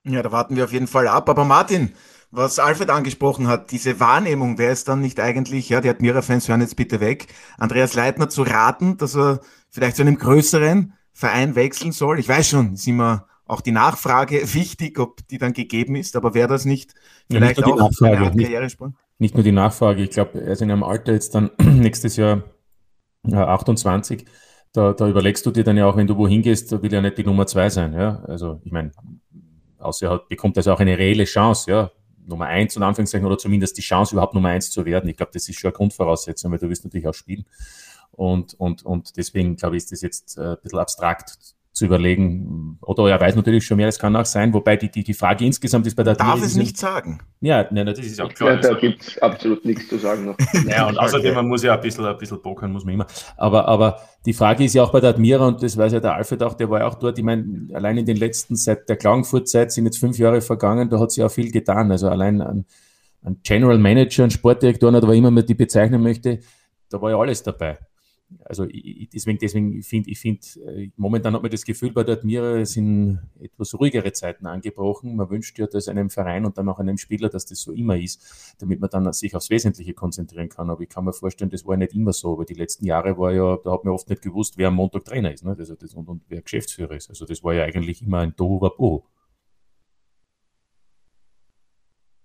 Ja, 0.05 0.23
da 0.23 0.31
warten 0.31 0.57
wir 0.57 0.65
auf 0.65 0.73
jeden 0.73 0.87
Fall 0.87 1.09
ab. 1.09 1.29
Aber 1.29 1.45
Martin, 1.45 1.95
was 2.31 2.59
Alfred 2.59 2.91
angesprochen 2.91 3.49
hat, 3.49 3.71
diese 3.71 4.01
Wahrnehmung, 4.01 4.59
wäre 4.59 4.73
es 4.73 4.85
dann 4.85 5.01
nicht 5.01 5.19
eigentlich, 5.19 5.69
ja, 5.71 5.81
die 5.81 5.89
Admira-Fans 5.89 6.49
hören 6.49 6.61
jetzt 6.61 6.77
bitte 6.77 7.01
weg, 7.01 7.27
Andreas 7.59 7.95
Leitner 7.95 8.29
zu 8.29 8.43
raten, 8.43 8.97
dass 8.97 9.17
er 9.17 9.41
vielleicht 9.71 9.97
zu 9.97 10.03
einem 10.03 10.19
größeren 10.19 10.93
Verein 11.15 11.55
wechseln 11.55 11.93
soll? 11.93 12.19
Ich 12.19 12.29
weiß 12.29 12.49
schon, 12.51 12.75
ist 12.75 12.87
immer 12.87 13.27
auch 13.47 13.61
die 13.61 13.73
Nachfrage 13.73 14.43
wichtig, 14.55 14.99
ob 14.99 15.27
die 15.29 15.39
dann 15.39 15.53
gegeben 15.53 15.97
ist, 15.97 16.17
aber 16.17 16.35
wäre 16.35 16.49
das 16.49 16.65
nicht 16.65 16.95
vielleicht 17.31 17.59
ja, 17.61 17.67
nicht 17.67 17.75
auch 17.75 17.91
Nachfrage, 17.91 18.17
eine 18.19 18.43
Karrieresprung? 18.43 18.89
Nicht, 18.91 19.21
nicht, 19.21 19.35
nur 19.35 19.45
die 19.45 19.53
Nachfrage, 19.53 20.03
ich 20.03 20.11
glaube, 20.11 20.41
er 20.41 20.53
ist 20.53 20.61
in 20.61 20.71
einem 20.71 20.83
Alter 20.83 21.13
jetzt 21.13 21.35
dann 21.35 21.51
nächstes 21.63 22.17
Jahr 22.17 22.43
ja, 23.27 23.47
28, 23.47 24.27
da, 24.73 24.93
da 24.93 25.09
überlegst 25.09 25.47
du 25.47 25.51
dir 25.51 25.65
dann 25.65 25.77
ja 25.77 25.87
auch, 25.87 25.97
wenn 25.97 26.07
du 26.07 26.17
wohin 26.17 26.43
gehst, 26.43 26.71
will 26.83 26.93
ja 26.93 27.01
nicht 27.01 27.17
die 27.17 27.25
Nummer 27.25 27.47
zwei 27.47 27.71
sein, 27.71 27.95
ja, 27.95 28.23
also 28.27 28.61
ich 28.65 28.73
meine, 28.73 28.91
außer 29.79 30.11
er 30.11 30.19
bekommt 30.29 30.57
also 30.57 30.73
auch 30.73 30.81
eine 30.81 30.99
reelle 30.99 31.25
Chance, 31.25 31.71
ja, 31.71 31.91
Nummer 32.27 32.47
eins 32.47 32.77
und 32.77 32.83
Anführungszeichen 32.83 33.27
oder 33.27 33.39
zumindest 33.39 33.77
die 33.77 33.83
Chance 33.83 34.15
überhaupt 34.15 34.35
Nummer 34.35 34.49
eins 34.49 34.71
zu 34.71 34.85
werden. 34.85 35.09
Ich 35.11 35.17
glaube, 35.19 35.33
das 35.35 35.47
ist 35.47 35.59
schon 35.59 35.69
eine 35.69 35.77
Grundvoraussetzung, 35.77 36.51
weil 36.51 36.59
du 36.59 36.71
wirst 36.71 36.85
natürlich 36.85 37.07
auch 37.07 37.15
spielen. 37.15 37.45
Und, 38.17 38.55
und, 38.55 38.85
und 38.85 39.17
deswegen, 39.17 39.57
glaube 39.57 39.77
ich, 39.77 39.85
ist 39.85 39.93
das 39.93 40.03
jetzt 40.03 40.39
äh, 40.39 40.53
ein 40.53 40.57
bisschen 40.63 40.79
abstrakt 40.79 41.37
zu 41.75 41.87
überlegen. 41.87 42.79
Oder 42.83 43.11
er 43.11 43.21
weiß 43.21 43.35
natürlich 43.35 43.67
schon 43.67 43.79
mehr, 43.79 43.87
das 43.87 43.99
kann 43.99 44.15
auch 44.15 44.25
sein, 44.25 44.55
wobei 44.55 44.77
die, 44.77 44.91
die, 44.91 45.03
die 45.03 45.13
Frage 45.13 45.45
insgesamt 45.45 45.87
ist 45.89 45.97
bei 45.97 46.05
der 46.05 46.15
Darf 46.15 46.41
es 46.41 46.55
nicht 46.55 46.79
sagen. 46.79 47.19
Ja, 47.41 47.67
nein, 47.69 47.85
das 47.85 47.99
ist 47.99 48.21
auch 48.21 48.33
klar. 48.33 48.55
Ja, 48.55 48.57
da 48.61 48.75
gibt 48.75 49.03
es 49.03 49.19
absolut 49.19 49.65
nichts 49.65 49.89
zu 49.89 49.99
sagen 49.99 50.25
noch. 50.25 50.37
Ja, 50.69 50.89
und 50.89 50.99
außerdem, 50.99 51.35
man 51.35 51.49
muss 51.49 51.65
ja 51.65 51.75
ein 51.75 51.81
bisschen, 51.81 52.05
ein 52.05 52.17
bisschen 52.17 52.41
pokern, 52.41 52.71
muss 52.71 52.85
man 52.85 52.95
immer. 52.95 53.07
Aber, 53.37 53.67
aber 53.67 53.99
die 54.25 54.33
Frage 54.33 54.63
ist 54.65 54.75
ja 54.75 54.85
auch 54.85 54.93
bei 54.93 55.01
der 55.01 55.11
Admira, 55.11 55.49
und 55.49 55.65
das 55.65 55.77
weiß 55.77 55.93
ja 55.93 56.01
der 56.01 56.15
Alfred 56.15 56.45
auch, 56.45 56.55
der 56.55 56.71
war 56.71 56.79
ja 56.79 56.87
auch 56.87 56.95
dort, 56.95 57.19
ich 57.19 57.25
meine, 57.25 57.69
allein 57.75 57.99
in 57.99 58.07
den 58.07 58.19
letzten, 58.19 58.55
seit 58.55 58.89
der 58.89 58.97
Klagenfurt-Zeit 58.97 59.73
sind 59.73 59.87
jetzt 59.87 59.99
fünf 59.99 60.17
Jahre 60.17 60.41
vergangen, 60.41 60.89
da 60.89 61.01
hat 61.01 61.11
sich 61.11 61.25
auch 61.25 61.31
viel 61.31 61.51
getan. 61.51 61.91
Also 61.91 62.09
allein 62.09 62.41
ein, 62.41 62.67
ein 63.25 63.41
General 63.43 63.79
Manager, 63.79 64.23
ein 64.23 64.31
Sportdirektor, 64.31 64.91
oder 64.91 65.03
was 65.03 65.17
immer 65.17 65.33
man 65.33 65.45
die 65.45 65.55
bezeichnen 65.55 66.03
möchte, 66.05 66.39
da 66.89 67.03
war 67.03 67.11
ja 67.11 67.19
alles 67.19 67.43
dabei 67.43 67.79
also 68.45 68.65
ich, 68.65 69.09
deswegen, 69.11 69.39
deswegen 69.39 69.83
finde 69.83 70.11
ich, 70.11 70.19
finde, 70.19 70.41
äh, 70.67 70.91
momentan 70.97 71.35
hat 71.35 71.43
man 71.43 71.51
das 71.51 71.65
Gefühl, 71.65 71.93
bei 71.93 72.05
der 72.05 72.17
Admira 72.17 72.65
sind 72.65 73.21
etwas 73.41 73.75
ruhigere 73.79 74.13
Zeiten 74.13 74.47
angebrochen. 74.47 75.17
Man 75.17 75.31
wünscht 75.31 75.59
ja 75.59 75.67
dass 75.67 75.89
einem 75.89 76.11
Verein 76.11 76.45
und 76.45 76.59
dann 76.59 76.69
auch 76.69 76.79
einem 76.79 76.99
Spieler, 76.99 77.29
dass 77.29 77.47
das 77.47 77.61
so 77.61 77.73
immer 77.73 77.97
ist, 77.97 78.55
damit 78.59 78.81
man 78.81 78.91
dann 78.91 79.13
sich 79.13 79.35
aufs 79.35 79.51
Wesentliche 79.51 79.95
konzentrieren 79.95 80.49
kann. 80.49 80.71
Aber 80.71 80.81
ich 80.83 80.89
kann 80.89 81.05
mir 81.05 81.13
vorstellen, 81.13 81.51
das 81.51 81.67
war 81.67 81.77
nicht 81.77 81.95
immer 81.95 82.13
so. 82.13 82.33
Aber 82.33 82.45
die 82.45 82.55
letzten 82.55 82.87
Jahre 82.87 83.19
war 83.19 83.33
ja, 83.33 83.57
da 83.63 83.73
hat 83.73 83.85
man 83.85 83.95
oft 83.95 84.09
nicht 84.09 84.23
gewusst, 84.23 84.57
wer 84.57 84.69
am 84.69 84.75
Montag 84.75 85.05
Trainer 85.05 85.33
ist 85.33 85.45
ne? 85.45 85.57
also 85.59 85.75
das, 85.75 85.95
und, 85.95 86.09
und, 86.09 86.23
wer 86.29 86.43
Geschäftsführer 86.43 86.97
ist. 86.97 87.11
Also 87.11 87.27
das 87.27 87.43
war 87.43 87.55
ja 87.55 87.65
eigentlich 87.65 88.03
immer 88.03 88.19
ein 88.19 88.35
Tohuwabohu. 88.37 89.03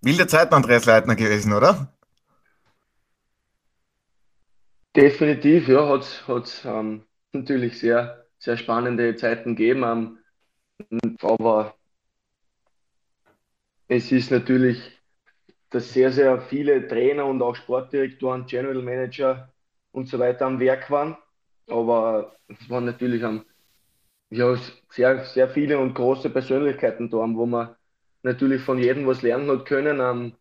Wilde 0.02 0.26
Zeiten, 0.26 0.54
Andreas 0.54 0.86
Leitner 0.86 1.14
gewesen, 1.14 1.52
oder? 1.52 1.92
Definitiv, 4.96 5.68
ja, 5.68 5.88
hat 5.88 6.02
es 6.44 6.64
ähm, 6.64 7.04
natürlich 7.32 7.78
sehr, 7.78 8.24
sehr 8.38 8.56
spannende 8.56 9.14
Zeiten 9.16 9.54
gegeben. 9.56 10.18
Ähm, 10.90 11.16
aber 11.22 11.74
es 13.88 14.12
ist 14.12 14.30
natürlich, 14.30 14.78
dass 15.70 15.92
sehr, 15.92 16.12
sehr 16.12 16.40
viele 16.42 16.88
Trainer 16.88 17.26
und 17.26 17.42
auch 17.42 17.56
Sportdirektoren, 17.56 18.46
General 18.46 18.82
Manager 18.82 19.52
und 19.92 20.08
so 20.08 20.18
weiter 20.18 20.46
am 20.46 20.60
Werk 20.60 20.90
waren. 20.90 21.16
Aber 21.68 22.36
es 22.48 22.70
waren 22.70 22.84
natürlich 22.86 23.22
ähm, 23.22 23.44
ja, 24.30 24.56
sehr, 24.90 25.24
sehr 25.26 25.48
viele 25.50 25.78
und 25.78 25.94
große 25.94 26.30
Persönlichkeiten 26.30 27.10
da, 27.10 27.18
wo 27.18 27.46
man 27.46 27.76
natürlich 28.22 28.62
von 28.62 28.78
jedem 28.78 29.06
was 29.06 29.22
lernen 29.22 29.50
hat 29.50 29.66
können. 29.66 30.00
Ähm, 30.00 30.34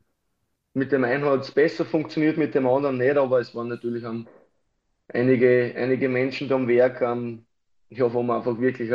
mit 0.73 0.91
dem 0.91 1.03
einen 1.05 1.25
hat 1.25 1.41
es 1.41 1.51
besser 1.51 1.85
funktioniert, 1.85 2.37
mit 2.37 2.55
dem 2.55 2.67
anderen 2.67 2.97
nicht, 2.97 3.17
aber 3.17 3.39
es 3.39 3.55
waren 3.55 3.69
natürlich 3.69 4.05
am 4.05 4.27
einige, 5.09 5.73
einige 5.75 6.09
Menschen 6.09 6.47
da 6.49 6.55
am 6.55 6.67
Werk, 6.67 7.01
ähm, 7.01 7.45
ja, 7.89 8.11
wo 8.13 8.23
man 8.23 8.37
einfach 8.37 8.59
wirklich 8.59 8.89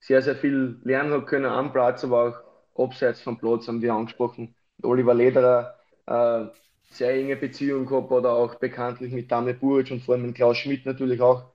sehr, 0.00 0.22
sehr 0.22 0.36
viel 0.36 0.80
lernen 0.84 1.12
hat 1.12 1.26
können 1.26 1.46
am 1.46 1.72
Platz, 1.72 2.04
aber 2.04 2.44
auch 2.76 2.84
abseits 2.86 3.20
vom 3.22 3.38
Platz, 3.38 3.68
haben 3.68 3.82
wir 3.82 3.94
angesprochen. 3.94 4.54
Oliver 4.82 5.14
Lederer, 5.14 5.78
äh, 6.06 6.46
sehr 6.90 7.12
enge 7.14 7.36
Beziehung 7.36 7.86
gehabt 7.86 8.10
oder 8.12 8.32
auch 8.34 8.56
bekanntlich 8.56 9.12
mit 9.12 9.30
Dame 9.32 9.54
Buric 9.54 9.90
und 9.90 10.02
vor 10.02 10.14
allem 10.14 10.26
mit 10.26 10.36
Klaus 10.36 10.58
Schmidt 10.58 10.84
natürlich 10.86 11.20
auch, 11.20 11.52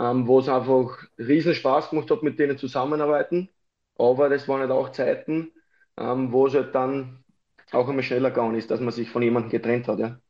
ähm, 0.00 0.26
wo 0.26 0.40
es 0.40 0.48
einfach 0.48 1.04
riesen 1.18 1.54
Spaß 1.54 1.90
gemacht 1.90 2.10
hat, 2.10 2.22
mit 2.22 2.38
denen 2.38 2.58
zusammenarbeiten. 2.58 3.48
Aber 3.96 4.28
das 4.28 4.48
waren 4.48 4.60
halt 4.60 4.70
auch 4.70 4.90
Zeiten, 4.92 5.52
ähm, 5.98 6.32
wo 6.32 6.46
es 6.46 6.54
halt 6.54 6.74
dann 6.74 7.24
auch 7.72 7.88
einmal 7.88 8.04
schneller 8.04 8.30
gegangen 8.30 8.56
ist, 8.56 8.70
dass 8.70 8.80
man 8.80 8.92
sich 8.92 9.10
von 9.10 9.22
jemandem 9.22 9.50
getrennt 9.50 9.88
hat. 9.88 9.98
Ja. 9.98 10.20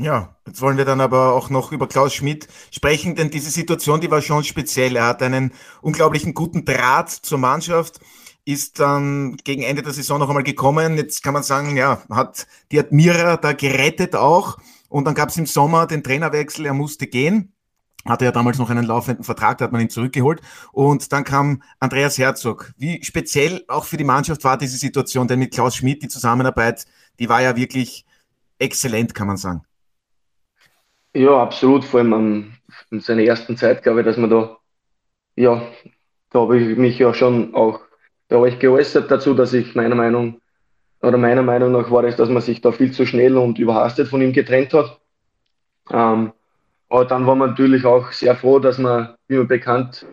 Ja, 0.00 0.36
jetzt 0.46 0.60
wollen 0.60 0.78
wir 0.78 0.84
dann 0.84 1.00
aber 1.00 1.32
auch 1.32 1.50
noch 1.50 1.70
über 1.70 1.86
Klaus 1.86 2.14
Schmidt 2.14 2.48
sprechen, 2.70 3.14
denn 3.14 3.30
diese 3.30 3.50
Situation, 3.50 4.00
die 4.00 4.10
war 4.10 4.22
schon 4.22 4.42
speziell. 4.42 4.96
Er 4.96 5.06
hat 5.06 5.22
einen 5.22 5.52
unglaublichen 5.80 6.34
guten 6.34 6.64
Draht 6.64 7.10
zur 7.10 7.38
Mannschaft, 7.38 8.00
ist 8.44 8.80
dann 8.80 9.36
gegen 9.44 9.62
Ende 9.62 9.82
der 9.82 9.92
Saison 9.92 10.18
noch 10.18 10.28
einmal 10.28 10.42
gekommen. 10.42 10.96
Jetzt 10.96 11.22
kann 11.22 11.34
man 11.34 11.42
sagen, 11.42 11.76
ja, 11.76 12.02
hat 12.10 12.46
die 12.72 12.80
Admira 12.80 13.36
da 13.36 13.52
gerettet 13.52 14.16
auch. 14.16 14.58
Und 14.88 15.04
dann 15.04 15.14
gab 15.14 15.28
es 15.28 15.36
im 15.36 15.46
Sommer 15.46 15.86
den 15.86 16.02
Trainerwechsel, 16.02 16.66
er 16.66 16.74
musste 16.74 17.06
gehen. 17.06 17.52
Hatte 18.04 18.24
ja 18.24 18.32
damals 18.32 18.58
noch 18.58 18.70
einen 18.70 18.84
laufenden 18.84 19.22
Vertrag, 19.24 19.58
da 19.58 19.66
hat 19.66 19.72
man 19.72 19.80
ihn 19.80 19.90
zurückgeholt. 19.90 20.40
Und 20.72 21.12
dann 21.12 21.22
kam 21.22 21.62
Andreas 21.78 22.18
Herzog. 22.18 22.72
Wie 22.76 23.04
speziell 23.04 23.64
auch 23.68 23.84
für 23.84 23.96
die 23.96 24.04
Mannschaft 24.04 24.42
war 24.42 24.58
diese 24.58 24.76
Situation, 24.76 25.28
denn 25.28 25.38
mit 25.38 25.54
Klaus 25.54 25.76
Schmidt, 25.76 26.02
die 26.02 26.08
Zusammenarbeit, 26.08 26.86
die 27.20 27.28
war 27.28 27.40
ja 27.40 27.54
wirklich 27.54 28.04
exzellent, 28.58 29.14
kann 29.14 29.28
man 29.28 29.36
sagen. 29.36 29.62
Ja, 31.14 31.42
absolut. 31.42 31.84
Vor 31.84 32.00
allem 32.00 32.12
an, 32.14 32.56
in 32.90 33.00
seiner 33.00 33.22
ersten 33.22 33.56
Zeit, 33.56 33.82
glaube 33.82 34.00
ich, 34.00 34.06
dass 34.06 34.16
man 34.16 34.30
da, 34.30 34.58
ja, 35.36 35.62
da 36.30 36.40
habe 36.40 36.58
ich 36.58 36.78
mich 36.78 36.98
ja 36.98 37.14
schon 37.14 37.54
auch, 37.54 37.80
habe 38.30 38.48
ich 38.48 38.58
geäußert 38.58 39.10
dazu, 39.10 39.34
dass 39.34 39.52
ich 39.52 39.74
meiner 39.74 39.94
Meinung, 39.94 40.40
oder 41.02 41.18
meiner 41.18 41.42
Meinung 41.42 41.72
nach 41.72 41.90
war 41.90 42.04
es, 42.04 42.16
dass 42.16 42.28
man 42.30 42.42
sich 42.42 42.60
da 42.60 42.72
viel 42.72 42.92
zu 42.92 43.06
schnell 43.06 43.36
und 43.36 43.58
überhastet 43.58 44.08
von 44.08 44.22
ihm 44.22 44.32
getrennt 44.32 44.72
hat. 44.74 45.00
Ähm, 45.90 46.32
aber 46.88 47.04
dann 47.06 47.26
war 47.26 47.34
man 47.34 47.50
natürlich 47.50 47.84
auch 47.84 48.12
sehr 48.12 48.36
froh, 48.36 48.58
dass 48.58 48.78
man, 48.78 49.14
wie 49.28 49.36
man 49.36 49.48
bekannt, 49.48 50.06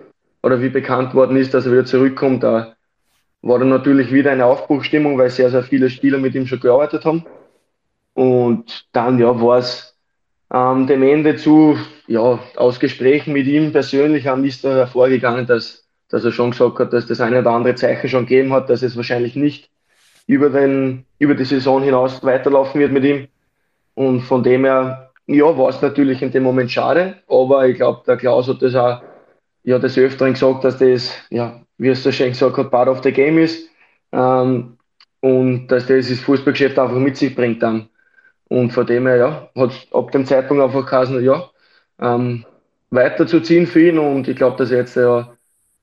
oder 0.43 0.61
wie 0.61 0.69
bekannt 0.69 1.13
worden 1.13 1.37
ist, 1.37 1.53
dass 1.53 1.65
er 1.65 1.73
wieder 1.73 1.85
zurückkommt. 1.85 2.43
Da 2.43 2.75
war 3.41 3.59
dann 3.59 3.69
natürlich 3.69 4.11
wieder 4.13 4.31
eine 4.31 4.45
Aufbruchstimmung, 4.45 5.17
weil 5.17 5.29
sehr, 5.29 5.49
sehr 5.51 5.63
viele 5.63 5.89
Spieler 5.89 6.17
mit 6.17 6.35
ihm 6.35 6.47
schon 6.47 6.59
gearbeitet 6.59 7.05
haben. 7.05 7.25
Und 8.13 8.87
dann, 8.91 9.19
ja, 9.19 9.39
war 9.41 9.59
es, 9.59 9.97
ähm, 10.53 10.87
dem 10.87 11.03
Ende 11.03 11.35
zu, 11.35 11.77
ja, 12.07 12.39
aus 12.55 12.79
Gesprächen 12.79 13.33
mit 13.33 13.47
ihm 13.47 13.71
persönlich 13.71 14.27
haben 14.27 14.43
ist 14.45 14.63
da 14.63 14.75
hervorgegangen, 14.75 15.45
dass, 15.45 15.85
dass 16.09 16.25
er 16.25 16.31
schon 16.31 16.51
gesagt 16.51 16.79
hat, 16.79 16.93
dass 16.93 17.05
das 17.05 17.21
eine 17.21 17.39
oder 17.39 17.51
andere 17.51 17.75
Zeichen 17.75 18.09
schon 18.09 18.25
gegeben 18.25 18.53
hat, 18.53 18.69
dass 18.69 18.81
es 18.81 18.95
wahrscheinlich 18.95 19.35
nicht 19.35 19.69
über, 20.27 20.49
den, 20.49 21.05
über 21.19 21.35
die 21.35 21.45
Saison 21.45 21.83
hinaus 21.83 22.23
weiterlaufen 22.23 22.79
wird 22.79 22.91
mit 22.91 23.03
ihm. 23.03 23.27
Und 23.95 24.21
von 24.21 24.43
dem 24.43 24.63
her, 24.65 25.11
ja, 25.27 25.57
war 25.57 25.69
es 25.69 25.81
natürlich 25.81 26.21
in 26.21 26.31
dem 26.31 26.43
Moment 26.43 26.71
schade, 26.71 27.15
aber 27.27 27.67
ich 27.67 27.75
glaube, 27.75 28.01
der 28.07 28.17
Klaus 28.17 28.47
hat 28.47 28.61
das 28.61 28.75
auch 28.75 29.01
ja, 29.63 29.77
des 29.77 29.97
Öfteren 29.97 30.33
gesagt, 30.33 30.63
dass 30.63 30.77
das, 30.77 31.13
ja, 31.29 31.61
wie 31.77 31.89
es 31.89 32.01
so 32.01 32.11
schön 32.11 32.29
gesagt 32.29 32.57
hat, 32.57 32.71
part 32.71 32.87
of 32.87 33.03
the 33.03 33.11
game 33.11 33.37
ist. 33.37 33.69
Ähm, 34.11 34.77
und 35.21 35.67
dass 35.67 35.87
das 35.87 36.09
das 36.09 36.19
Fußballgeschäft 36.21 36.79
einfach 36.79 36.95
mit 36.95 37.17
sich 37.17 37.35
bringt 37.35 37.61
dann. 37.61 37.89
Und 38.49 38.71
von 38.73 38.85
dem 38.85 39.07
her, 39.07 39.15
ja, 39.17 39.49
hat 39.55 39.87
ab 39.91 40.11
dem 40.11 40.25
Zeitpunkt 40.25 40.61
einfach 40.61 40.85
geheißen, 40.85 41.23
ja, 41.23 41.49
ähm, 41.99 42.45
weiterzuziehen 42.89 43.67
für 43.67 43.87
ihn 43.87 43.99
und 43.99 44.27
ich 44.27 44.35
glaube, 44.35 44.57
dass 44.57 44.71
er 44.71 44.79
jetzt 44.79 44.95
ja 44.95 45.33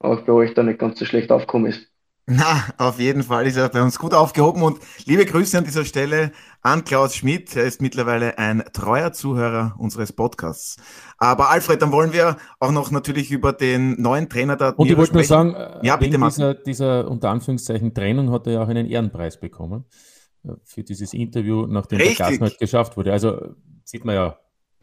auch 0.00 0.20
bei 0.22 0.32
euch 0.32 0.54
da 0.54 0.62
nicht 0.62 0.78
ganz 0.78 0.98
so 0.98 1.04
schlecht 1.04 1.30
aufgekommen 1.30 1.70
ist. 1.70 1.88
Na, 2.28 2.64
auf 2.78 2.98
jeden 2.98 3.22
Fall 3.22 3.46
ist 3.46 3.56
er 3.56 3.68
bei 3.68 3.80
uns 3.80 4.00
gut 4.00 4.12
aufgehoben 4.12 4.62
und 4.64 4.80
liebe 5.04 5.24
Grüße 5.24 5.56
an 5.56 5.62
dieser 5.62 5.84
Stelle 5.84 6.32
an 6.60 6.84
Klaus 6.84 7.14
Schmidt. 7.14 7.54
Er 7.54 7.62
ist 7.62 7.80
mittlerweile 7.80 8.36
ein 8.36 8.64
treuer 8.72 9.12
Zuhörer 9.12 9.76
unseres 9.78 10.12
Podcasts. 10.12 10.76
Aber 11.18 11.50
Alfred, 11.50 11.80
dann 11.80 11.92
wollen 11.92 12.12
wir 12.12 12.36
auch 12.58 12.72
noch 12.72 12.90
natürlich 12.90 13.30
über 13.30 13.52
den 13.52 14.02
neuen 14.02 14.28
Trainer 14.28 14.56
da. 14.56 14.70
Und 14.70 14.90
ich 14.90 14.96
wollte 14.96 15.14
nur 15.14 15.22
sagen, 15.22 15.54
ja, 15.82 15.94
bitte 15.96 16.18
dieser, 16.18 16.54
dieser 16.54 17.08
unter 17.08 17.30
Anführungszeichen 17.30 17.94
Trennung 17.94 18.32
hat 18.32 18.48
er 18.48 18.54
ja 18.54 18.62
auch 18.64 18.68
einen 18.68 18.86
Ehrenpreis 18.86 19.38
bekommen 19.38 19.84
äh, 19.84 20.15
für 20.64 20.82
dieses 20.82 21.12
Interview, 21.12 21.66
nachdem 21.66 21.98
Richtig. 21.98 22.18
der 22.18 22.30
Gasmarkt 22.30 22.58
geschafft 22.58 22.96
wurde. 22.96 23.12
Also 23.12 23.54
sieht 23.84 24.04
man 24.04 24.14
ja, 24.14 24.38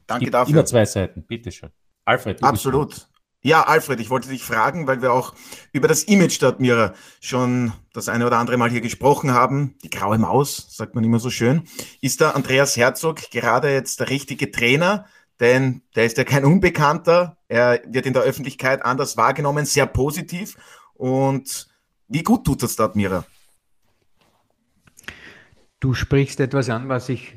Danke 0.08 0.32
dafür. 0.32 0.54
immer 0.54 0.66
zwei 0.66 0.86
Seiten. 0.86 1.24
Bitteschön. 1.24 1.70
Alfred. 2.06 2.44
Absolut. 2.44 3.08
Ja, 3.46 3.64
Alfred, 3.64 4.00
ich 4.00 4.10
wollte 4.10 4.30
dich 4.30 4.42
fragen, 4.42 4.88
weil 4.88 5.02
wir 5.02 5.12
auch 5.12 5.34
über 5.74 5.90
das 5.90 6.04
Image 6.04 6.42
der 6.42 6.50
Admira 6.50 6.94
schon 7.20 7.74
das 7.92 8.08
eine 8.08 8.26
oder 8.26 8.38
andere 8.38 8.56
Mal 8.56 8.70
hier 8.70 8.80
gesprochen 8.80 9.34
haben. 9.34 9.76
Die 9.84 9.90
graue 9.90 10.18
Maus, 10.18 10.68
sagt 10.70 10.96
man 10.96 11.04
immer 11.04 11.20
so 11.20 11.30
schön. 11.30 11.64
Ist 12.00 12.22
der 12.22 12.38
Andreas 12.38 12.78
Herzog 12.78 13.30
gerade 13.32 13.70
jetzt 13.70 14.00
der 14.00 14.10
richtige 14.10 14.50
Trainer? 14.50 15.08
Denn 15.42 15.82
der 15.96 16.06
ist 16.06 16.18
ja 16.18 16.24
kein 16.24 16.46
Unbekannter. 16.46 17.38
Er 17.50 17.82
wird 17.86 18.06
in 18.06 18.14
der 18.14 18.22
Öffentlichkeit 18.22 18.86
anders 18.86 19.18
wahrgenommen, 19.18 19.66
sehr 19.66 19.88
positiv. 19.88 20.56
Und 20.94 21.68
wie 22.08 22.24
gut 22.24 22.46
tut 22.46 22.64
das 22.64 22.78
der 22.78 22.86
Admira? 22.86 23.26
Du 25.84 25.94
sprichst 25.94 26.40
etwas 26.40 26.70
an, 26.70 26.88
was 26.88 27.10
ich 27.10 27.36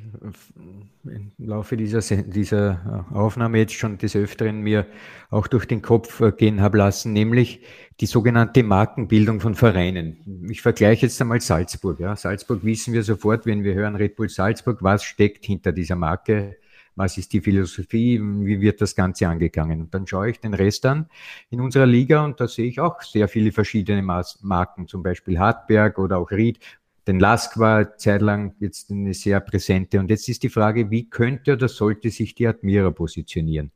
im 1.03 1.33
Laufe 1.37 1.77
dieser, 1.77 2.01
dieser 2.23 3.05
Aufnahme 3.13 3.59
jetzt 3.59 3.73
schon 3.73 3.99
des 3.99 4.15
Öfteren 4.15 4.61
mir 4.61 4.87
auch 5.31 5.49
durch 5.49 5.67
den 5.67 5.83
Kopf 5.83 6.21
äh, 6.21 6.31
gehen 6.31 6.61
habe 6.61 6.79
lassen, 6.79 7.13
nämlich 7.13 7.61
die 7.99 8.07
sogenannte 8.07 8.63
Markenbildung 8.63 9.41
von 9.41 9.57
Vereinen. 9.57 10.47
Ich 10.49 10.63
vergleiche 10.63 11.07
jetzt 11.07 11.21
einmal 11.21 11.41
Salzburg. 11.41 11.99
Ja. 11.99 12.15
Salzburg 12.15 12.65
wissen 12.65 12.95
wir 12.95 13.03
sofort, 13.03 13.47
wenn 13.47 13.65
wir 13.65 13.75
hören 13.75 13.97
Red 13.97 14.15
Bull 14.15 14.29
Salzburg, 14.29 14.81
was 14.81 15.03
steckt 15.03 15.45
hinter 15.45 15.73
dieser 15.73 15.97
Marke, 15.97 16.57
was 16.95 17.19
ist 17.19 17.33
die 17.33 17.41
Philosophie, 17.41 18.21
wie 18.23 18.61
wird 18.61 18.81
das 18.81 18.95
Ganze 18.95 19.27
angegangen. 19.27 19.81
Und 19.81 19.93
dann 19.93 20.07
schaue 20.07 20.31
ich 20.31 20.39
den 20.39 20.55
Rest 20.55 20.87
an 20.87 21.09
in 21.51 21.61
unserer 21.61 21.87
Liga 21.87 22.25
und 22.25 22.39
da 22.39 22.47
sehe 22.47 22.67
ich 22.67 22.79
auch 22.79 23.03
sehr 23.03 23.27
viele 23.27 23.51
verschiedene 23.51 24.03
Marken, 24.03 24.87
zum 24.87 25.03
Beispiel 25.03 25.37
Hartberg 25.37 25.99
oder 25.99 26.19
auch 26.19 26.31
Ried, 26.31 26.61
denn 27.07 27.21
Lask 27.21 27.59
war 27.59 27.97
zeitlang 27.99 28.55
jetzt 28.59 28.91
eine 28.91 29.15
sehr 29.15 29.41
präsente. 29.41 30.01
Und 30.01 30.11
jetzt 30.11 30.29
ist 30.29 30.43
die 30.43 30.49
Frage, 30.49 30.91
wie 30.91 31.09
könnte 31.09 31.53
oder 31.53 31.69
sollte 31.69 32.11
sich 32.11 32.35
die 32.35 32.47
Admira 32.47 32.91
positionieren? 32.91 33.71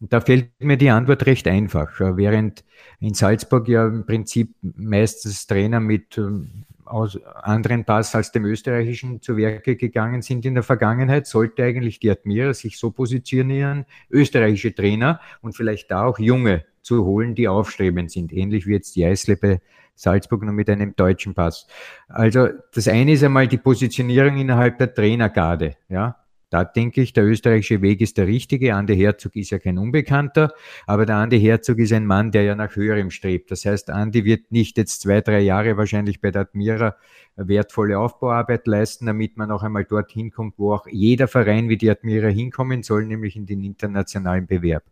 Da 0.00 0.20
fällt 0.20 0.50
mir 0.60 0.76
die 0.76 0.90
Antwort 0.90 1.26
recht 1.26 1.46
einfach. 1.46 2.00
Während 2.00 2.64
in 3.00 3.14
Salzburg 3.14 3.68
ja 3.68 3.86
im 3.86 4.06
Prinzip 4.06 4.54
meistens 4.62 5.46
Trainer 5.46 5.80
mit 5.80 6.16
ähm, 6.16 6.64
aus 6.86 7.22
anderen 7.24 7.84
Pass 7.84 8.14
als 8.14 8.32
dem 8.32 8.44
österreichischen 8.44 9.22
zu 9.22 9.36
Werke 9.36 9.76
gegangen 9.76 10.22
sind 10.22 10.44
in 10.44 10.54
der 10.54 10.62
Vergangenheit, 10.62 11.26
sollte 11.26 11.62
eigentlich 11.62 12.00
die 12.00 12.10
Admira 12.10 12.54
sich 12.54 12.78
so 12.78 12.90
positionieren, 12.90 13.86
österreichische 14.10 14.74
Trainer 14.74 15.20
und 15.40 15.54
vielleicht 15.56 15.90
da 15.90 16.04
auch 16.04 16.18
junge 16.18 16.64
zu 16.82 17.04
holen, 17.04 17.34
die 17.34 17.48
aufstrebend 17.48 18.10
sind, 18.10 18.32
ähnlich 18.32 18.66
wie 18.66 18.72
jetzt 18.72 18.96
die 18.96 19.02
bei 19.40 19.60
Salzburg 20.00 20.42
nur 20.42 20.54
mit 20.54 20.70
einem 20.70 20.96
deutschen 20.96 21.34
Pass. 21.34 21.66
Also 22.08 22.48
das 22.72 22.88
eine 22.88 23.12
ist 23.12 23.22
einmal 23.22 23.48
die 23.48 23.58
Positionierung 23.58 24.38
innerhalb 24.38 24.78
der 24.78 24.94
Trainergarde. 24.94 25.76
Ja, 25.88 26.16
da 26.50 26.64
denke 26.64 27.00
ich, 27.00 27.12
der 27.12 27.24
österreichische 27.24 27.80
Weg 27.80 28.00
ist 28.00 28.18
der 28.18 28.26
richtige. 28.26 28.74
Andi 28.74 28.96
Herzog 28.96 29.36
ist 29.36 29.50
ja 29.50 29.58
kein 29.60 29.78
Unbekannter, 29.78 30.52
aber 30.86 31.06
der 31.06 31.16
Andi 31.16 31.40
Herzog 31.40 31.78
ist 31.78 31.92
ein 31.92 32.06
Mann, 32.06 32.32
der 32.32 32.42
ja 32.42 32.56
nach 32.56 32.74
höherem 32.74 33.10
strebt. 33.10 33.52
Das 33.52 33.64
heißt, 33.64 33.88
Andi 33.90 34.24
wird 34.24 34.50
nicht 34.50 34.76
jetzt 34.76 35.02
zwei, 35.02 35.20
drei 35.20 35.40
Jahre 35.40 35.76
wahrscheinlich 35.76 36.20
bei 36.20 36.32
der 36.32 36.42
Admira 36.42 36.96
wertvolle 37.36 37.98
Aufbauarbeit 37.98 38.66
leisten, 38.66 39.06
damit 39.06 39.36
man 39.36 39.50
auch 39.52 39.62
einmal 39.62 39.84
dorthin 39.84 40.30
kommt, 40.30 40.58
wo 40.58 40.74
auch 40.74 40.86
jeder 40.90 41.28
Verein 41.28 41.68
wie 41.68 41.76
die 41.76 41.88
Admira 41.88 42.26
hinkommen 42.26 42.82
soll, 42.82 43.06
nämlich 43.06 43.36
in 43.36 43.46
den 43.46 43.62
internationalen 43.62 44.46
Bewerb. 44.46 44.82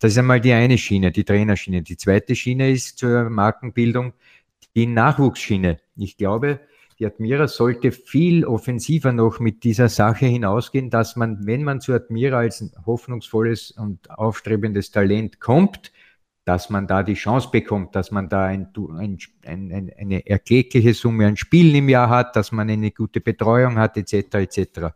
Das 0.00 0.12
ist 0.12 0.18
einmal 0.18 0.40
die 0.40 0.52
eine 0.52 0.76
Schiene, 0.76 1.12
die 1.12 1.24
Trainerschiene. 1.24 1.82
Die 1.82 1.96
zweite 1.96 2.34
Schiene 2.34 2.70
ist 2.70 2.98
zur 2.98 3.30
Markenbildung 3.30 4.12
die 4.76 4.86
Nachwuchsschiene. 4.86 5.78
Ich 5.96 6.16
glaube, 6.16 6.60
die 6.98 7.06
Admira 7.06 7.48
sollte 7.48 7.92
viel 7.92 8.44
offensiver 8.44 9.12
noch 9.12 9.40
mit 9.40 9.64
dieser 9.64 9.88
Sache 9.88 10.26
hinausgehen, 10.26 10.90
dass 10.90 11.16
man, 11.16 11.46
wenn 11.46 11.64
man 11.64 11.80
zu 11.80 11.92
Admira 11.92 12.38
als 12.38 12.64
hoffnungsvolles 12.86 13.72
und 13.72 14.10
aufstrebendes 14.10 14.90
Talent 14.90 15.40
kommt, 15.40 15.92
dass 16.44 16.70
man 16.70 16.86
da 16.86 17.02
die 17.02 17.14
Chance 17.14 17.48
bekommt, 17.50 17.96
dass 17.96 18.12
man 18.12 18.28
da 18.28 18.44
ein, 18.44 18.68
ein, 18.96 19.18
ein, 19.44 19.92
eine 19.98 20.26
erklägliche 20.26 20.94
Summe 20.94 21.26
an 21.26 21.36
Spielen 21.36 21.74
im 21.74 21.88
Jahr 21.88 22.08
hat, 22.08 22.36
dass 22.36 22.52
man 22.52 22.70
eine 22.70 22.92
gute 22.92 23.20
Betreuung 23.20 23.78
hat, 23.78 23.96
etc. 23.96 24.34
etc. 24.34 24.94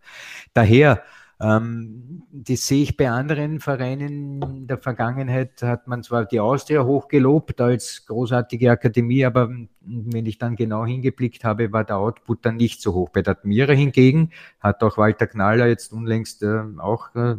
Daher 0.55 1.03
ähm, 1.41 2.23
das 2.33 2.67
sehe 2.67 2.83
ich 2.83 2.97
bei 2.97 3.11
anderen 3.11 3.61
Vereinen 3.61 4.43
in 4.43 4.67
der 4.67 4.79
Vergangenheit, 4.79 5.63
hat 5.63 5.89
man 5.89 6.03
zwar 6.03 6.27
die 6.27 6.41
Austria 6.41 6.85
hochgelobt 6.85 7.61
als 7.61 8.05
großartige 8.07 8.71
Akademie, 8.71 9.25
aber 9.25 9.51
wenn 9.81 10.27
ich 10.27 10.39
dann 10.39 10.55
genau 10.55 10.85
hingeblickt 10.85 11.45
habe, 11.45 11.73
war 11.73 11.85
der 11.85 11.97
Output 11.97 12.45
dann 12.45 12.57
nicht 12.57 12.83
so 12.83 12.95
hoch. 12.95 13.09
Bei 13.09 13.23
der 13.23 13.33
Admira 13.33 13.73
hingegen 13.73 14.31
hat 14.61 14.83
auch 14.83 14.99
Walter 14.99 15.27
Knaller 15.27 15.67
jetzt 15.67 15.93
unlängst 15.93 16.43
äh, 16.43 16.63
auch 16.79 17.15
äh, 17.15 17.37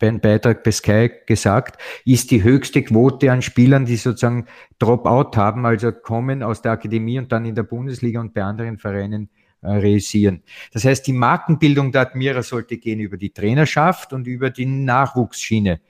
bei 0.00 0.10
Beitrag 0.12 0.64
bei 0.64 0.72
Sky 0.72 1.10
gesagt, 1.26 1.80
ist 2.04 2.30
die 2.30 2.42
höchste 2.42 2.82
Quote 2.82 3.30
an 3.30 3.42
Spielern, 3.42 3.84
die 3.84 3.96
sozusagen 3.96 4.46
Dropout 4.78 5.36
haben, 5.36 5.66
also 5.66 5.92
kommen 5.92 6.42
aus 6.42 6.62
der 6.62 6.72
Akademie 6.72 7.18
und 7.18 7.30
dann 7.30 7.44
in 7.44 7.54
der 7.54 7.62
Bundesliga 7.64 8.20
und 8.20 8.32
bei 8.32 8.42
anderen 8.42 8.78
Vereinen 8.78 9.28
realisieren. 9.62 10.42
Das 10.72 10.84
heißt, 10.84 11.06
die 11.06 11.12
Markenbildung 11.12 11.92
der 11.92 12.02
Admira 12.02 12.42
sollte 12.42 12.78
gehen 12.78 13.00
über 13.00 13.16
die 13.16 13.30
Trainerschaft 13.30 14.12
und 14.12 14.26
über 14.26 14.50
die 14.50 14.66
Nachwuchsschiene. 14.66 15.80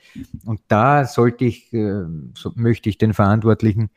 Und 0.44 0.60
da 0.68 1.04
sollte 1.04 1.44
ich, 1.44 1.72
äh, 1.72 2.04
so 2.34 2.52
möchte 2.56 2.88
ich 2.88 2.98
den 2.98 3.14
Verantwortlichen 3.14 3.90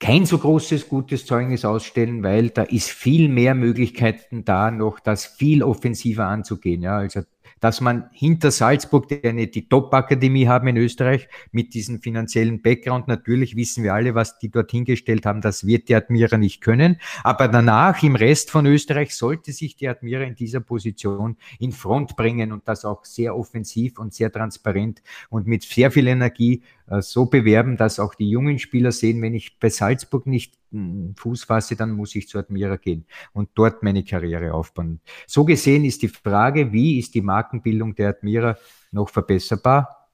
kein 0.00 0.24
so 0.24 0.38
großes 0.38 0.88
gutes 0.88 1.26
Zeugnis 1.26 1.64
ausstellen, 1.64 2.22
weil 2.22 2.48
da 2.48 2.62
ist 2.62 2.90
viel 2.90 3.28
mehr 3.28 3.54
Möglichkeiten 3.54 4.46
da, 4.46 4.70
noch 4.70 4.98
das 4.98 5.26
viel 5.26 5.62
offensiver 5.62 6.26
anzugehen. 6.26 6.82
Ja, 6.82 6.96
also 6.96 7.20
dass 7.60 7.80
man 7.80 8.08
hinter 8.12 8.50
Salzburg, 8.50 9.08
der 9.08 9.32
nicht 9.32 9.54
die 9.54 9.68
Top-Akademie 9.68 10.48
haben 10.48 10.68
in 10.68 10.76
Österreich, 10.76 11.28
mit 11.52 11.74
diesem 11.74 12.00
finanziellen 12.00 12.62
Background, 12.62 13.08
natürlich 13.08 13.56
wissen 13.56 13.84
wir 13.84 13.94
alle, 13.94 14.14
was 14.14 14.38
die 14.38 14.50
dort 14.50 14.70
hingestellt 14.70 15.26
haben, 15.26 15.40
das 15.40 15.66
wird 15.66 15.88
die 15.88 15.94
Admira 15.94 16.36
nicht 16.36 16.60
können. 16.60 16.96
Aber 17.22 17.48
danach 17.48 18.02
im 18.02 18.16
Rest 18.16 18.50
von 18.50 18.66
Österreich 18.66 19.14
sollte 19.14 19.52
sich 19.52 19.76
die 19.76 19.88
Admira 19.88 20.22
in 20.22 20.34
dieser 20.34 20.60
Position 20.60 21.36
in 21.58 21.72
Front 21.72 22.16
bringen 22.16 22.52
und 22.52 22.66
das 22.66 22.84
auch 22.84 23.04
sehr 23.04 23.36
offensiv 23.36 23.98
und 23.98 24.14
sehr 24.14 24.32
transparent 24.32 25.02
und 25.28 25.46
mit 25.46 25.62
sehr 25.62 25.90
viel 25.90 26.06
Energie 26.06 26.62
so 26.98 27.26
bewerben, 27.26 27.76
dass 27.76 28.00
auch 28.00 28.14
die 28.14 28.28
jungen 28.28 28.58
Spieler 28.58 28.90
sehen, 28.90 29.22
wenn 29.22 29.34
ich 29.34 29.58
bei 29.58 29.68
Salzburg 29.68 30.26
nicht 30.26 30.58
hm, 30.72 31.14
Fuß 31.16 31.44
fasse, 31.44 31.76
dann 31.76 31.92
muss 31.92 32.14
ich 32.16 32.28
zu 32.28 32.38
Admira 32.38 32.76
gehen 32.76 33.06
und 33.32 33.50
dort 33.54 33.82
meine 33.82 34.04
Karriere 34.04 34.52
aufbauen. 34.52 35.00
So 35.26 35.44
gesehen 35.44 35.84
ist 35.84 36.02
die 36.02 36.08
Frage, 36.08 36.72
wie 36.72 36.98
ist 36.98 37.14
die 37.14 37.22
Markenbildung 37.22 37.94
der 37.94 38.10
Admira 38.10 38.56
noch 38.90 39.08
verbesserbar? 39.08 40.08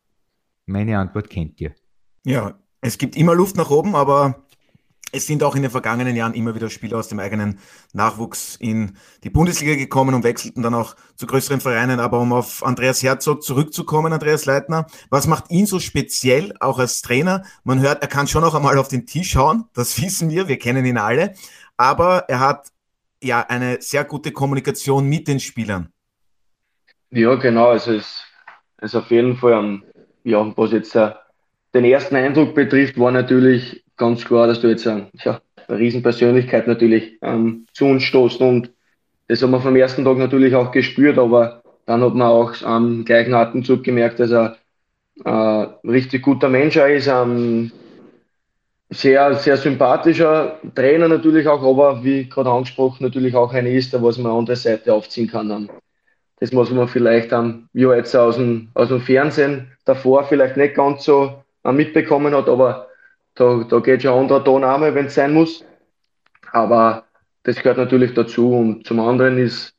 Meine 0.66 0.98
Antwort 0.98 1.30
kennt 1.30 1.60
ihr. 1.60 1.74
Ja, 2.24 2.58
es 2.80 2.98
gibt 2.98 3.16
immer 3.16 3.34
Luft 3.34 3.56
nach 3.56 3.70
oben, 3.70 3.94
aber 3.94 4.45
es 5.12 5.26
sind 5.26 5.42
auch 5.42 5.54
in 5.54 5.62
den 5.62 5.70
vergangenen 5.70 6.16
Jahren 6.16 6.34
immer 6.34 6.54
wieder 6.54 6.68
Spieler 6.68 6.98
aus 6.98 7.08
dem 7.08 7.20
eigenen 7.20 7.58
Nachwuchs 7.92 8.56
in 8.56 8.96
die 9.24 9.30
Bundesliga 9.30 9.74
gekommen 9.76 10.14
und 10.14 10.24
wechselten 10.24 10.62
dann 10.62 10.74
auch 10.74 10.96
zu 11.14 11.26
größeren 11.26 11.60
Vereinen. 11.60 12.00
Aber 12.00 12.20
um 12.20 12.32
auf 12.32 12.64
Andreas 12.64 13.02
Herzog 13.02 13.42
zurückzukommen, 13.42 14.12
Andreas 14.12 14.44
Leitner, 14.46 14.86
was 15.08 15.26
macht 15.26 15.50
ihn 15.50 15.66
so 15.66 15.78
speziell, 15.78 16.54
auch 16.60 16.78
als 16.78 17.02
Trainer? 17.02 17.44
Man 17.64 17.80
hört, 17.80 18.02
er 18.02 18.08
kann 18.08 18.26
schon 18.26 18.44
auch 18.44 18.54
einmal 18.54 18.78
auf 18.78 18.88
den 18.88 19.06
Tisch 19.06 19.36
hauen, 19.36 19.64
das 19.74 20.00
wissen 20.02 20.30
wir, 20.30 20.48
wir 20.48 20.58
kennen 20.58 20.84
ihn 20.84 20.98
alle. 20.98 21.34
Aber 21.76 22.24
er 22.28 22.40
hat 22.40 22.72
ja 23.22 23.40
eine 23.40 23.80
sehr 23.80 24.04
gute 24.04 24.32
Kommunikation 24.32 25.08
mit 25.08 25.28
den 25.28 25.40
Spielern. 25.40 25.92
Ja, 27.10 27.34
genau. 27.36 27.68
Also 27.68 27.92
es 27.92 28.24
ist 28.80 28.94
auf 28.94 29.10
jeden 29.10 29.36
Fall, 29.36 29.82
ja, 30.24 30.52
was 30.56 30.72
jetzt 30.72 30.96
uh, 30.96 31.10
den 31.74 31.84
ersten 31.84 32.16
Eindruck 32.16 32.54
betrifft, 32.54 32.98
war 32.98 33.12
natürlich 33.12 33.85
ganz 33.96 34.24
klar, 34.24 34.46
dass 34.46 34.60
du 34.60 34.68
jetzt 34.68 34.86
ein, 34.86 35.08
ja, 35.24 35.40
eine 35.68 35.78
Riesenpersönlichkeit 35.78 36.66
natürlich 36.66 37.18
ähm, 37.22 37.66
zu 37.72 37.86
uns 37.86 38.02
stoßt 38.04 38.40
und 38.40 38.70
das 39.28 39.42
haben 39.42 39.50
wir 39.50 39.60
vom 39.60 39.76
ersten 39.76 40.04
Tag 40.04 40.18
natürlich 40.18 40.54
auch 40.54 40.70
gespürt, 40.70 41.18
aber 41.18 41.62
dann 41.86 42.02
hat 42.02 42.14
man 42.14 42.28
auch 42.28 42.62
am 42.62 43.04
gleichen 43.04 43.34
Atemzug 43.34 43.82
gemerkt, 43.82 44.20
dass 44.20 44.30
er 44.30 44.56
äh, 45.24 45.88
richtig 45.88 46.22
guter 46.22 46.48
Mensch 46.48 46.76
ist, 46.76 47.08
ähm, 47.08 47.72
sehr, 48.90 49.34
sehr 49.34 49.56
sympathischer 49.56 50.60
Trainer 50.74 51.08
natürlich 51.08 51.48
auch, 51.48 51.62
aber 51.62 52.04
wie 52.04 52.28
gerade 52.28 52.50
angesprochen, 52.50 53.02
natürlich 53.02 53.34
auch 53.34 53.52
einer 53.52 53.68
ist, 53.68 53.92
der 53.92 54.02
was 54.02 54.18
man 54.18 54.32
an 54.32 54.46
der 54.46 54.56
Seite 54.56 54.94
aufziehen 54.94 55.28
kann. 55.28 55.68
Das 56.38 56.52
muss 56.52 56.70
man 56.70 56.86
vielleicht 56.86 57.32
dann, 57.32 57.68
wie 57.72 57.82
jetzt 57.82 58.14
aus 58.14 58.36
dem, 58.36 58.68
aus 58.74 58.88
dem 58.88 59.00
Fernsehen 59.00 59.72
davor 59.84 60.24
vielleicht 60.24 60.56
nicht 60.56 60.74
ganz 60.74 61.04
so 61.04 61.42
mitbekommen 61.64 62.34
hat, 62.34 62.48
aber 62.48 62.88
da, 63.36 63.64
da 63.68 63.78
geht 63.78 64.02
schon 64.02 64.12
ein 64.12 64.20
anderer 64.22 64.44
Ton 64.44 64.64
einmal, 64.64 64.94
wenn 64.94 65.06
es 65.06 65.14
sein 65.14 65.32
muss. 65.32 65.64
Aber 66.52 67.04
das 67.44 67.56
gehört 67.56 67.78
natürlich 67.78 68.14
dazu. 68.14 68.52
Und 68.52 68.86
zum 68.86 69.00
anderen 69.00 69.38
ist 69.38 69.74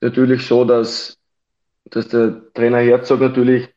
natürlich 0.00 0.44
so, 0.46 0.64
dass, 0.64 1.16
dass 1.84 2.08
der 2.08 2.52
Trainer 2.54 2.80
Herzog 2.80 3.20
natürlich 3.20 3.68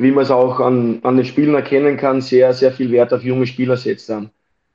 wie 0.00 0.12
man 0.12 0.24
es 0.24 0.30
auch 0.30 0.60
an, 0.60 1.00
an 1.02 1.16
den 1.16 1.26
Spielen 1.26 1.54
erkennen 1.54 1.98
kann, 1.98 2.22
sehr, 2.22 2.54
sehr 2.54 2.72
viel 2.72 2.90
Wert 2.90 3.12
auf 3.12 3.22
junge 3.22 3.46
Spieler 3.46 3.76
setzt, 3.76 4.10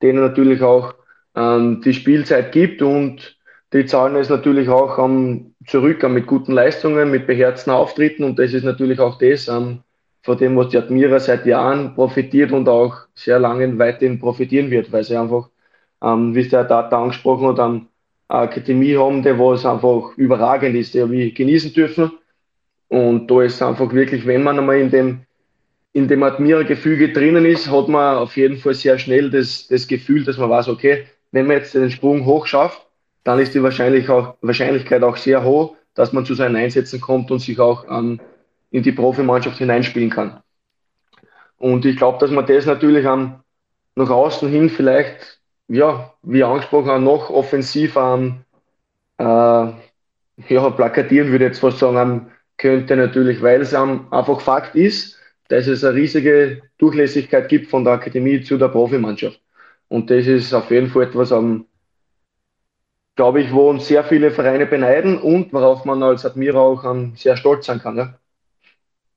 denen 0.03 0.19
natürlich 0.19 0.61
auch 0.61 0.93
ähm, 1.35 1.81
die 1.83 1.95
Spielzeit 1.95 2.51
gibt 2.51 2.83
und 2.83 3.35
die 3.73 3.87
zahlen 3.87 4.15
es 4.17 4.29
natürlich 4.29 4.69
auch 4.69 4.99
ähm, 4.99 5.55
zurück 5.65 6.03
ähm, 6.03 6.13
mit 6.13 6.27
guten 6.27 6.51
Leistungen, 6.51 7.09
mit 7.09 7.25
beherzten 7.25 7.71
Auftritten 7.71 8.23
und 8.23 8.37
das 8.37 8.53
ist 8.53 8.63
natürlich 8.63 8.99
auch 8.99 9.17
das, 9.17 9.47
ähm, 9.47 9.79
von 10.25 10.39
dem, 10.39 10.57
was 10.57 10.69
die 10.69 10.77
Admira 10.79 11.19
seit 11.19 11.45
Jahren 11.45 11.93
profitiert 11.93 12.51
und 12.51 12.67
auch 12.67 12.95
sehr 13.13 13.37
lange 13.37 13.77
weiterhin 13.77 14.19
profitieren 14.19 14.71
wird, 14.71 14.91
weil 14.91 15.03
sie 15.03 15.15
einfach, 15.15 15.49
ähm, 16.03 16.33
wie 16.33 16.39
es 16.39 16.49
der 16.49 16.63
Data 16.63 16.99
angesprochen 16.99 17.49
hat, 17.49 17.59
eine 17.59 17.81
Akademie 18.27 18.97
haben, 18.97 19.21
die 19.21 19.37
was 19.37 19.67
einfach 19.67 20.17
überragend 20.17 20.75
ist, 20.75 20.95
die 20.95 21.11
wir 21.11 21.31
genießen 21.31 21.73
dürfen. 21.73 22.11
Und 22.87 23.29
da 23.29 23.43
ist 23.43 23.61
einfach 23.61 23.93
wirklich, 23.93 24.25
wenn 24.25 24.41
man 24.41 24.57
einmal 24.57 24.79
in 24.79 24.89
dem, 24.89 25.21
in 25.93 26.07
dem 26.07 26.23
Admira-Gefüge 26.23 27.13
drinnen 27.13 27.45
ist, 27.45 27.69
hat 27.69 27.87
man 27.87 28.17
auf 28.17 28.35
jeden 28.35 28.57
Fall 28.57 28.73
sehr 28.73 28.97
schnell 28.97 29.29
das, 29.29 29.67
das 29.67 29.87
Gefühl, 29.87 30.23
dass 30.23 30.39
man 30.39 30.49
weiß, 30.49 30.69
okay, 30.69 31.05
wenn 31.33 31.45
man 31.45 31.57
jetzt 31.57 31.75
den 31.75 31.91
Sprung 31.91 32.25
hoch 32.25 32.47
schafft, 32.47 32.81
dann 33.23 33.37
ist 33.37 33.53
die 33.53 33.61
Wahrscheinlich 33.61 34.09
auch, 34.09 34.37
Wahrscheinlichkeit 34.41 35.03
auch 35.03 35.17
sehr 35.17 35.43
hoch, 35.43 35.75
dass 35.93 36.13
man 36.13 36.25
zu 36.25 36.33
seinen 36.33 36.55
Einsätzen 36.55 36.99
kommt 36.99 37.29
und 37.29 37.39
sich 37.39 37.59
auch 37.59 37.85
ähm, 37.91 38.19
in 38.71 38.83
die 38.83 38.91
Profimannschaft 38.91 39.57
hineinspielen 39.57 40.09
kann. 40.09 40.41
Und 41.57 41.85
ich 41.85 41.97
glaube, 41.97 42.19
dass 42.19 42.31
man 42.31 42.45
das 42.45 42.65
natürlich 42.65 43.05
ähm, 43.05 43.35
nach 43.95 44.09
außen 44.09 44.49
hin 44.49 44.69
vielleicht, 44.69 45.39
ja, 45.67 46.13
wie 46.21 46.43
angesprochen, 46.43 46.89
auch 46.89 46.99
noch 46.99 47.29
offensiv 47.29 47.95
ähm, 47.95 48.41
äh, 49.17 49.23
ja, 49.23 50.69
plakatieren 50.69 51.31
würde, 51.31 51.45
jetzt 51.45 51.59
fast 51.59 51.79
sagen, 51.79 52.31
könnte 52.57 52.95
natürlich, 52.95 53.41
weil 53.41 53.61
es 53.61 53.73
einfach 53.73 54.41
Fakt 54.41 54.75
ist, 54.75 55.17
dass 55.47 55.67
es 55.67 55.83
eine 55.83 55.95
riesige 55.95 56.61
Durchlässigkeit 56.77 57.49
gibt 57.49 57.69
von 57.69 57.83
der 57.83 57.93
Akademie 57.93 58.41
zu 58.41 58.57
der 58.57 58.69
Profimannschaft. 58.69 59.39
Und 59.87 60.09
das 60.09 60.25
ist 60.27 60.53
auf 60.53 60.71
jeden 60.71 60.89
Fall 60.89 61.03
etwas, 61.03 61.31
um, 61.31 61.67
glaube 63.15 63.41
ich, 63.41 63.51
wo 63.53 63.69
uns 63.69 63.87
sehr 63.87 64.03
viele 64.03 64.31
Vereine 64.31 64.65
beneiden 64.65 65.17
und 65.17 65.53
worauf 65.53 65.85
man 65.85 66.01
als 66.03 66.25
Admira 66.25 66.59
auch 66.59 66.83
sehr 67.15 67.37
stolz 67.37 67.67
sein 67.67 67.79
kann. 67.79 67.97
Ja. 67.97 68.19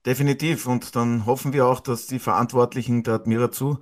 Definitiv. 0.07 0.67
Und 0.67 0.97
dann 0.97 1.27
hoffen 1.27 1.53
wir 1.53 1.67
auch, 1.67 1.81
dass 1.81 2.07
die 2.07 2.19
Verantwortlichen 2.19 3.03
der 3.03 3.15
Admira 3.15 3.51
zu 3.51 3.79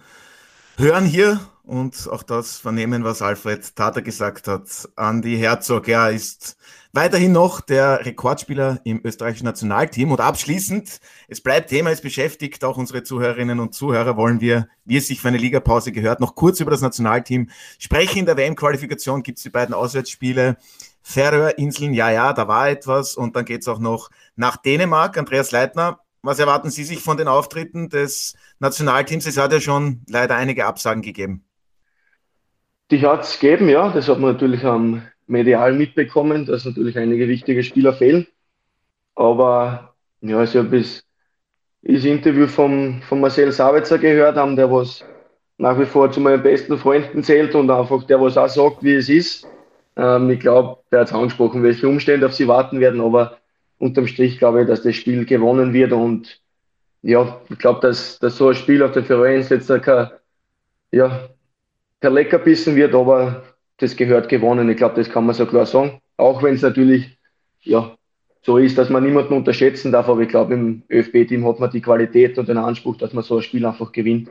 hören 0.77 1.05
hier 1.05 1.41
und 1.63 2.09
auch 2.11 2.23
das 2.23 2.59
vernehmen, 2.59 3.03
was 3.03 3.23
Alfred 3.23 3.75
Tata 3.75 4.01
gesagt 4.01 4.47
hat. 4.47 4.89
Andi 4.95 5.37
Herzog, 5.37 5.89
ja, 5.89 6.09
ist 6.09 6.57
weiterhin 6.93 7.33
noch 7.33 7.61
der 7.61 8.07
Rekordspieler 8.07 8.81
im 8.85 9.01
österreichischen 9.05 9.47
Nationalteam. 9.47 10.13
Und 10.13 10.21
abschließend, 10.21 11.01
es 11.29 11.41
bleibt 11.41 11.71
Thema, 11.71 11.91
es 11.91 12.01
beschäftigt 12.01 12.65
auch 12.65 12.77
unsere 12.77 13.03
Zuhörerinnen 13.03 13.59
und 13.59 13.75
Zuhörer, 13.75 14.17
wollen 14.17 14.41
wir, 14.41 14.69
wie 14.85 14.97
es 14.97 15.09
sich 15.09 15.21
für 15.21 15.29
eine 15.29 15.39
Ligapause 15.39 15.93
gehört, 15.93 16.21
noch 16.21 16.35
kurz 16.35 16.61
über 16.61 16.71
das 16.71 16.83
Nationalteam 16.83 17.51
sprechen. 17.79 18.21
In 18.21 18.27
der 18.27 18.37
WM-Qualifikation 18.37 19.23
gibt 19.23 19.39
es 19.39 19.43
die 19.43 19.51
beiden 19.51 19.75
Auswärtsspiele. 19.75 20.57
Färöerinseln, 21.03 21.95
ja, 21.95 22.11
ja, 22.11 22.33
da 22.33 22.49
war 22.49 22.69
etwas. 22.69 23.17
Und 23.17 23.37
dann 23.37 23.45
geht 23.45 23.63
es 23.63 23.69
auch 23.69 23.79
noch 23.79 24.11
nach 24.35 24.57
Dänemark. 24.57 25.17
Andreas 25.19 25.51
Leitner, 25.53 26.01
was 26.27 26.39
erwarten 26.39 26.71
Sie 26.71 26.85
sich 26.85 27.01
von 27.01 27.17
den 27.17 27.29
Auftritten 27.29 27.89
des 27.89 28.35
Nationalteams? 28.59 29.27
Es 29.27 29.39
hat 29.39 29.53
ja 29.53 29.61
schon 29.61 30.03
leider 30.09 30.37
einige 30.37 30.67
Absagen 30.67 31.03
gegeben. 31.03 31.45
Die 32.91 33.05
hat 33.05 33.25
es 33.25 33.39
gegeben, 33.39 33.69
ja. 33.69 33.91
Das 33.91 34.09
hat 34.09 34.19
man 34.19 34.33
natürlich 34.33 34.65
am 34.65 35.03
medial 35.27 35.73
mitbekommen, 35.73 36.47
dass 36.47 36.65
natürlich 36.65 36.99
einige 36.99 37.29
wichtige 37.29 37.63
Spieler 37.63 37.93
fehlen. 37.93 38.27
Aber 39.15 39.95
ja, 40.21 40.39
also 40.39 40.63
bis 40.65 41.05
das 41.83 42.05
Interview 42.05 42.47
von, 42.47 43.03
von 43.09 43.21
Marcel 43.21 43.53
Sabitzer 43.53 43.99
gehört 43.99 44.37
haben, 44.37 44.57
der 44.57 44.71
was 44.71 45.05
nach 45.59 45.79
wie 45.79 45.87
vor 45.87 46.11
zu 46.11 46.21
meinen 46.21 46.43
besten 46.43 46.77
Freunden 46.79 47.23
zählt 47.23 47.55
und 47.55 47.71
einfach 47.71 48.05
der, 48.05 48.21
was 48.21 48.37
auch 48.37 48.49
sagt, 48.49 48.83
wie 48.83 48.95
es 48.95 49.09
ist. 49.09 49.47
Ähm, 49.97 50.29
ich 50.31 50.41
glaube, 50.41 50.83
der 50.91 51.01
hat 51.01 51.13
angesprochen, 51.13 51.63
welche 51.63 51.89
Umstände 51.89 52.27
auf 52.27 52.35
sie 52.35 52.49
warten 52.49 52.81
werden, 52.81 53.01
aber 53.01 53.39
unterm 53.79 54.07
Strich 54.07 54.39
glaube 54.39 54.63
ich, 54.63 54.69
dass 54.69 54.83
das 54.83 54.97
Spiel 54.97 55.25
gewonnen 55.25 55.73
wird 55.73 55.93
und 55.93 56.41
ja, 57.03 57.41
ich 57.49 57.59
glaube, 57.59 57.81
dass, 57.81 58.19
dass 58.19 58.37
so 58.37 58.49
ein 58.49 58.55
Spiel 58.55 58.83
auf 58.83 58.93
der 58.93 59.05
Vereins 59.05 59.49
jetzt 59.51 59.69
kein, 59.83 60.11
ja, 60.91 61.29
kein 62.01 62.13
Leckerbissen 62.15 62.75
wird, 62.75 62.95
aber 62.95 63.45
das 63.77 63.95
gehört 63.95 64.29
gewonnen. 64.29 64.69
Ich 64.71 64.77
glaube, 64.77 64.97
das 64.97 65.09
kann 65.09 65.27
man 65.27 65.35
so 65.35 65.47
klar 65.47 65.67
sagen. 65.67 66.01
Auch 66.17 66.43
wenn 66.43 66.55
es 66.55 66.63
natürlich 66.63 67.17
ja, 67.63 67.97
so 68.43 68.59
ist, 68.59 68.79
dass 68.79 68.91
man 68.91 69.05
niemanden 69.05 69.35
unterschätzen 69.35 69.93
darf, 69.93 70.09
aber 70.09 70.21
ich 70.21 70.29
glaube, 70.29 70.55
im 70.55 70.83
ÖFB-Team 70.89 71.47
hat 71.47 71.59
man 71.59 71.71
die 71.71 71.81
Qualität 71.81 72.39
und 72.39 72.49
den 72.49 72.59
Anspruch, 72.59 72.97
dass 72.97 73.13
man 73.13 73.25
so 73.25 73.37
ein 73.37 73.43
Spiel 73.43 73.67
einfach 73.67 73.93
gewinnt. 73.93 74.31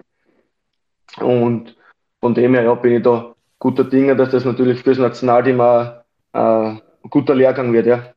Und 1.19 1.75
von 2.21 2.33
dem 2.33 2.53
her 2.53 2.63
ja, 2.63 2.73
bin 2.75 2.93
ich 2.93 3.03
da 3.03 3.35
guter 3.59 3.83
Dinge, 3.83 4.15
dass 4.15 4.31
das 4.31 4.45
natürlich 4.45 4.81
fürs 4.81 4.97
Nationalteam 4.97 5.59
ein, 5.61 5.91
ein 6.31 6.81
guter 7.09 7.35
Lehrgang 7.35 7.71
wird. 7.73 7.87
Ja. 7.87 8.14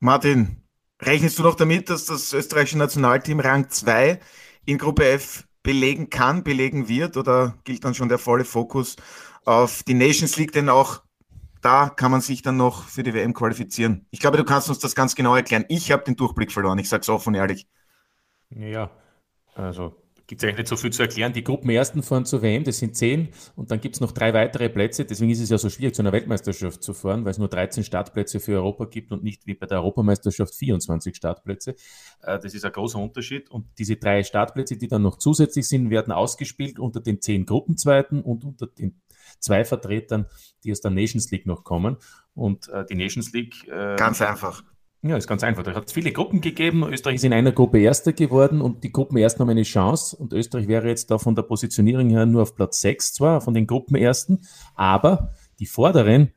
Martin, 0.00 0.62
rechnest 1.02 1.38
du 1.38 1.42
noch 1.42 1.56
damit, 1.56 1.90
dass 1.90 2.06
das 2.06 2.32
österreichische 2.32 2.78
Nationalteam 2.78 3.40
Rang 3.40 3.68
2 3.68 4.20
in 4.64 4.78
Gruppe 4.78 5.08
F 5.08 5.44
belegen 5.62 6.08
kann, 6.08 6.44
belegen 6.44 6.88
wird 6.88 7.16
oder 7.16 7.58
gilt 7.64 7.84
dann 7.84 7.94
schon 7.94 8.08
der 8.08 8.18
volle 8.18 8.44
Fokus 8.44 8.96
auf 9.44 9.82
die 9.82 9.94
Nations 9.94 10.36
League, 10.36 10.52
denn 10.52 10.68
auch 10.68 11.02
da 11.62 11.88
kann 11.88 12.12
man 12.12 12.20
sich 12.20 12.42
dann 12.42 12.56
noch 12.56 12.84
für 12.84 13.02
die 13.02 13.12
WM 13.12 13.34
qualifizieren. 13.34 14.06
Ich 14.10 14.20
glaube, 14.20 14.36
du 14.36 14.44
kannst 14.44 14.68
uns 14.68 14.78
das 14.78 14.94
ganz 14.94 15.16
genau 15.16 15.34
erklären. 15.34 15.64
Ich 15.68 15.90
habe 15.90 16.04
den 16.04 16.14
Durchblick 16.14 16.52
verloren, 16.52 16.78
ich 16.78 16.88
sage 16.88 17.00
es 17.00 17.08
offen 17.08 17.30
und 17.30 17.34
ehrlich. 17.34 17.66
Ja, 18.50 18.90
also 19.54 19.96
gibt 20.28 20.42
es 20.42 20.46
eigentlich 20.46 20.58
nicht 20.58 20.68
so 20.68 20.76
viel 20.76 20.92
zu 20.92 21.02
erklären. 21.02 21.32
Die 21.32 21.42
Gruppenersten 21.42 22.02
fahren 22.02 22.26
zur 22.26 22.42
WM, 22.42 22.62
das 22.62 22.78
sind 22.78 22.94
zehn 22.94 23.30
und 23.56 23.70
dann 23.70 23.80
gibt 23.80 23.96
es 23.96 24.00
noch 24.00 24.12
drei 24.12 24.34
weitere 24.34 24.68
Plätze. 24.68 25.04
Deswegen 25.04 25.30
ist 25.30 25.40
es 25.40 25.48
ja 25.48 25.56
so 25.56 25.70
schwierig, 25.70 25.94
zu 25.94 26.02
einer 26.02 26.12
Weltmeisterschaft 26.12 26.82
zu 26.82 26.92
fahren, 26.92 27.24
weil 27.24 27.32
es 27.32 27.38
nur 27.38 27.48
13 27.48 27.82
Startplätze 27.82 28.38
für 28.38 28.52
Europa 28.52 28.84
gibt 28.84 29.10
und 29.10 29.24
nicht 29.24 29.46
wie 29.46 29.54
bei 29.54 29.66
der 29.66 29.78
Europameisterschaft 29.78 30.54
24 30.54 31.16
Startplätze. 31.16 31.74
Äh, 32.22 32.38
das 32.38 32.54
ist 32.54 32.64
ein 32.64 32.72
großer 32.72 32.98
Unterschied. 32.98 33.50
Und 33.50 33.66
diese 33.78 33.96
drei 33.96 34.22
Startplätze, 34.22 34.76
die 34.76 34.86
dann 34.86 35.02
noch 35.02 35.16
zusätzlich 35.16 35.66
sind, 35.66 35.88
werden 35.88 36.12
ausgespielt 36.12 36.78
unter 36.78 37.00
den 37.00 37.22
zehn 37.22 37.46
Gruppenzweiten 37.46 38.20
und 38.20 38.44
unter 38.44 38.66
den 38.66 39.00
zwei 39.40 39.64
Vertretern, 39.64 40.26
die 40.62 40.72
aus 40.72 40.82
der 40.82 40.90
Nations 40.90 41.30
League 41.30 41.46
noch 41.46 41.64
kommen. 41.64 41.96
Und 42.34 42.68
äh, 42.68 42.84
die 42.84 42.96
Nations 42.96 43.32
League. 43.32 43.66
Äh, 43.66 43.96
Ganz 43.96 44.20
einfach. 44.20 44.62
Ja, 45.02 45.16
ist 45.16 45.28
ganz 45.28 45.44
einfach. 45.44 45.62
Da 45.62 45.74
hat 45.74 45.86
es 45.86 45.92
viele 45.92 46.10
Gruppen 46.10 46.40
gegeben. 46.40 46.82
Österreich 46.82 47.16
ist 47.16 47.24
in 47.24 47.32
einer 47.32 47.52
Gruppe 47.52 47.80
Erster 47.80 48.12
geworden 48.12 48.60
und 48.60 48.82
die 48.82 48.90
Gruppenersten 48.90 49.42
haben 49.42 49.50
eine 49.50 49.62
Chance. 49.62 50.16
Und 50.16 50.32
Österreich 50.32 50.66
wäre 50.66 50.88
jetzt 50.88 51.10
da 51.10 51.18
von 51.18 51.36
der 51.36 51.42
Positionierung 51.42 52.10
her 52.10 52.26
nur 52.26 52.42
auf 52.42 52.56
Platz 52.56 52.80
6 52.80 53.14
zwar 53.14 53.40
von 53.40 53.54
den 53.54 53.68
Gruppenersten, 53.68 54.40
aber 54.74 55.34
die 55.60 55.66
Vorderen 55.66 56.32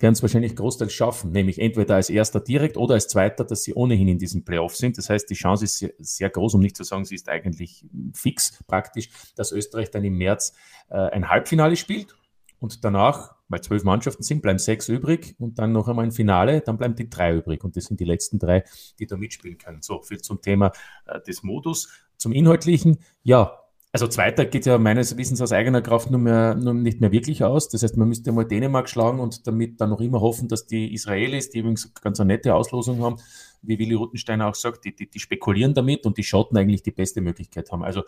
werden 0.00 0.14
es 0.14 0.22
wahrscheinlich 0.22 0.56
großteils 0.56 0.92
schaffen, 0.92 1.30
nämlich 1.30 1.60
entweder 1.60 1.94
als 1.94 2.10
Erster 2.10 2.40
direkt 2.40 2.76
oder 2.76 2.94
als 2.94 3.06
Zweiter, 3.06 3.44
dass 3.44 3.62
sie 3.62 3.74
ohnehin 3.74 4.08
in 4.08 4.18
diesem 4.18 4.44
Playoff 4.44 4.76
sind. 4.76 4.98
Das 4.98 5.08
heißt, 5.08 5.30
die 5.30 5.34
Chance 5.34 5.64
ist 5.64 5.78
sehr, 5.78 5.92
sehr 5.98 6.28
groß, 6.28 6.54
um 6.54 6.60
nicht 6.60 6.76
zu 6.76 6.82
sagen, 6.82 7.04
sie 7.04 7.14
ist 7.14 7.28
eigentlich 7.28 7.86
fix 8.12 8.58
praktisch, 8.66 9.10
dass 9.36 9.52
Österreich 9.52 9.92
dann 9.92 10.02
im 10.02 10.18
März 10.18 10.54
äh, 10.90 10.96
ein 10.96 11.28
Halbfinale 11.28 11.76
spielt 11.76 12.16
und 12.58 12.84
danach, 12.84 13.36
weil 13.52 13.60
zwölf 13.60 13.84
Mannschaften 13.84 14.22
sind, 14.22 14.42
bleiben 14.42 14.58
sechs 14.58 14.88
übrig 14.88 15.36
und 15.38 15.58
dann 15.58 15.72
noch 15.72 15.88
einmal 15.88 16.06
ein 16.06 16.12
Finale, 16.12 16.62
dann 16.62 16.78
bleiben 16.78 16.96
die 16.96 17.08
drei 17.08 17.36
übrig. 17.36 17.62
Und 17.62 17.76
das 17.76 17.84
sind 17.84 18.00
die 18.00 18.04
letzten 18.04 18.38
drei, 18.38 18.64
die 18.98 19.06
da 19.06 19.16
mitspielen 19.16 19.58
können. 19.58 19.82
So 19.82 20.00
viel 20.00 20.20
zum 20.20 20.40
Thema 20.40 20.72
äh, 21.06 21.20
des 21.20 21.42
Modus. 21.42 21.88
Zum 22.16 22.32
Inhaltlichen, 22.32 22.98
ja, 23.22 23.58
also 23.94 24.06
Zweiter 24.06 24.46
geht 24.46 24.64
ja 24.64 24.78
meines 24.78 25.18
Wissens 25.18 25.42
aus 25.42 25.52
eigener 25.52 25.82
Kraft 25.82 26.10
nur, 26.10 26.18
mehr, 26.18 26.54
nur 26.54 26.72
nicht 26.72 27.02
mehr 27.02 27.12
wirklich 27.12 27.44
aus. 27.44 27.68
Das 27.68 27.82
heißt, 27.82 27.98
man 27.98 28.08
müsste 28.08 28.32
mal 28.32 28.46
Dänemark 28.46 28.88
schlagen 28.88 29.20
und 29.20 29.46
damit 29.46 29.82
dann 29.82 29.90
noch 29.90 30.00
immer 30.00 30.22
hoffen, 30.22 30.48
dass 30.48 30.66
die 30.66 30.94
Israelis, 30.94 31.50
die 31.50 31.58
übrigens 31.58 31.92
ganz 32.00 32.18
eine 32.18 32.28
nette 32.28 32.54
Auslosung 32.54 33.02
haben, 33.02 33.16
wie 33.60 33.78
Willi 33.78 33.94
Ruttensteiner 33.94 34.48
auch 34.48 34.54
sagt, 34.54 34.86
die, 34.86 34.96
die, 34.96 35.10
die 35.10 35.20
spekulieren 35.20 35.74
damit 35.74 36.06
und 36.06 36.16
die 36.16 36.24
Schotten 36.24 36.56
eigentlich 36.56 36.82
die 36.82 36.90
beste 36.90 37.20
Möglichkeit 37.20 37.70
haben. 37.70 37.84
Also 37.84 38.02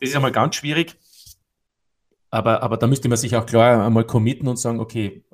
das 0.00 0.08
ist 0.08 0.16
einmal 0.16 0.32
ganz 0.32 0.56
schwierig. 0.56 0.96
Aber, 2.36 2.62
aber 2.62 2.76
da 2.76 2.86
müsste 2.86 3.08
man 3.08 3.16
sich 3.16 3.34
auch 3.34 3.46
klar 3.46 3.82
einmal 3.86 4.04
committen 4.04 4.46
und 4.46 4.58
sagen, 4.58 4.78
okay, 4.78 5.24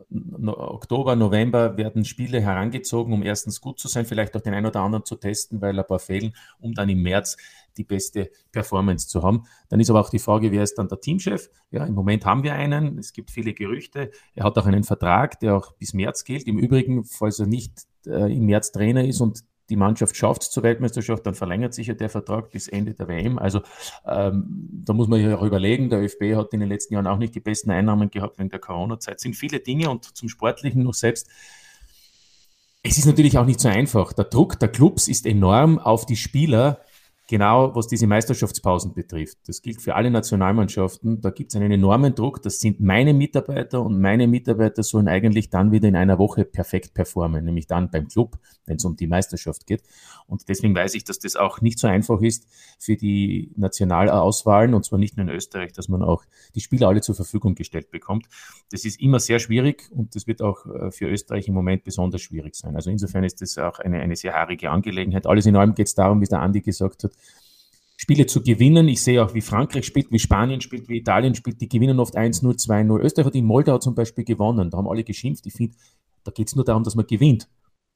Oktober, 0.46 1.16
November 1.16 1.76
werden 1.76 2.04
Spiele 2.04 2.40
herangezogen, 2.40 3.12
um 3.12 3.24
erstens 3.24 3.60
gut 3.60 3.80
zu 3.80 3.88
sein, 3.88 4.06
vielleicht 4.06 4.36
auch 4.36 4.40
den 4.40 4.54
einen 4.54 4.66
oder 4.66 4.82
anderen 4.82 5.04
zu 5.04 5.16
testen, 5.16 5.60
weil 5.60 5.76
ein 5.76 5.84
paar 5.84 5.98
fehlen, 5.98 6.32
um 6.60 6.74
dann 6.74 6.88
im 6.88 7.02
März 7.02 7.36
die 7.76 7.82
beste 7.82 8.30
Performance 8.52 9.08
zu 9.08 9.24
haben. 9.24 9.42
Dann 9.68 9.80
ist 9.80 9.90
aber 9.90 10.00
auch 10.00 10.10
die 10.10 10.20
Frage, 10.20 10.52
wer 10.52 10.62
ist 10.62 10.78
dann 10.78 10.86
der 10.86 11.00
Teamchef? 11.00 11.50
Ja, 11.72 11.84
im 11.86 11.94
Moment 11.94 12.24
haben 12.24 12.44
wir 12.44 12.54
einen. 12.54 12.98
Es 12.98 13.12
gibt 13.12 13.32
viele 13.32 13.52
Gerüchte. 13.52 14.12
Er 14.34 14.44
hat 14.44 14.56
auch 14.56 14.66
einen 14.66 14.84
Vertrag, 14.84 15.40
der 15.40 15.56
auch 15.56 15.72
bis 15.72 15.94
März 15.94 16.22
gilt. 16.22 16.46
Im 16.46 16.58
Übrigen, 16.58 17.04
falls 17.04 17.40
er 17.40 17.46
nicht 17.46 17.88
äh, 18.06 18.32
im 18.32 18.46
März 18.46 18.70
Trainer 18.70 19.04
ist 19.04 19.20
und 19.20 19.42
die 19.68 19.76
Mannschaft 19.76 20.16
schafft 20.16 20.42
es 20.42 20.50
zur 20.50 20.62
Weltmeisterschaft, 20.62 21.26
dann 21.26 21.34
verlängert 21.34 21.74
sich 21.74 21.86
ja 21.86 21.94
der 21.94 22.08
Vertrag 22.08 22.50
bis 22.50 22.68
Ende 22.68 22.94
der 22.94 23.08
WM. 23.08 23.38
Also 23.38 23.60
ähm, 24.06 24.68
da 24.84 24.92
muss 24.92 25.08
man 25.08 25.20
ja 25.20 25.38
auch 25.38 25.42
überlegen, 25.42 25.88
der 25.88 26.02
ÖFB 26.02 26.36
hat 26.36 26.52
in 26.52 26.60
den 26.60 26.68
letzten 26.68 26.94
Jahren 26.94 27.06
auch 27.06 27.18
nicht 27.18 27.34
die 27.34 27.40
besten 27.40 27.70
Einnahmen 27.70 28.10
gehabt 28.10 28.38
wegen 28.38 28.50
der 28.50 28.58
Corona-Zeit. 28.58 29.20
Sind 29.20 29.34
viele 29.34 29.60
Dinge 29.60 29.90
und 29.90 30.04
zum 30.04 30.28
Sportlichen 30.28 30.82
noch 30.82 30.94
selbst. 30.94 31.28
Es 32.82 32.98
ist 32.98 33.06
natürlich 33.06 33.38
auch 33.38 33.46
nicht 33.46 33.60
so 33.60 33.68
einfach. 33.68 34.12
Der 34.12 34.24
Druck 34.24 34.58
der 34.58 34.68
Clubs 34.68 35.06
ist 35.06 35.24
enorm 35.24 35.78
auf 35.78 36.04
die 36.04 36.16
Spieler, 36.16 36.80
genau 37.32 37.74
was 37.74 37.86
diese 37.86 38.06
Meisterschaftspausen 38.06 38.92
betrifft. 38.92 39.38
Das 39.46 39.62
gilt 39.62 39.80
für 39.80 39.94
alle 39.94 40.10
Nationalmannschaften. 40.10 41.22
Da 41.22 41.30
gibt 41.30 41.50
es 41.50 41.56
einen 41.56 41.72
enormen 41.72 42.14
Druck. 42.14 42.42
Das 42.42 42.60
sind 42.60 42.78
meine 42.78 43.14
Mitarbeiter 43.14 43.80
und 43.80 43.98
meine 43.98 44.26
Mitarbeiter 44.26 44.82
sollen 44.82 45.08
eigentlich 45.08 45.48
dann 45.48 45.72
wieder 45.72 45.88
in 45.88 45.96
einer 45.96 46.18
Woche 46.18 46.44
perfekt 46.44 46.92
performen, 46.92 47.46
nämlich 47.46 47.66
dann 47.66 47.90
beim 47.90 48.06
Club, 48.08 48.36
wenn 48.66 48.76
es 48.76 48.84
um 48.84 48.96
die 48.96 49.06
Meisterschaft 49.06 49.66
geht. 49.66 49.82
Und 50.26 50.46
deswegen 50.50 50.74
weiß 50.74 50.92
ich, 50.92 51.04
dass 51.04 51.20
das 51.20 51.36
auch 51.36 51.62
nicht 51.62 51.78
so 51.78 51.86
einfach 51.86 52.20
ist 52.20 52.46
für 52.78 52.96
die 52.96 53.50
Nationalauswahlen 53.56 54.74
und 54.74 54.84
zwar 54.84 54.98
nicht 54.98 55.16
nur 55.16 55.26
in 55.26 55.34
Österreich, 55.34 55.72
dass 55.72 55.88
man 55.88 56.02
auch 56.02 56.24
die 56.54 56.60
Spieler 56.60 56.88
alle 56.88 57.00
zur 57.00 57.14
Verfügung 57.14 57.54
gestellt 57.54 57.90
bekommt. 57.90 58.26
Das 58.70 58.84
ist 58.84 59.00
immer 59.00 59.20
sehr 59.20 59.38
schwierig 59.38 59.88
und 59.90 60.14
das 60.14 60.26
wird 60.26 60.42
auch 60.42 60.66
äh, 60.66 60.90
für 60.90 61.06
Österreich 61.06 61.48
im 61.48 61.54
Moment 61.54 61.82
besonders 61.82 62.20
schwierig 62.20 62.56
sein. 62.56 62.76
Also 62.76 62.90
insofern 62.90 63.24
ist 63.24 63.40
das 63.40 63.56
auch 63.56 63.78
eine, 63.78 64.00
eine 64.00 64.16
sehr 64.16 64.34
haarige 64.34 64.70
Angelegenheit. 64.70 65.26
Alles 65.26 65.46
in 65.46 65.56
allem 65.56 65.74
geht 65.74 65.86
es 65.86 65.94
darum, 65.94 66.20
wie 66.20 66.26
der 66.26 66.40
Andi 66.40 66.60
gesagt 66.60 67.04
hat, 67.04 67.12
Spiele 67.96 68.26
zu 68.26 68.42
gewinnen. 68.42 68.88
Ich 68.88 69.02
sehe 69.02 69.24
auch, 69.24 69.32
wie 69.34 69.40
Frankreich 69.40 69.86
spielt, 69.86 70.10
wie 70.10 70.18
Spanien 70.18 70.60
spielt, 70.60 70.88
wie 70.88 70.98
Italien 70.98 71.34
spielt. 71.34 71.60
Die 71.60 71.68
gewinnen 71.68 72.00
oft 72.00 72.16
1-0, 72.16 72.42
2-0. 72.42 73.00
Österreich 73.00 73.26
hat 73.26 73.34
in 73.34 73.44
Moldau 73.44 73.78
zum 73.78 73.94
Beispiel 73.94 74.24
gewonnen. 74.24 74.70
Da 74.70 74.78
haben 74.78 74.88
alle 74.88 75.04
geschimpft. 75.04 75.46
Ich 75.46 75.52
finde, 75.52 75.76
da 76.24 76.32
geht 76.32 76.48
es 76.48 76.56
nur 76.56 76.64
darum, 76.64 76.82
dass 76.82 76.94
man 76.94 77.06
gewinnt. 77.06 77.48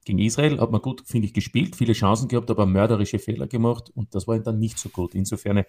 Gegen 0.05 0.21
Israel 0.21 0.61
hat 0.61 0.71
man 0.71 0.81
gut, 0.81 1.03
finde 1.05 1.27
ich, 1.27 1.35
gespielt, 1.35 1.75
viele 1.75 1.93
Chancen 1.93 2.29
gehabt, 2.29 2.49
aber 2.49 2.65
mörderische 2.65 3.19
Fehler 3.19 3.49
gemacht 3.49 3.91
und 3.97 4.15
das 4.15 4.29
war 4.29 4.39
dann 4.39 4.61
nicht 4.61 4.79
so 4.79 4.89
gut. 4.89 5.17
Insofern 5.17 5.65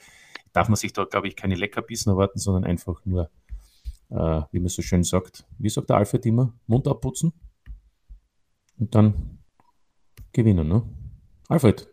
darf 0.53 0.69
man 0.69 0.75
sich 0.75 0.93
da, 0.93 1.05
glaube 1.05 1.27
ich, 1.27 1.35
keine 1.35 1.55
Leckerbissen 1.55 2.11
erwarten, 2.11 2.37
sondern 2.37 2.63
einfach 2.63 3.03
nur, 3.03 3.31
äh, 4.11 4.41
wie 4.51 4.59
man 4.59 4.67
so 4.67 4.83
schön 4.83 5.01
sagt, 5.01 5.47
wie 5.57 5.69
sagt 5.69 5.89
der 5.89 5.97
Alfred 5.97 6.23
immer, 6.27 6.53
Mund 6.67 6.87
abputzen 6.87 7.33
und 8.77 8.93
dann 8.93 9.39
gewinnen. 10.33 10.67
Ne? 10.67 10.83
Alfred, 11.47 11.91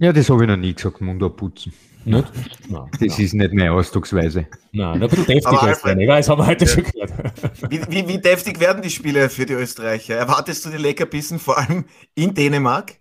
ja, 0.00 0.12
das 0.12 0.30
habe 0.30 0.44
ich 0.44 0.48
noch 0.48 0.56
nie 0.56 0.74
gesagt, 0.74 1.00
Mund 1.00 1.22
abputzen. 1.22 1.72
Nicht? 2.04 2.32
Nein, 2.68 2.88
das 2.92 3.00
nein. 3.00 3.20
ist 3.20 3.34
nicht 3.34 3.52
meine 3.52 3.72
Ausdrucksweise. 3.72 4.46
Nein, 4.72 5.02
ein 5.02 5.08
bisschen 5.08 5.26
deftig 5.26 5.62
als 5.62 5.84
Ich 5.84 6.08
weiß, 6.08 6.28
haben 6.28 6.40
wir 6.40 6.46
heute 6.46 6.64
ja. 6.64 6.70
schon 6.70 6.84
gehört. 6.84 7.12
Wie, 7.70 7.80
wie, 7.88 8.08
wie, 8.08 8.18
deftig 8.18 8.60
werden 8.60 8.82
die 8.82 8.90
Spiele 8.90 9.28
für 9.28 9.44
die 9.44 9.52
Österreicher? 9.52 10.14
Erwartest 10.14 10.64
du 10.64 10.70
die 10.70 10.78
Leckerbissen 10.78 11.38
vor 11.38 11.58
allem 11.58 11.84
in 12.14 12.34
Dänemark? 12.34 12.94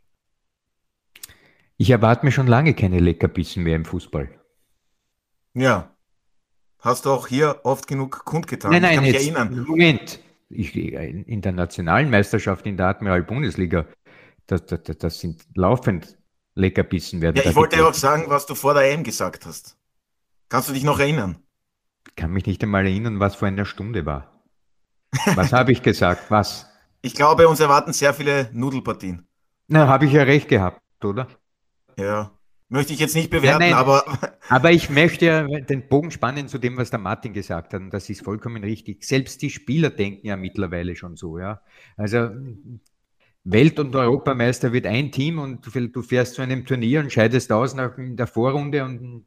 Ich 1.78 1.90
erwarte 1.90 2.26
mir 2.26 2.32
schon 2.32 2.48
lange 2.48 2.74
keine 2.74 3.00
Leckerbissen 3.00 3.64
mehr 3.64 3.76
im 3.76 3.86
Fußball. 3.86 4.30
Ja. 5.54 5.96
Hast 6.80 7.06
du 7.06 7.12
auch 7.12 7.28
hier 7.28 7.62
oft 7.64 7.88
genug 7.88 8.26
kundgetan? 8.26 8.72
Nein, 8.72 8.82
nein, 8.82 8.92
ich 8.92 8.96
kann 8.96 9.04
mich 9.06 9.14
jetzt, 9.14 9.24
erinnern. 9.24 9.66
Moment. 9.68 10.20
Ich, 10.50 10.76
in 10.76 11.42
der 11.42 11.52
nationalen 11.52 12.10
Meisterschaft 12.10 12.66
in 12.66 12.78
der 12.78 12.88
Admiral 12.88 13.24
Bundesliga, 13.24 13.86
das, 14.48 14.66
das, 14.66 14.82
das 14.98 15.20
sind 15.20 15.46
laufend 15.56 16.17
Leckerbissen 16.58 17.22
werden. 17.22 17.38
Ja, 17.38 17.50
ich 17.50 17.56
wollte 17.56 17.78
ja 17.78 17.88
auch 17.88 17.94
sagen, 17.94 18.26
was 18.28 18.46
du 18.46 18.56
vor 18.56 18.74
der 18.74 18.92
EM 18.92 19.04
gesagt 19.04 19.46
hast. 19.46 19.78
Kannst 20.50 20.70
du 20.70 20.74
dich 20.74 20.84
noch 20.84 21.00
erinnern? 21.00 21.38
Ich 22.08 22.16
kann 22.16 22.32
mich 22.32 22.46
nicht 22.46 22.64
einmal 22.64 22.86
erinnern, 22.86 23.20
was 23.20 23.36
vor 23.36 23.48
einer 23.48 23.66
Stunde 23.66 24.06
war. 24.06 24.42
Was 25.36 25.54
habe 25.54 25.72
ich 25.72 25.82
gesagt? 25.82 26.30
Was? 26.32 26.66
Ich 27.04 27.14
glaube, 27.14 27.48
uns 27.48 27.60
erwarten 27.60 27.94
sehr 27.94 28.12
viele 28.12 28.50
Nudelpartien. 28.52 29.26
Na, 29.68 29.88
habe 29.88 30.06
ich 30.06 30.12
ja 30.12 30.24
recht 30.24 30.50
gehabt, 30.50 30.82
oder? 31.06 31.28
Ja. 31.96 32.32
Möchte 32.70 32.92
ich 32.92 33.00
jetzt 33.00 33.16
nicht 33.16 33.30
bewerten, 33.30 33.70
ja, 33.70 33.78
aber. 33.78 34.04
Aber 34.50 34.72
ich 34.72 34.90
möchte 34.90 35.26
ja 35.26 35.44
den 35.44 35.88
Bogen 35.88 36.10
spannen 36.10 36.48
zu 36.48 36.58
dem, 36.58 36.76
was 36.76 36.90
der 36.90 37.00
Martin 37.00 37.34
gesagt 37.34 37.74
hat. 37.74 37.82
Und 37.82 37.92
das 37.92 38.10
ist 38.10 38.24
vollkommen 38.24 38.64
richtig. 38.64 39.04
Selbst 39.04 39.42
die 39.42 39.50
Spieler 39.50 39.90
denken 39.90 40.26
ja 40.26 40.36
mittlerweile 40.36 40.96
schon 40.96 41.16
so, 41.16 41.38
ja. 41.38 41.62
Also 41.98 42.30
Welt- 43.50 43.80
und 43.80 43.96
Europameister 43.96 44.74
wird 44.74 44.86
ein 44.86 45.12
Team 45.12 45.40
und 45.40 45.66
du 45.74 46.02
fährst 46.02 46.36
zu 46.36 46.42
einem 46.42 46.66
Turnier 46.66 47.00
und 47.00 47.12
scheidest 47.12 47.52
aus 47.52 47.74
nach, 47.76 47.98
in 47.98 48.18
der 48.18 48.28
Vorrunde 48.28 48.84
und 48.84 49.24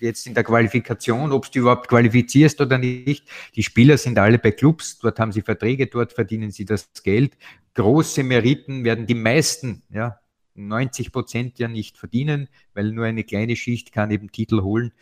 jetzt 0.00 0.26
in 0.26 0.32
der 0.32 0.42
Qualifikation, 0.42 1.32
ob 1.32 1.50
du 1.52 1.60
überhaupt 1.60 1.86
qualifizierst 1.88 2.60
oder 2.62 2.78
nicht. 2.78 3.28
Die 3.54 3.62
Spieler 3.62 3.98
sind 3.98 4.18
alle 4.18 4.38
bei 4.38 4.52
Clubs, 4.52 4.98
dort 4.98 5.18
haben 5.18 5.32
sie 5.32 5.42
Verträge, 5.42 5.86
dort 5.86 6.14
verdienen 6.14 6.50
sie 6.50 6.64
das 6.64 6.90
Geld. 7.02 7.36
Große 7.74 8.22
Meriten 8.22 8.84
werden 8.84 9.06
die 9.06 9.14
meisten, 9.14 9.82
ja, 9.90 10.18
90 10.54 11.12
Prozent 11.12 11.58
ja 11.58 11.68
nicht 11.68 11.98
verdienen, 11.98 12.48
weil 12.74 12.92
nur 12.92 13.04
eine 13.04 13.24
kleine 13.24 13.56
Schicht 13.56 13.92
kann 13.92 14.10
eben 14.10 14.32
Titel 14.32 14.62
holen. 14.62 14.92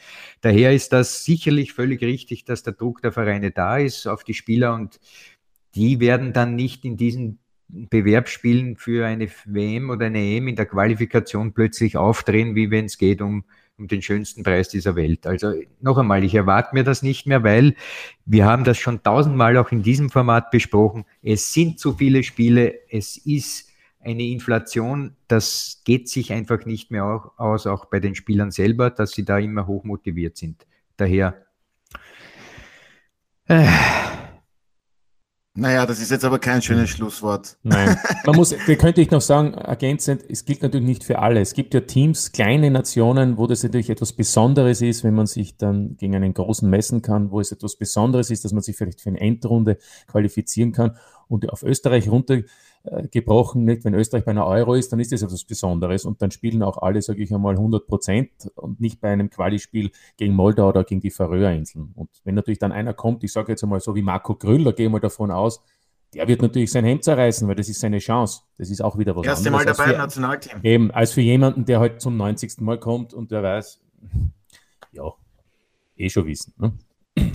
Daher 0.41 0.73
ist 0.73 0.93
das 0.93 1.25
sicherlich 1.25 1.73
völlig 1.73 2.03
richtig, 2.03 2.45
dass 2.45 2.63
der 2.65 2.73
Druck 2.73 3.01
der 3.03 3.13
Vereine 3.13 3.53
da 3.53 3.79
ist 3.79 4.07
auf 4.07 4.25
die 4.25 4.35
Spieler 4.35 4.75
und 4.75 4.99
die 5.75 6.01
werden 6.01 6.33
dann 6.33 6.57
nicht 6.57 6.85
in 6.85 6.97
diesen 6.97 7.39
Bewerbsspielen 7.73 8.77
für 8.77 9.07
eine 9.07 9.29
WM 9.45 9.91
oder 9.91 10.07
eine 10.07 10.19
EM 10.19 10.49
in 10.49 10.57
der 10.57 10.67
Qualifikation 10.67 11.53
plötzlich 11.53 11.97
aufdrehen, 11.97 12.55
wie 12.55 12.71
wenn 12.71 12.87
es 12.87 12.99
geht 12.99 13.21
um, 13.21 13.45
um 13.79 13.89
den 13.89 14.03
schönsten 14.03 14.43
Preis 14.43 14.69
dieser 14.69 14.97
Welt. 14.97 15.27
Also 15.27 15.55
noch 15.81 15.99
einmal, 15.99 16.25
ich 16.25 16.35
erwarte 16.35 16.75
mir 16.75 16.85
das 16.85 17.03
nicht 17.03 17.27
mehr, 17.27 17.43
weil 17.43 17.75
wir 18.25 18.45
haben 18.45 18.65
das 18.65 18.79
schon 18.79 19.03
tausendmal 19.03 19.57
auch 19.57 19.73
in 19.73 19.83
diesem 19.83 20.11
Format 20.11 20.51
besprochen. 20.51 21.05
Es 21.23 21.53
sind 21.53 21.79
zu 21.79 21.95
viele 21.95 22.23
Spiele, 22.23 22.75
es 22.91 23.17
ist 23.17 23.71
eine 24.01 24.23
Inflation, 24.25 25.17
das 25.29 25.83
geht 25.85 26.09
sich 26.09 26.33
einfach 26.33 26.65
nicht 26.65 26.91
mehr 26.91 27.05
aus, 27.37 27.67
auch 27.67 27.87
bei 27.87 28.01
den 28.01 28.15
Spielern 28.15 28.51
selber, 28.51 28.91
dass 28.91 29.13
sie 29.13 29.25
da 29.25 29.39
immer 29.39 29.67
hoch 29.67 29.85
motiviert 29.85 30.37
sind. 30.37 30.67
Daher. 30.97 31.47
Äh, 33.47 33.67
naja, 35.61 35.85
das 35.85 36.01
ist 36.01 36.11
jetzt 36.11 36.25
aber 36.25 36.39
kein 36.39 36.63
schönes 36.63 36.89
Schlusswort. 36.89 37.59
Nein, 37.63 37.99
man 38.25 38.35
muss, 38.35 38.51
da 38.51 38.75
könnte 38.77 39.03
ich 39.03 39.11
noch 39.11 39.21
sagen, 39.21 39.53
ergänzend, 39.53 40.23
es 40.27 40.47
gilt 40.47 40.63
natürlich 40.63 40.87
nicht 40.87 41.05
für 41.05 41.19
alle. 41.19 41.41
Es 41.41 41.53
gibt 41.53 41.75
ja 41.75 41.81
Teams, 41.81 42.33
kleine 42.33 42.71
Nationen, 42.71 43.37
wo 43.37 43.47
das 43.47 43.63
natürlich 43.63 43.91
etwas 43.91 44.15
Besonderes 44.15 44.81
ist, 44.81 45.05
wenn 45.05 45.15
man 45.15 45.27
sich 45.27 45.59
dann 45.59 45.97
gegen 45.99 46.15
einen 46.15 46.33
großen 46.33 46.69
messen 46.69 47.03
kann, 47.03 47.31
wo 47.31 47.41
es 47.41 47.53
etwas 47.53 47.77
Besonderes 47.77 48.31
ist, 48.31 48.45
dass 48.45 48.53
man 48.53 48.63
sich 48.63 48.75
vielleicht 48.75 49.03
für 49.03 49.11
eine 49.11 49.21
Endrunde 49.21 49.77
qualifizieren 50.07 50.73
kann. 50.73 50.97
Und 51.31 51.49
auf 51.49 51.63
Österreich 51.63 52.11
runter 52.11 52.41
äh. 52.83 53.03
Nicht? 53.55 53.85
Wenn 53.85 53.95
Österreich 53.95 54.25
bei 54.25 54.33
einer 54.33 54.47
Euro 54.47 54.75
ist, 54.75 54.93
dann 54.93 54.99
ist 54.99 55.13
das 55.13 55.23
etwas 55.23 55.45
Besonderes 55.45 56.05
und 56.05 56.21
dann 56.23 56.31
spielen 56.31 56.63
auch 56.63 56.79
alle, 56.79 57.01
sage 57.03 57.23
ich 57.23 57.33
einmal, 57.33 57.55
100 57.55 57.87
Prozent 57.87 58.31
und 58.57 58.81
nicht 58.81 59.01
bei 59.01 59.11
einem 59.11 59.31
Quali-Spiel 59.31 59.91
gegen 60.17 60.35
Moldau 60.35 60.69
oder 60.69 60.83
gegen 60.83 61.01
die 61.01 61.11
Färöerinseln. 61.11 61.93
Und 61.95 62.11
wenn 62.25 62.35
natürlich 62.35 62.59
dann 62.59 62.73
einer 62.73 62.95
kommt, 62.95 63.23
ich 63.23 63.33
sage 63.33 63.53
jetzt 63.53 63.63
einmal 63.63 63.81
so 63.81 63.95
wie 63.95 64.03
Marco 64.03 64.35
Grüller, 64.35 64.73
gehe 64.73 64.91
mal 64.91 64.99
davon 64.99 65.31
aus, 65.31 65.63
der 66.15 66.27
wird 66.27 66.43
natürlich 66.43 66.73
sein 66.73 66.85
Hemd 66.85 67.05
zerreißen, 67.05 67.47
weil 67.47 67.55
das 67.55 67.69
ist 67.69 67.79
seine 67.79 67.99
Chance. 67.99 68.43
Das 68.59 68.69
ist 68.69 68.83
auch 68.83 68.99
wieder 68.99 69.15
was 69.15 69.25
Erste 69.25 69.49
anderes. 69.49 69.67
Erste 69.67 69.83
Mal 69.83 69.87
dabei 69.87 69.97
im 69.97 70.03
Nationalteam. 70.03 70.61
Eben, 70.65 70.91
als 70.91 71.13
für 71.13 71.21
jemanden, 71.21 71.65
der 71.65 71.79
halt 71.79 72.01
zum 72.01 72.17
90. 72.17 72.61
Mal 72.61 72.81
kommt 72.81 73.15
und 73.15 73.31
der 73.31 73.45
weiß, 73.45 73.81
ja, 74.91 75.13
eh 75.97 76.09
schon 76.09 76.27
wissen. 76.27 76.55
Ne? 76.59 76.73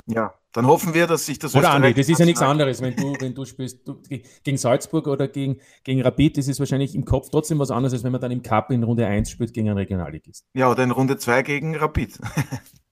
Ja, 0.07 0.33
dann 0.51 0.67
hoffen 0.67 0.93
wir, 0.93 1.07
dass 1.07 1.25
sich 1.25 1.37
das 1.37 1.55
Oder 1.55 1.71
Andi, 1.71 1.93
das 1.93 2.07
ist 2.07 2.19
ja 2.19 2.25
nichts 2.25 2.41
anderes, 2.41 2.81
wenn 2.81 2.95
du, 2.95 3.13
wenn 3.19 3.33
du 3.33 3.43
spielst 3.43 3.87
du, 3.87 4.01
gegen 4.43 4.57
Salzburg 4.57 5.07
oder 5.07 5.27
gegen, 5.27 5.57
gegen 5.83 6.01
Rapid, 6.01 6.37
das 6.37 6.47
ist 6.47 6.59
wahrscheinlich 6.59 6.95
im 6.95 7.03
Kopf 7.03 7.29
trotzdem 7.29 7.59
was 7.59 7.71
anderes, 7.71 7.93
als 7.93 8.03
wenn 8.03 8.11
man 8.11 8.21
dann 8.21 8.31
im 8.31 8.41
Cup 8.41 8.71
in 8.71 8.83
Runde 8.83 9.05
1 9.05 9.29
spielt 9.29 9.53
gegen 9.53 9.67
einen 9.67 9.77
Regionalligist. 9.77 10.45
Ja, 10.53 10.71
oder 10.71 10.83
in 10.83 10.91
Runde 10.91 11.17
2 11.17 11.41
gegen 11.41 11.75
Rapid. 11.75 12.19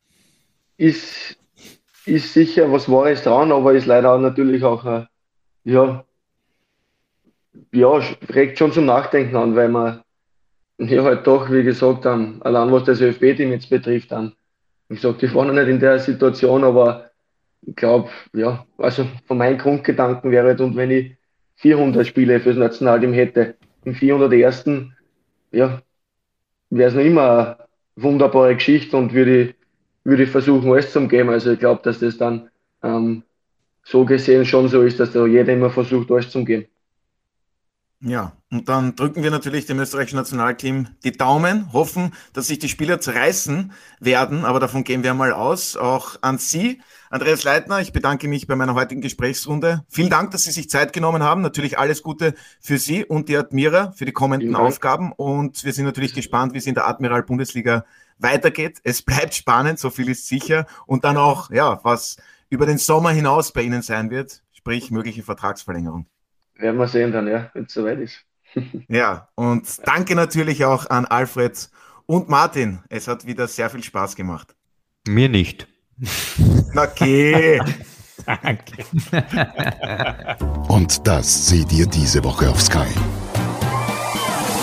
ist, 0.77 1.37
ist 2.05 2.33
sicher 2.33 2.71
was 2.71 2.89
Wahres 2.89 3.23
dran, 3.23 3.51
aber 3.51 3.73
ist 3.73 3.85
leider 3.85 4.13
auch 4.13 4.19
natürlich 4.19 4.63
auch, 4.63 4.83
äh, 4.85 5.05
ja, 5.63 6.03
ja, 7.71 8.01
regt 8.29 8.57
schon 8.57 8.71
zum 8.71 8.85
Nachdenken 8.85 9.35
an, 9.35 9.55
weil 9.55 9.69
man 9.69 10.01
ja 10.79 11.03
halt 11.03 11.25
doch, 11.27 11.49
wie 11.51 11.63
gesagt, 11.63 12.05
um, 12.05 12.41
allein 12.41 12.71
was 12.71 12.83
das 12.83 12.99
ÖFB-Team 12.99 13.51
jetzt 13.51 13.69
betrifft, 13.69 14.11
dann 14.11 14.33
wie 14.93 14.95
gesagt, 14.95 15.23
ich 15.23 15.33
war 15.33 15.45
noch 15.45 15.53
nicht 15.53 15.67
in 15.67 15.79
der 15.79 15.97
Situation, 15.97 16.63
aber 16.63 17.09
ich 17.65 17.75
glaube, 17.75 18.09
ja, 18.33 18.63
also 18.77 19.07
von 19.25 19.39
meinen 19.39 19.57
Grundgedanken 19.57 20.29
wäre, 20.29 20.49
halt, 20.49 20.61
und 20.61 20.75
wenn 20.75 20.91
ich 20.91 21.17
400 21.55 22.05
Spiele 22.05 22.39
fürs 22.39 22.57
Nationalteam 22.57 23.11
hätte, 23.11 23.55
im 23.85 23.95
401. 23.95 24.91
ja, 25.51 25.81
wäre 26.69 26.89
es 26.89 26.93
noch 26.93 27.01
immer 27.01 27.57
eine 27.57 27.67
wunderbare 27.95 28.53
Geschichte 28.53 28.95
und 28.95 29.13
würde, 29.13 29.55
würde 30.03 30.27
versuchen, 30.27 30.71
alles 30.71 30.91
zu 30.91 31.07
geben. 31.07 31.29
Also 31.29 31.53
ich 31.53 31.59
glaube, 31.59 31.81
dass 31.83 31.99
das 31.99 32.17
dann 32.17 32.51
ähm, 32.83 33.23
so 33.83 34.05
gesehen 34.05 34.45
schon 34.45 34.67
so 34.67 34.83
ist, 34.83 34.99
dass 34.99 35.11
da 35.11 35.25
jeder 35.25 35.53
immer 35.53 35.71
versucht, 35.71 36.11
durchzugehen. 36.11 36.67
Ja, 38.05 38.33
und 38.51 38.67
dann 38.67 38.97
drücken 38.97 39.23
wir 39.23 39.31
natürlich 39.31 39.65
dem 39.65 39.79
österreichischen 39.79 40.17
Nationalteam 40.17 40.89
die 41.05 41.13
Daumen, 41.13 41.71
hoffen, 41.71 42.13
dass 42.33 42.47
sich 42.47 42.59
die 42.59 42.67
Spieler 42.67 42.99
zerreißen 42.99 43.71
werden, 44.01 44.43
aber 44.43 44.59
davon 44.59 44.83
gehen 44.83 45.03
wir 45.03 45.13
mal 45.13 45.31
aus. 45.31 45.77
Auch 45.77 46.17
an 46.21 46.37
Sie, 46.37 46.81
Andreas 47.09 47.45
Leitner, 47.45 47.79
ich 47.79 47.93
bedanke 47.93 48.27
mich 48.27 48.45
bei 48.45 48.57
meiner 48.57 48.73
heutigen 48.73 48.99
Gesprächsrunde. 48.99 49.85
Vielen 49.87 50.09
Dank, 50.09 50.31
dass 50.31 50.43
Sie 50.43 50.51
sich 50.51 50.69
Zeit 50.69 50.91
genommen 50.91 51.23
haben. 51.23 51.41
Natürlich 51.41 51.79
alles 51.79 52.03
Gute 52.03 52.35
für 52.59 52.77
Sie 52.77 53.05
und 53.05 53.29
die 53.29 53.37
Admira 53.37 53.93
für 53.93 54.03
die 54.03 54.11
kommenden 54.11 54.53
Aufgaben 54.57 55.13
und 55.13 55.63
wir 55.63 55.71
sind 55.71 55.85
natürlich 55.85 56.13
gespannt, 56.13 56.53
wie 56.53 56.57
es 56.57 56.67
in 56.67 56.75
der 56.75 56.89
Admiral 56.89 57.23
Bundesliga 57.23 57.85
weitergeht. 58.17 58.81
Es 58.83 59.01
bleibt 59.01 59.33
spannend, 59.33 59.79
so 59.79 59.89
viel 59.89 60.09
ist 60.09 60.27
sicher 60.27 60.65
und 60.87 61.05
dann 61.05 61.15
auch, 61.15 61.51
ja, 61.51 61.79
was 61.83 62.17
über 62.49 62.65
den 62.65 62.79
Sommer 62.79 63.11
hinaus 63.11 63.53
bei 63.53 63.61
Ihnen 63.61 63.81
sein 63.81 64.09
wird, 64.09 64.43
sprich 64.51 64.91
mögliche 64.91 65.23
Vertragsverlängerung. 65.23 66.05
Werden 66.55 66.77
wir 66.77 66.87
sehen 66.87 67.11
dann, 67.11 67.27
ja, 67.27 67.49
wenn 67.53 67.65
es 67.65 67.73
soweit 67.73 67.99
ist. 67.99 68.19
ja, 68.87 69.29
und 69.35 69.67
danke 69.87 70.15
natürlich 70.15 70.65
auch 70.65 70.89
an 70.89 71.05
Alfred 71.05 71.69
und 72.05 72.29
Martin. 72.29 72.79
Es 72.89 73.07
hat 73.07 73.25
wieder 73.25 73.47
sehr 73.47 73.69
viel 73.69 73.83
Spaß 73.83 74.15
gemacht. 74.15 74.55
Mir 75.07 75.29
nicht. 75.29 75.67
Okay. 76.75 77.61
Danke. 78.25 78.85
und 80.67 81.05
das 81.05 81.49
seht 81.49 81.71
ihr 81.71 81.85
diese 81.85 82.23
Woche 82.23 82.49
auf 82.49 82.59
Sky. 82.61 82.87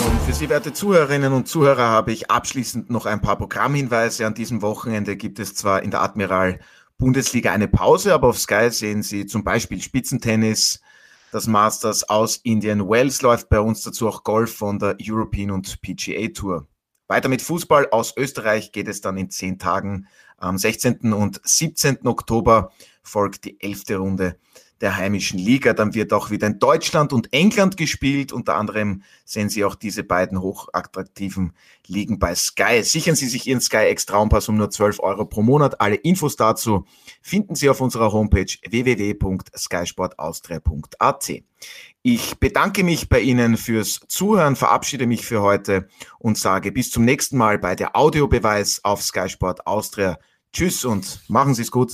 Und 0.07 0.21
für 0.25 0.33
Sie, 0.33 0.49
werte 0.49 0.73
Zuhörerinnen 0.73 1.31
und 1.31 1.47
Zuhörer, 1.47 1.87
habe 1.87 2.11
ich 2.11 2.29
abschließend 2.29 2.89
noch 2.89 3.05
ein 3.05 3.21
paar 3.21 3.37
Programmhinweise. 3.37 4.25
An 4.25 4.33
diesem 4.33 4.61
Wochenende 4.61 5.15
gibt 5.15 5.39
es 5.39 5.55
zwar 5.55 5.83
in 5.83 5.91
der 5.91 6.01
Admiral 6.01 6.59
Bundesliga 6.97 7.53
eine 7.53 7.69
Pause, 7.69 8.13
aber 8.13 8.27
auf 8.27 8.39
Sky 8.39 8.69
sehen 8.71 9.03
Sie 9.03 9.25
zum 9.25 9.45
Beispiel 9.45 9.81
Spitzentennis, 9.81 10.81
das 11.31 11.47
Masters 11.47 12.03
aus 12.03 12.37
Indian 12.43 12.89
Wells 12.89 13.21
läuft 13.21 13.49
bei 13.49 13.59
uns 13.59 13.81
dazu 13.81 14.07
auch 14.07 14.23
Golf 14.23 14.53
von 14.53 14.79
der 14.79 14.97
European 15.01 15.51
und 15.51 15.81
PGA 15.81 16.27
Tour. 16.27 16.67
Weiter 17.07 17.29
mit 17.29 17.41
Fußball 17.41 17.89
aus 17.91 18.15
Österreich 18.15 18.71
geht 18.71 18.87
es 18.87 19.01
dann 19.01 19.17
in 19.17 19.29
zehn 19.29 19.57
Tagen. 19.57 20.07
Am 20.37 20.57
16. 20.57 21.13
und 21.13 21.41
17. 21.43 22.05
Oktober 22.07 22.71
folgt 23.03 23.45
die 23.45 23.61
elfte 23.61 23.97
Runde 23.97 24.37
der 24.81 24.97
heimischen 24.97 25.39
Liga. 25.39 25.71
Dann 25.73 25.93
wird 25.93 26.11
auch 26.11 26.31
wieder 26.31 26.47
in 26.47 26.59
Deutschland 26.59 27.13
und 27.13 27.31
England 27.31 27.77
gespielt. 27.77 28.33
Unter 28.33 28.55
anderem 28.55 29.03
sehen 29.23 29.47
Sie 29.49 29.63
auch 29.63 29.75
diese 29.75 30.03
beiden 30.03 30.41
hochattraktiven 30.41 31.53
Ligen 31.87 32.19
bei 32.19 32.35
Sky. 32.35 32.83
Sichern 32.83 33.15
Sie 33.15 33.27
sich 33.27 33.47
Ihren 33.47 33.61
Sky 33.61 33.89
X 33.91 34.05
Traumpass 34.05 34.49
um 34.49 34.57
nur 34.57 34.69
12 34.69 34.99
Euro 34.99 35.23
pro 35.25 35.41
Monat. 35.41 35.79
Alle 35.79 35.95
Infos 35.95 36.35
dazu 36.35 36.85
finden 37.21 37.55
Sie 37.55 37.69
auf 37.69 37.79
unserer 37.81 38.11
Homepage 38.11 38.53
www.skysportaustria.at. 38.67 41.31
Ich 42.03 42.39
bedanke 42.39 42.83
mich 42.83 43.09
bei 43.09 43.19
Ihnen 43.19 43.57
fürs 43.57 43.99
Zuhören, 44.07 44.55
verabschiede 44.55 45.05
mich 45.05 45.23
für 45.25 45.43
heute 45.43 45.87
und 46.17 46.35
sage 46.37 46.71
bis 46.71 46.89
zum 46.89 47.05
nächsten 47.05 47.37
Mal 47.37 47.59
bei 47.59 47.75
der 47.75 47.95
Audiobeweis 47.95 48.83
auf 48.83 49.03
Sky 49.03 49.29
Sport 49.29 49.67
Austria. 49.67 50.17
Tschüss 50.51 50.83
und 50.83 51.21
machen 51.27 51.53
Sie 51.53 51.61
es 51.61 51.69
gut. 51.71 51.93